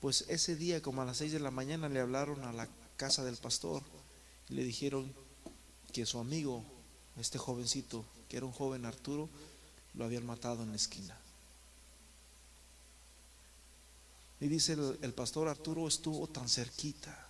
Pues 0.00 0.24
ese 0.28 0.56
día, 0.56 0.80
como 0.80 1.02
a 1.02 1.04
las 1.04 1.18
seis 1.18 1.32
de 1.32 1.40
la 1.40 1.50
mañana, 1.50 1.88
le 1.88 2.00
hablaron 2.00 2.44
a 2.44 2.52
la 2.52 2.68
casa 2.96 3.24
del 3.24 3.36
pastor 3.36 3.82
y 4.48 4.54
le 4.54 4.64
dijeron 4.64 5.12
que 5.92 6.06
su 6.06 6.18
amigo, 6.18 6.64
este 7.18 7.38
jovencito, 7.38 8.04
que 8.28 8.36
era 8.36 8.46
un 8.46 8.52
joven 8.52 8.84
Arturo, 8.84 9.28
lo 9.94 10.04
habían 10.04 10.26
matado 10.26 10.62
en 10.62 10.70
la 10.70 10.76
esquina. 10.76 11.18
Y 14.40 14.46
dice 14.46 14.76
el 15.02 15.14
pastor 15.14 15.48
Arturo 15.48 15.88
estuvo 15.88 16.28
tan 16.28 16.48
cerquita, 16.48 17.28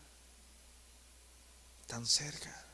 tan 1.86 2.06
cerca. 2.06 2.67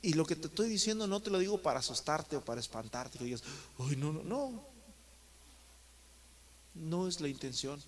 Y, 0.00 0.14
lo 0.14 0.24
que 0.24 0.36
te 0.36 0.46
estoy 0.46 0.68
diciendo 0.68 1.06
no 1.06 1.20
te 1.20 1.30
lo 1.30 1.38
digo 1.38 1.60
para 1.60 1.80
asustarte 1.80 2.36
o 2.36 2.44
para 2.44 2.60
espantarte, 2.60 3.18
que 3.18 3.24
digas, 3.24 3.42
ay, 3.78 3.96
no, 3.96 4.12
no, 4.12 4.22
no. 4.22 4.64
No 6.74 7.08
es 7.08 7.20
la 7.20 7.28
intención. 7.28 7.82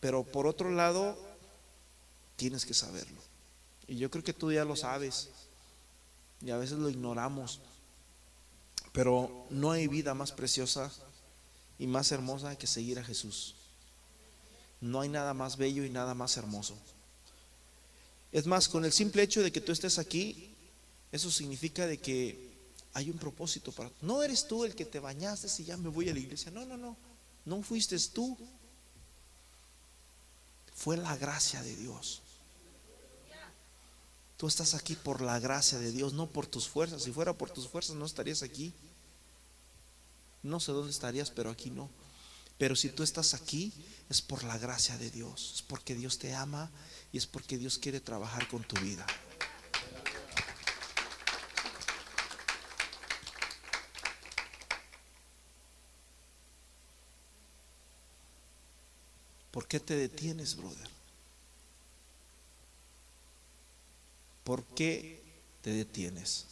Pero 0.00 0.24
por 0.24 0.46
otro 0.46 0.70
lado, 0.70 1.16
tienes 2.36 2.66
que 2.66 2.74
saberlo. 2.74 3.20
Y 3.86 3.96
yo 3.96 4.10
creo 4.10 4.24
que 4.24 4.32
tú 4.32 4.50
ya 4.50 4.64
lo 4.64 4.74
sabes. 4.74 5.30
Y 6.40 6.50
a 6.50 6.56
veces 6.56 6.78
lo 6.78 6.90
ignoramos. 6.90 7.60
Pero 8.92 9.46
no 9.50 9.70
hay 9.70 9.86
vida 9.86 10.14
más 10.14 10.32
preciosa 10.32 10.90
y 11.78 11.86
más 11.86 12.10
hermosa 12.10 12.56
que 12.56 12.66
seguir 12.66 12.98
a 12.98 13.04
Jesús. 13.04 13.54
No 14.80 15.00
hay 15.00 15.08
nada 15.08 15.32
más 15.32 15.56
bello 15.56 15.84
y 15.84 15.90
nada 15.90 16.14
más 16.14 16.36
hermoso. 16.36 16.76
Es 18.32 18.46
más, 18.46 18.68
con 18.68 18.84
el 18.84 18.92
simple 18.92 19.22
hecho 19.22 19.42
de 19.42 19.52
que 19.52 19.60
tú 19.60 19.70
estés 19.70 19.98
aquí, 19.98 20.53
eso 21.14 21.30
significa 21.30 21.86
de 21.86 21.98
que 21.98 22.50
hay 22.92 23.08
un 23.08 23.18
propósito 23.18 23.70
para 23.70 23.88
No 24.00 24.24
eres 24.24 24.48
tú 24.48 24.64
el 24.64 24.74
que 24.74 24.84
te 24.84 24.98
bañaste 24.98 25.46
y 25.62 25.64
ya 25.64 25.76
me 25.76 25.88
voy 25.88 26.08
a 26.08 26.12
la 26.12 26.18
iglesia. 26.18 26.50
No, 26.50 26.66
no, 26.66 26.76
no. 26.76 26.96
No 27.44 27.62
fuiste 27.62 27.96
tú. 28.12 28.36
Fue 30.74 30.96
la 30.96 31.16
gracia 31.16 31.62
de 31.62 31.76
Dios. 31.76 32.20
Tú 34.36 34.48
estás 34.48 34.74
aquí 34.74 34.96
por 34.96 35.20
la 35.20 35.38
gracia 35.38 35.78
de 35.78 35.92
Dios, 35.92 36.14
no 36.14 36.26
por 36.26 36.48
tus 36.48 36.68
fuerzas. 36.68 37.04
Si 37.04 37.12
fuera 37.12 37.32
por 37.32 37.48
tus 37.48 37.68
fuerzas 37.68 37.94
no 37.94 38.06
estarías 38.06 38.42
aquí. 38.42 38.72
No 40.42 40.58
sé 40.58 40.72
dónde 40.72 40.90
estarías, 40.90 41.30
pero 41.30 41.48
aquí 41.48 41.70
no. 41.70 41.88
Pero 42.58 42.74
si 42.74 42.88
tú 42.88 43.04
estás 43.04 43.34
aquí, 43.34 43.72
es 44.10 44.20
por 44.20 44.42
la 44.42 44.58
gracia 44.58 44.98
de 44.98 45.12
Dios. 45.12 45.52
Es 45.54 45.62
porque 45.62 45.94
Dios 45.94 46.18
te 46.18 46.34
ama 46.34 46.72
y 47.12 47.18
es 47.18 47.26
porque 47.28 47.56
Dios 47.56 47.78
quiere 47.78 48.00
trabajar 48.00 48.48
con 48.48 48.64
tu 48.64 48.74
vida. 48.80 49.06
¿Por 59.54 59.68
qué 59.68 59.78
te 59.78 59.94
detienes, 59.94 60.56
brother? 60.56 60.88
¿Por 64.42 64.64
qué 64.64 65.22
te 65.62 65.70
detienes? 65.70 66.46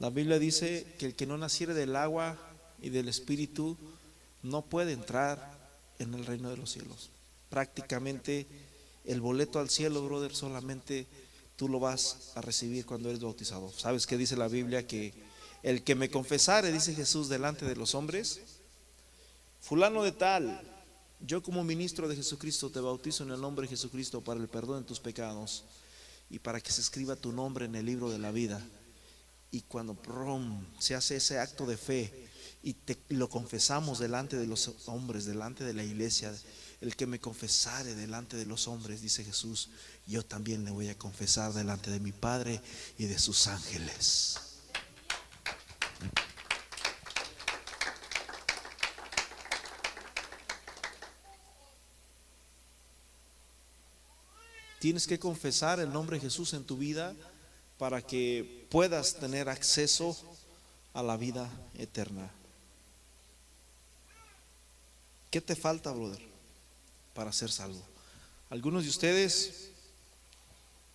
La 0.00 0.10
Biblia 0.10 0.40
dice 0.40 0.96
que 0.98 1.06
el 1.06 1.14
que 1.14 1.24
no 1.24 1.38
naciere 1.38 1.72
del 1.72 1.94
agua 1.94 2.36
y 2.82 2.90
del 2.90 3.08
espíritu 3.08 3.76
no 4.42 4.62
puede 4.62 4.90
entrar 4.90 5.56
en 6.00 6.12
el 6.14 6.26
reino 6.26 6.50
de 6.50 6.56
los 6.56 6.72
cielos. 6.72 7.10
Prácticamente 7.48 8.48
el 9.04 9.20
boleto 9.20 9.60
al 9.60 9.70
cielo, 9.70 10.04
brother, 10.04 10.34
solamente 10.34 11.06
tú 11.54 11.68
lo 11.68 11.78
vas 11.78 12.32
a 12.34 12.40
recibir 12.40 12.84
cuando 12.84 13.08
eres 13.08 13.22
bautizado. 13.22 13.70
¿Sabes 13.70 14.04
qué 14.04 14.16
dice 14.16 14.36
la 14.36 14.48
Biblia? 14.48 14.84
Que 14.84 15.14
el 15.62 15.84
que 15.84 15.94
me 15.94 16.10
confesare, 16.10 16.72
dice 16.72 16.92
Jesús, 16.92 17.28
delante 17.28 17.66
de 17.66 17.76
los 17.76 17.94
hombres, 17.94 18.55
Fulano 19.66 20.04
de 20.04 20.12
tal, 20.12 20.60
yo 21.18 21.42
como 21.42 21.64
ministro 21.64 22.06
de 22.06 22.14
Jesucristo 22.14 22.70
te 22.70 22.78
bautizo 22.78 23.24
en 23.24 23.32
el 23.32 23.40
nombre 23.40 23.64
de 23.66 23.70
Jesucristo 23.70 24.20
para 24.20 24.38
el 24.38 24.46
perdón 24.46 24.82
de 24.82 24.86
tus 24.86 25.00
pecados 25.00 25.64
y 26.30 26.38
para 26.38 26.60
que 26.60 26.70
se 26.70 26.80
escriba 26.80 27.16
tu 27.16 27.32
nombre 27.32 27.64
en 27.64 27.74
el 27.74 27.84
libro 27.84 28.08
de 28.08 28.20
la 28.20 28.30
vida. 28.30 28.64
Y 29.50 29.62
cuando 29.62 29.98
se 30.78 30.94
hace 30.94 31.16
ese 31.16 31.40
acto 31.40 31.66
de 31.66 31.76
fe 31.76 32.28
y 32.62 32.74
te, 32.74 32.96
lo 33.08 33.28
confesamos 33.28 33.98
delante 33.98 34.36
de 34.36 34.46
los 34.46 34.70
hombres, 34.86 35.24
delante 35.24 35.64
de 35.64 35.74
la 35.74 35.82
iglesia, 35.82 36.32
el 36.80 36.94
que 36.94 37.08
me 37.08 37.18
confesare 37.18 37.96
delante 37.96 38.36
de 38.36 38.46
los 38.46 38.68
hombres, 38.68 39.02
dice 39.02 39.24
Jesús, 39.24 39.70
yo 40.06 40.24
también 40.24 40.64
le 40.64 40.70
voy 40.70 40.90
a 40.90 40.96
confesar 40.96 41.52
delante 41.52 41.90
de 41.90 41.98
mi 41.98 42.12
Padre 42.12 42.60
y 42.98 43.06
de 43.06 43.18
sus 43.18 43.48
ángeles. 43.48 44.45
Tienes 54.86 55.08
que 55.08 55.18
confesar 55.18 55.80
el 55.80 55.92
nombre 55.92 56.16
de 56.16 56.20
Jesús 56.20 56.52
en 56.52 56.62
tu 56.62 56.76
vida 56.76 57.12
para 57.76 58.02
que 58.02 58.68
puedas 58.70 59.16
tener 59.16 59.48
acceso 59.48 60.16
a 60.94 61.02
la 61.02 61.16
vida 61.16 61.50
eterna. 61.74 62.30
¿Qué 65.28 65.40
te 65.40 65.56
falta, 65.56 65.90
brother, 65.90 66.22
para 67.14 67.32
ser 67.32 67.50
salvo? 67.50 67.82
Algunos 68.48 68.84
de 68.84 68.90
ustedes 68.90 69.70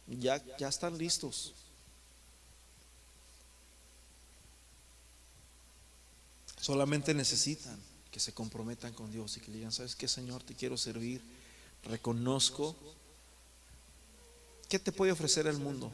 ya, 0.07 0.41
ya 0.57 0.69
están 0.69 0.97
listos. 0.97 1.53
Solamente 6.61 7.13
necesitan 7.13 7.77
que 8.09 8.21
se 8.21 8.33
comprometan 8.33 8.93
con 8.93 9.11
Dios 9.11 9.35
y 9.35 9.41
que 9.41 9.51
le 9.51 9.57
digan, 9.57 9.73
¿sabes 9.73 9.97
qué, 9.97 10.07
Señor? 10.07 10.43
Te 10.43 10.55
quiero 10.55 10.77
servir. 10.77 11.21
Reconozco 11.83 12.77
¿Qué 14.71 14.79
te 14.79 14.93
puede 14.93 15.11
ofrecer 15.11 15.47
el 15.47 15.57
mundo? 15.57 15.91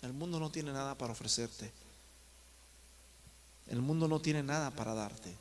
El 0.00 0.12
mundo 0.12 0.38
no 0.38 0.48
tiene 0.48 0.72
nada 0.72 0.96
para 0.96 1.12
ofrecerte. 1.12 1.72
El 3.66 3.82
mundo 3.82 4.06
no 4.06 4.20
tiene 4.20 4.44
nada 4.44 4.70
para 4.70 4.94
darte. 4.94 5.34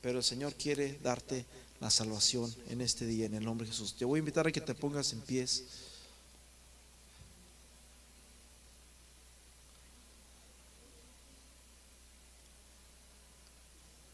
Pero 0.00 0.16
el 0.16 0.24
Señor 0.24 0.54
quiere 0.54 0.98
darte 1.02 1.44
la 1.78 1.90
salvación 1.90 2.50
en 2.70 2.80
este 2.80 3.04
día, 3.04 3.26
en 3.26 3.34
el 3.34 3.44
nombre 3.44 3.66
de 3.66 3.72
Jesús. 3.72 3.94
Te 3.94 4.06
voy 4.06 4.16
a 4.16 4.20
invitar 4.20 4.46
a 4.46 4.50
que 4.50 4.62
te 4.62 4.74
pongas 4.74 5.12
en 5.12 5.20
pies. 5.20 5.64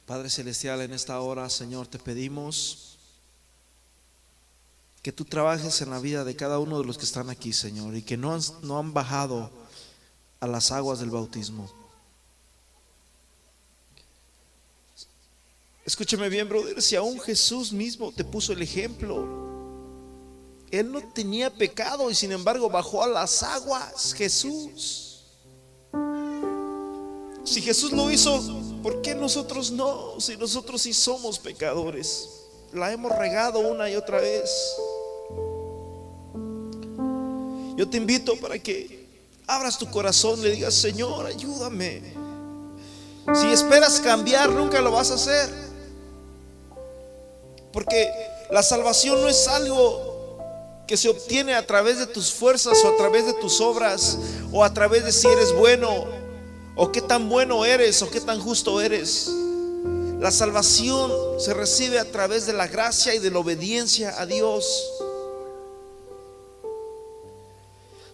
Padre 0.06 0.28
Celestial, 0.28 0.80
en 0.80 0.92
esta 0.92 1.20
hora, 1.20 1.48
Señor, 1.48 1.86
te 1.86 2.00
pedimos 2.00 2.97
que 5.08 5.12
tú 5.12 5.24
trabajes 5.24 5.80
en 5.80 5.88
la 5.88 6.00
vida 6.00 6.22
de 6.22 6.36
cada 6.36 6.58
uno 6.58 6.78
de 6.78 6.84
los 6.84 6.98
que 6.98 7.06
están 7.06 7.30
aquí, 7.30 7.54
Señor, 7.54 7.96
y 7.96 8.02
que 8.02 8.18
no 8.18 8.34
han, 8.34 8.42
no 8.60 8.78
han 8.78 8.92
bajado 8.92 9.50
a 10.38 10.46
las 10.46 10.70
aguas 10.70 11.00
del 11.00 11.08
bautismo. 11.08 11.66
Escúchame 15.86 16.28
bien, 16.28 16.46
brother, 16.46 16.82
si 16.82 16.94
aún 16.94 17.18
Jesús 17.20 17.72
mismo 17.72 18.12
te 18.12 18.22
puso 18.22 18.52
el 18.52 18.60
ejemplo, 18.60 19.26
Él 20.70 20.92
no 20.92 21.00
tenía 21.14 21.48
pecado 21.48 22.10
y 22.10 22.14
sin 22.14 22.32
embargo 22.32 22.68
bajó 22.68 23.02
a 23.02 23.08
las 23.08 23.42
aguas, 23.42 24.12
Jesús. 24.12 25.24
Si 27.44 27.62
Jesús 27.62 27.92
lo 27.92 28.10
hizo, 28.10 28.42
¿por 28.82 29.00
qué 29.00 29.14
nosotros 29.14 29.70
no? 29.70 30.20
Si 30.20 30.36
nosotros 30.36 30.82
sí 30.82 30.92
somos 30.92 31.38
pecadores 31.38 32.28
la 32.72 32.92
hemos 32.92 33.16
regado 33.16 33.60
una 33.60 33.88
y 33.88 33.96
otra 33.96 34.20
vez. 34.20 34.50
Yo 37.78 37.88
te 37.88 37.96
invito 37.96 38.34
para 38.40 38.58
que 38.58 39.06
abras 39.46 39.78
tu 39.78 39.88
corazón, 39.88 40.42
le 40.42 40.50
digas, 40.50 40.74
Señor, 40.74 41.24
ayúdame. 41.26 42.02
Si 43.32 43.46
esperas 43.52 44.00
cambiar, 44.00 44.50
nunca 44.50 44.80
lo 44.80 44.90
vas 44.90 45.12
a 45.12 45.14
hacer. 45.14 45.48
Porque 47.72 48.12
la 48.50 48.64
salvación 48.64 49.22
no 49.22 49.28
es 49.28 49.46
algo 49.46 50.40
que 50.88 50.96
se 50.96 51.08
obtiene 51.08 51.54
a 51.54 51.64
través 51.64 52.00
de 52.00 52.08
tus 52.08 52.32
fuerzas 52.32 52.76
o 52.84 52.88
a 52.88 52.96
través 52.96 53.26
de 53.26 53.34
tus 53.34 53.60
obras 53.60 54.18
o 54.50 54.64
a 54.64 54.74
través 54.74 55.04
de 55.04 55.12
si 55.12 55.28
eres 55.28 55.54
bueno 55.54 56.04
o 56.74 56.90
qué 56.90 57.00
tan 57.00 57.28
bueno 57.28 57.64
eres 57.64 58.02
o 58.02 58.10
qué 58.10 58.20
tan 58.20 58.40
justo 58.40 58.80
eres. 58.80 59.30
La 60.18 60.32
salvación 60.32 61.12
se 61.38 61.54
recibe 61.54 62.00
a 62.00 62.10
través 62.10 62.44
de 62.44 62.54
la 62.54 62.66
gracia 62.66 63.14
y 63.14 63.20
de 63.20 63.30
la 63.30 63.38
obediencia 63.38 64.20
a 64.20 64.26
Dios. 64.26 64.66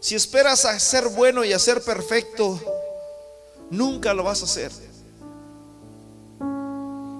Si 0.04 0.14
esperas 0.14 0.66
a 0.66 0.78
ser 0.78 1.08
bueno 1.08 1.46
y 1.46 1.54
a 1.54 1.58
ser 1.58 1.80
perfecto, 1.80 2.60
nunca 3.70 4.12
lo 4.12 4.22
vas 4.22 4.42
a 4.42 4.44
hacer. 4.44 4.70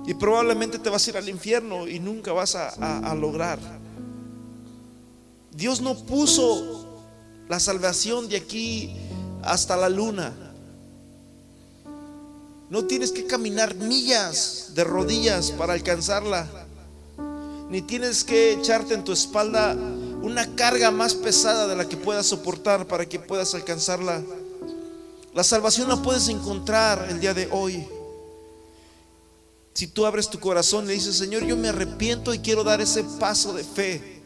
Y 0.07 0.13
probablemente 0.13 0.79
te 0.79 0.91
vas 0.91 1.07
a 1.07 1.11
ir 1.11 1.17
al 1.17 1.27
infierno 1.31 1.89
y 1.89 1.99
nunca 1.99 2.35
vas 2.35 2.55
a, 2.55 3.15
lograr. 3.15 3.59
Dios 5.51 5.81
no 5.81 5.97
puso 6.05 6.87
la 7.49 7.59
salvación 7.59 8.29
de 8.29 8.37
aquí 8.37 8.95
hasta 9.43 9.79
la 9.79 9.89
luna. 9.89 10.35
No 12.69 12.85
tienes 12.85 13.13
que 13.13 13.25
caminar 13.25 13.75
millas 13.77 14.73
de 14.75 14.85
rodillas 14.85 15.53
para 15.53 15.73
alcanzarla. 15.73 16.47
Ni 17.71 17.81
tienes 17.81 18.25
que 18.25 18.53
echarte 18.53 18.93
en 18.93 19.05
tu 19.05 19.13
espalda 19.13 19.75
una 20.25 20.57
carga 20.57 20.91
más 20.91 21.15
pesada 21.15 21.67
de 21.67 21.77
la 21.77 21.87
que 21.87 21.99
puedas 21.99 22.25
soportar 22.27 22.87
para 22.87 23.07
que 23.07 23.19
puedas 23.19 23.55
alcanzarla. 23.55 24.23
La 25.35 25.45
salvación 25.45 25.89
la 25.89 26.01
puedes 26.01 26.29
encontrar 26.29 27.09
el 27.11 27.21
día 27.21 27.35
de 27.35 27.47
hoy. 27.51 27.87
Si 29.75 29.87
tú 29.87 30.07
abres 30.07 30.31
tu 30.31 30.41
corazón 30.41 30.85
y 30.85 30.89
le 30.89 30.95
dices, 30.95 31.17
Señor, 31.17 31.45
yo 31.45 31.59
me 31.59 31.69
arrepiento 31.69 32.33
y 32.33 32.39
quiero 32.39 32.65
dar 32.65 32.81
ese 32.81 33.05
paso 33.05 33.53
de 33.53 33.65
fe. 33.65 34.23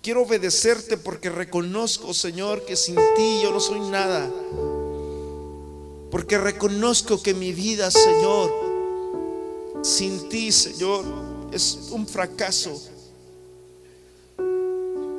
Quiero 0.00 0.22
obedecerte 0.22 0.96
porque 0.96 1.28
reconozco, 1.28 2.14
Señor, 2.14 2.64
que 2.64 2.74
sin 2.74 2.96
ti 2.96 3.40
yo 3.42 3.52
no 3.52 3.60
soy 3.60 3.80
nada. 3.80 4.30
Porque 6.10 6.38
reconozco 6.38 7.22
que 7.22 7.34
mi 7.34 7.52
vida, 7.52 7.90
Señor, 7.90 8.50
sin 9.82 10.30
ti, 10.30 10.50
Señor, 10.50 11.04
es 11.52 11.88
un 11.90 12.06
fracaso. 12.06 12.91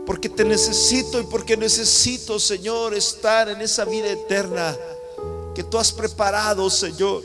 Porque 0.05 0.29
te 0.29 0.43
necesito 0.43 1.19
y 1.19 1.23
porque 1.23 1.55
necesito, 1.55 2.39
Señor, 2.39 2.93
estar 2.93 3.49
en 3.49 3.61
esa 3.61 3.85
vida 3.85 4.09
eterna 4.09 4.75
que 5.55 5.63
tú 5.63 5.77
has 5.77 5.91
preparado, 5.91 6.69
Señor. 6.69 7.23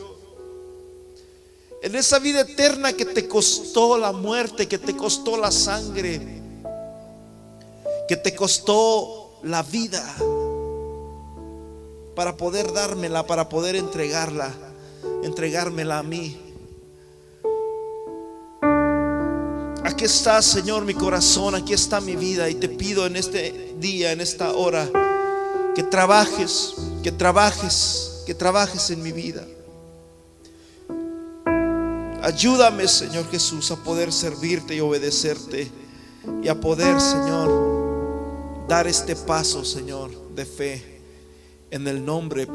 En 1.83 1.95
esa 1.95 2.19
vida 2.19 2.41
eterna 2.41 2.93
que 2.93 3.05
te 3.05 3.29
costó 3.29 3.97
la 3.99 4.13
muerte, 4.13 4.67
que 4.67 4.79
te 4.79 4.97
costó 4.97 5.37
la 5.37 5.51
sangre, 5.51 6.21
que 8.09 8.17
te 8.17 8.35
costó 8.35 9.39
la 9.43 9.63
vida 9.63 10.03
para 12.15 12.37
poder 12.37 12.73
dármela, 12.73 13.27
para 13.27 13.49
poder 13.49 13.77
entregarla, 13.77 14.53
entregármela 15.23 15.99
a 15.99 16.03
mí. 16.03 16.48
Aquí 19.85 20.05
está, 20.05 20.43
Señor, 20.43 20.85
mi 20.85 20.95
corazón, 20.95 21.55
aquí 21.55 21.73
está 21.73 22.01
mi 22.01 22.17
vida 22.17 22.49
y 22.49 22.55
te 22.55 22.69
pido 22.69 23.07
en 23.07 23.17
este 23.17 23.75
día, 23.79 24.13
en 24.13 24.21
esta 24.21 24.53
hora, 24.53 24.91
que 25.75 25.83
trabajes, 25.85 26.75
que 27.03 27.13
trabajes, 27.13 28.23
que 28.27 28.35
trabajes 28.35 28.91
en 28.91 29.03
mi 29.03 29.13
vida. 29.13 29.47
Ayúdame, 32.23 32.89
Señor 32.89 33.31
Jesús, 33.31 33.71
a 33.71 33.77
poder 33.77 34.13
servirte 34.13 34.75
y 34.75 34.81
obedecerte 34.81 35.71
y 36.43 36.49
a 36.49 36.61
poder, 36.61 37.01
Señor, 37.01 38.67
dar 38.69 38.89
este 38.89 39.15
paso, 39.15 39.65
Señor, 39.65 40.11
de 40.35 40.45
fe 40.45 41.01
en 41.71 41.87
el 41.87 42.05
nombre 42.05 42.49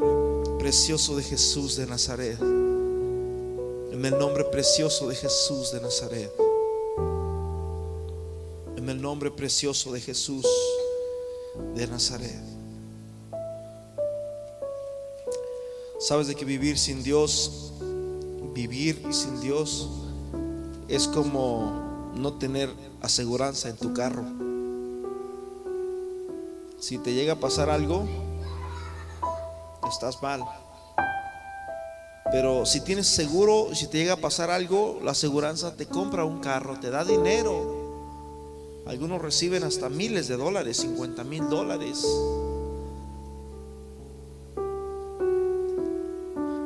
precioso 0.58 1.16
de 1.16 1.22
Jesús 1.22 1.76
de 1.76 1.86
Nazaret. 1.86 2.38
En 2.40 4.04
el 4.04 4.18
nombre 4.18 4.44
precioso 4.44 5.08
de 5.08 5.14
Jesús 5.14 5.72
de 5.72 5.80
Nazaret 5.80 6.30
nombre 9.04 9.30
precioso 9.30 9.92
de 9.92 10.00
Jesús 10.00 10.46
de 11.74 11.86
Nazaret. 11.86 12.40
Sabes 16.00 16.26
de 16.26 16.34
que 16.34 16.46
vivir 16.46 16.78
sin 16.78 17.02
Dios, 17.02 17.74
vivir 18.54 18.98
sin 19.10 19.42
Dios 19.42 19.90
es 20.88 21.06
como 21.06 22.12
no 22.16 22.38
tener 22.38 22.70
aseguranza 23.02 23.68
en 23.68 23.76
tu 23.76 23.92
carro. 23.92 24.24
Si 26.80 26.96
te 26.96 27.12
llega 27.12 27.34
a 27.34 27.40
pasar 27.40 27.68
algo, 27.68 28.08
estás 29.86 30.22
mal. 30.22 30.42
Pero 32.32 32.64
si 32.64 32.80
tienes 32.80 33.06
seguro, 33.06 33.74
si 33.74 33.86
te 33.86 33.98
llega 33.98 34.14
a 34.14 34.16
pasar 34.16 34.50
algo, 34.50 34.98
la 35.02 35.10
aseguranza 35.10 35.76
te 35.76 35.84
compra 35.84 36.24
un 36.24 36.40
carro, 36.40 36.80
te 36.80 36.88
da 36.88 37.04
dinero. 37.04 37.73
Algunos 38.86 39.22
reciben 39.22 39.64
hasta 39.64 39.88
miles 39.88 40.28
de 40.28 40.36
dólares, 40.36 40.76
50 40.78 41.24
mil 41.24 41.48
dólares. 41.48 42.04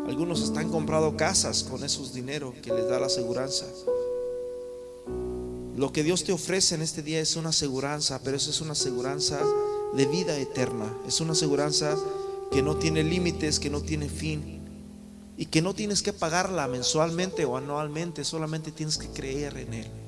Algunos 0.08 0.42
están 0.42 0.68
comprando 0.68 1.16
casas 1.16 1.62
con 1.62 1.84
esos 1.84 2.12
dinero 2.12 2.54
que 2.60 2.72
les 2.72 2.88
da 2.88 2.98
la 2.98 3.06
aseguranza. 3.06 3.66
Lo 5.76 5.92
que 5.92 6.02
Dios 6.02 6.24
te 6.24 6.32
ofrece 6.32 6.74
en 6.74 6.82
este 6.82 7.02
día 7.02 7.20
es 7.20 7.36
una 7.36 7.50
aseguranza, 7.50 8.20
pero 8.24 8.36
eso 8.36 8.50
es 8.50 8.60
una 8.60 8.72
aseguranza 8.72 9.38
de 9.94 10.06
vida 10.06 10.36
eterna. 10.36 10.92
Es 11.06 11.20
una 11.20 11.32
aseguranza 11.32 11.96
que 12.50 12.62
no 12.62 12.76
tiene 12.76 13.04
límites, 13.04 13.60
que 13.60 13.70
no 13.70 13.80
tiene 13.80 14.08
fin 14.08 14.58
y 15.36 15.46
que 15.46 15.62
no 15.62 15.72
tienes 15.74 16.02
que 16.02 16.12
pagarla 16.12 16.66
mensualmente 16.66 17.44
o 17.44 17.56
anualmente, 17.56 18.24
solamente 18.24 18.72
tienes 18.72 18.98
que 18.98 19.06
creer 19.08 19.56
en 19.56 19.74
Él. 19.74 20.07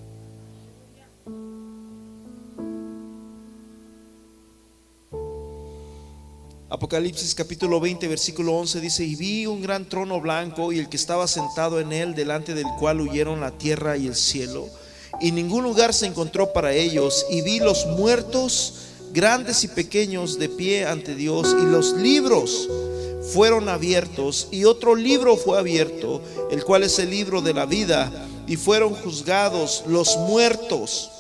Apocalipsis 6.91 7.37
capítulo 7.37 7.79
20, 7.79 8.09
versículo 8.09 8.55
11 8.55 8.81
dice, 8.81 9.05
y 9.05 9.15
vi 9.15 9.47
un 9.47 9.63
gran 9.63 9.89
trono 9.89 10.21
blanco 10.21 10.73
y 10.73 10.81
el 10.81 10.89
que 10.89 10.97
estaba 10.97 11.29
sentado 11.29 11.79
en 11.79 11.93
él, 11.93 12.17
delante 12.17 12.53
del 12.53 12.67
cual 12.81 13.01
huyeron 13.01 13.41
la 13.41 13.53
tierra 13.53 13.97
y 13.97 14.09
el 14.09 14.17
cielo, 14.17 14.69
y 15.21 15.31
ningún 15.31 15.63
lugar 15.63 15.95
se 15.95 16.07
encontró 16.07 16.53
para 16.53 16.73
ellos, 16.73 17.27
y 17.31 17.43
vi 17.43 17.61
los 17.61 17.87
muertos, 17.87 18.75
grandes 19.13 19.63
y 19.63 19.69
pequeños, 19.69 20.37
de 20.41 20.49
pie 20.49 20.85
ante 20.85 21.15
Dios, 21.15 21.55
y 21.63 21.65
los 21.65 21.93
libros 21.93 22.69
fueron 23.33 23.69
abiertos, 23.69 24.49
y 24.51 24.65
otro 24.65 24.97
libro 24.97 25.37
fue 25.37 25.61
abierto, 25.61 26.21
el 26.51 26.65
cual 26.65 26.83
es 26.83 26.99
el 26.99 27.11
libro 27.11 27.41
de 27.41 27.55
la 27.55 27.67
vida, 27.67 28.11
y 28.49 28.57
fueron 28.57 28.95
juzgados 28.95 29.85
los 29.87 30.17
muertos 30.17 31.20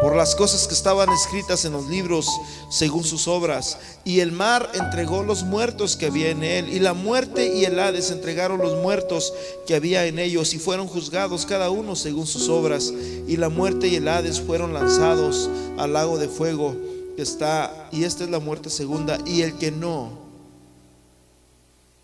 por 0.00 0.14
las 0.14 0.34
cosas 0.34 0.66
que 0.66 0.74
estaban 0.74 1.08
escritas 1.10 1.64
en 1.64 1.72
los 1.72 1.86
libros 1.88 2.28
según 2.70 3.04
sus 3.04 3.28
obras. 3.28 3.78
Y 4.04 4.20
el 4.20 4.32
mar 4.32 4.70
entregó 4.74 5.22
los 5.22 5.42
muertos 5.42 5.96
que 5.96 6.06
había 6.06 6.30
en 6.30 6.42
él, 6.42 6.68
y 6.68 6.78
la 6.78 6.94
muerte 6.94 7.54
y 7.54 7.64
el 7.64 7.78
Hades 7.78 8.10
entregaron 8.10 8.60
los 8.60 8.80
muertos 8.82 9.32
que 9.66 9.74
había 9.74 10.06
en 10.06 10.18
ellos, 10.18 10.54
y 10.54 10.58
fueron 10.58 10.86
juzgados 10.86 11.46
cada 11.46 11.70
uno 11.70 11.96
según 11.96 12.26
sus 12.26 12.48
obras. 12.48 12.92
Y 13.26 13.36
la 13.36 13.48
muerte 13.48 13.88
y 13.88 13.96
el 13.96 14.08
Hades 14.08 14.40
fueron 14.40 14.74
lanzados 14.74 15.48
al 15.78 15.92
lago 15.92 16.18
de 16.18 16.28
fuego 16.28 16.76
que 17.16 17.22
está, 17.22 17.88
y 17.92 18.04
esta 18.04 18.24
es 18.24 18.30
la 18.30 18.38
muerte 18.38 18.68
segunda, 18.68 19.18
y 19.24 19.42
el 19.42 19.56
que 19.56 19.70
no, 19.70 20.26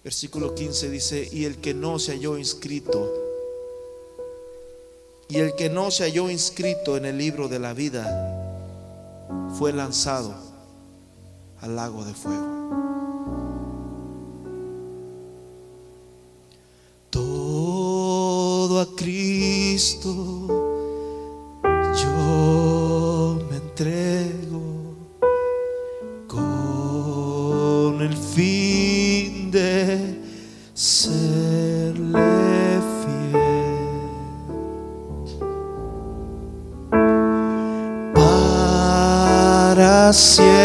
versículo 0.02 0.54
15 0.54 0.90
dice, 0.90 1.28
y 1.30 1.44
el 1.44 1.58
que 1.58 1.74
no 1.74 1.98
se 1.98 2.12
halló 2.12 2.38
inscrito 2.38 3.21
y 5.32 5.38
el 5.38 5.54
que 5.54 5.70
no 5.70 5.90
se 5.90 6.04
halló 6.04 6.28
inscrito 6.28 6.98
en 6.98 7.06
el 7.06 7.16
libro 7.16 7.48
de 7.48 7.58
la 7.58 7.72
vida 7.72 8.04
fue 9.58 9.72
lanzado 9.72 10.34
al 11.62 11.74
lago 11.74 12.04
de 12.04 12.12
fuego. 12.12 12.52
Todo 17.08 18.78
a 18.78 18.94
Cristo 18.94 20.61
siempre 40.12 40.61